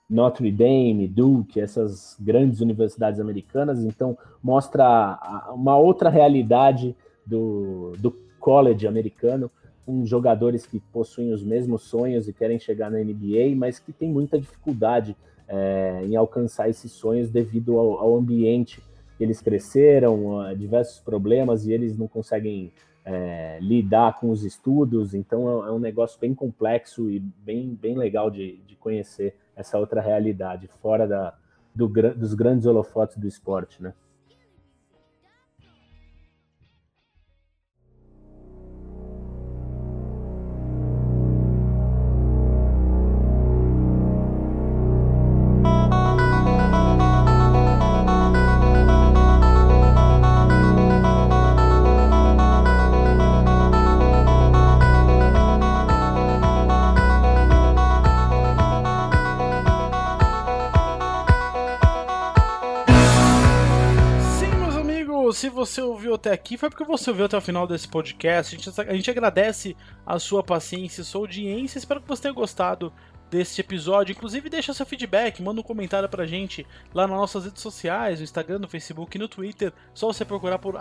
[0.09, 5.19] Notre Dame, Duke, essas grandes universidades americanas, então mostra
[5.55, 9.51] uma outra realidade do, do college americano,
[9.87, 14.09] com jogadores que possuem os mesmos sonhos e querem chegar na NBA, mas que tem
[14.09, 15.17] muita dificuldade
[15.53, 18.83] é, em alcançar esses sonhos devido ao, ao ambiente
[19.21, 22.73] eles cresceram, diversos problemas e eles não conseguem
[23.05, 27.97] é, lidar com os estudos, então é, é um negócio bem complexo e bem, bem
[27.97, 31.35] legal de, de conhecer essa outra realidade, fora da,
[31.75, 33.93] do, dos grandes holofotes do esporte, né?
[65.73, 68.55] Você ouviu até aqui foi porque você ouviu até o final desse podcast.
[68.55, 69.77] A gente, a gente agradece
[70.07, 71.79] a sua paciência, sua audiência.
[71.79, 72.93] Espero que você tenha gostado
[73.31, 74.13] deste episódio.
[74.13, 78.25] Inclusive, deixa seu feedback, manda um comentário pra gente lá nas nossas redes sociais, no
[78.25, 79.73] Instagram, no Facebook e no Twitter.
[79.95, 80.77] Só você procurar por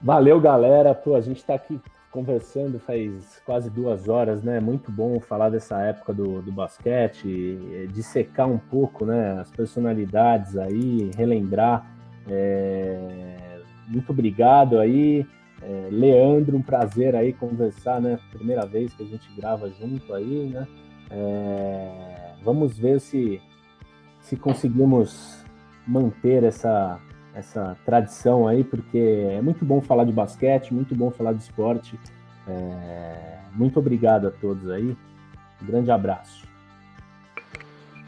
[0.00, 0.94] Valeu, galera.
[0.94, 1.80] Pô, a gente está aqui
[2.16, 4.58] conversando faz quase duas horas, né?
[4.58, 7.58] Muito bom falar dessa época do, do basquete,
[7.92, 9.38] dissecar um pouco, né?
[9.40, 11.84] As personalidades aí, relembrar.
[12.26, 13.60] É...
[13.88, 15.26] Muito obrigado aí.
[15.62, 18.18] É, Leandro, um prazer aí conversar, né?
[18.30, 20.66] Primeira vez que a gente grava junto aí, né?
[21.10, 22.32] É...
[22.42, 23.42] Vamos ver se,
[24.20, 25.44] se conseguimos
[25.86, 26.98] manter essa,
[27.34, 28.98] essa tradição aí, porque
[29.30, 31.98] é muito bom falar de basquete, muito bom falar de esporte.
[32.48, 33.36] É...
[33.52, 34.96] Muito obrigado a todos aí.
[35.62, 36.46] Um grande abraço.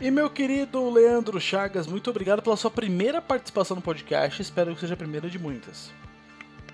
[0.00, 4.40] E meu querido Leandro Chagas, muito obrigado pela sua primeira participação no podcast.
[4.40, 5.92] Espero que seja a primeira de muitas.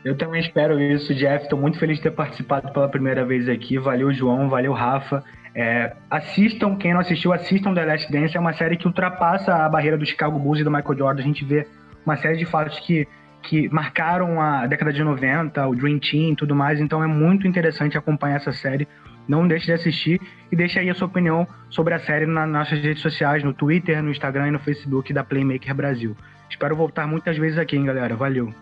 [0.04, 1.44] Eu também espero isso, Jeff.
[1.44, 3.78] Estou muito feliz de ter participado pela primeira vez aqui.
[3.78, 4.50] Valeu, João.
[4.50, 5.24] Valeu, Rafa.
[5.54, 8.36] É, assistam, quem não assistiu, assistam The Last Dance.
[8.36, 11.22] É uma série que ultrapassa a barreira do Chicago Bulls e do Michael Jordan.
[11.22, 11.66] A gente vê
[12.04, 13.06] uma série de fatos que,
[13.42, 16.80] que marcaram a década de 90, o Dream Team e tudo mais.
[16.80, 18.88] Então é muito interessante acompanhar essa série.
[19.28, 20.20] Não deixe de assistir
[20.50, 24.02] e deixe aí a sua opinião sobre a série nas nossas redes sociais, no Twitter,
[24.02, 26.16] no Instagram e no Facebook da Playmaker Brasil.
[26.50, 28.14] Espero voltar muitas vezes aqui, hein, galera.
[28.16, 28.52] Valeu.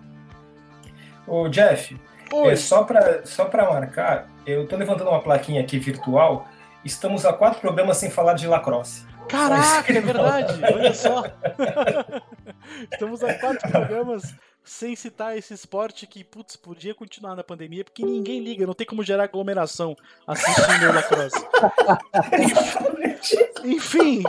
[1.26, 1.96] Ô, Jeff,
[2.32, 6.48] é, só para só marcar, eu tô levantando uma plaquinha aqui virtual.
[6.84, 9.04] Estamos a quatro programas sem falar de lacrosse.
[9.28, 11.24] Caraca, é verdade, olha só.
[12.92, 14.34] Estamos a quatro programas
[14.64, 18.86] sem citar esse esporte que, putz, podia continuar na pandemia, porque ninguém liga, não tem
[18.86, 19.96] como gerar aglomeração
[20.26, 21.44] assistindo o lacrosse.
[23.64, 24.22] Enfim.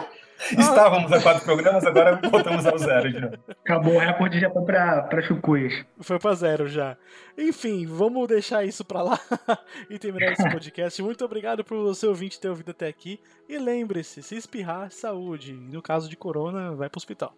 [0.57, 3.38] Estávamos a quatro programas, agora voltamos ao zero novo.
[3.64, 5.86] Acabou o recorde já foi pra, pra Chucuias.
[6.02, 6.98] Foi pra zero já.
[7.38, 9.20] Enfim, vamos deixar isso pra lá
[9.90, 11.02] e terminar esse podcast.
[11.02, 13.20] Muito obrigado por você ouvinte ter ouvido até aqui.
[13.48, 15.53] E lembre-se, se espirrar, saúde.
[15.53, 17.34] No caso de corona, vai pro hospital.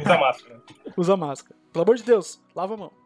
[0.00, 0.62] Usa máscara.
[0.96, 1.56] Usa máscara.
[1.72, 3.03] Pelo amor de Deus, lava a mão.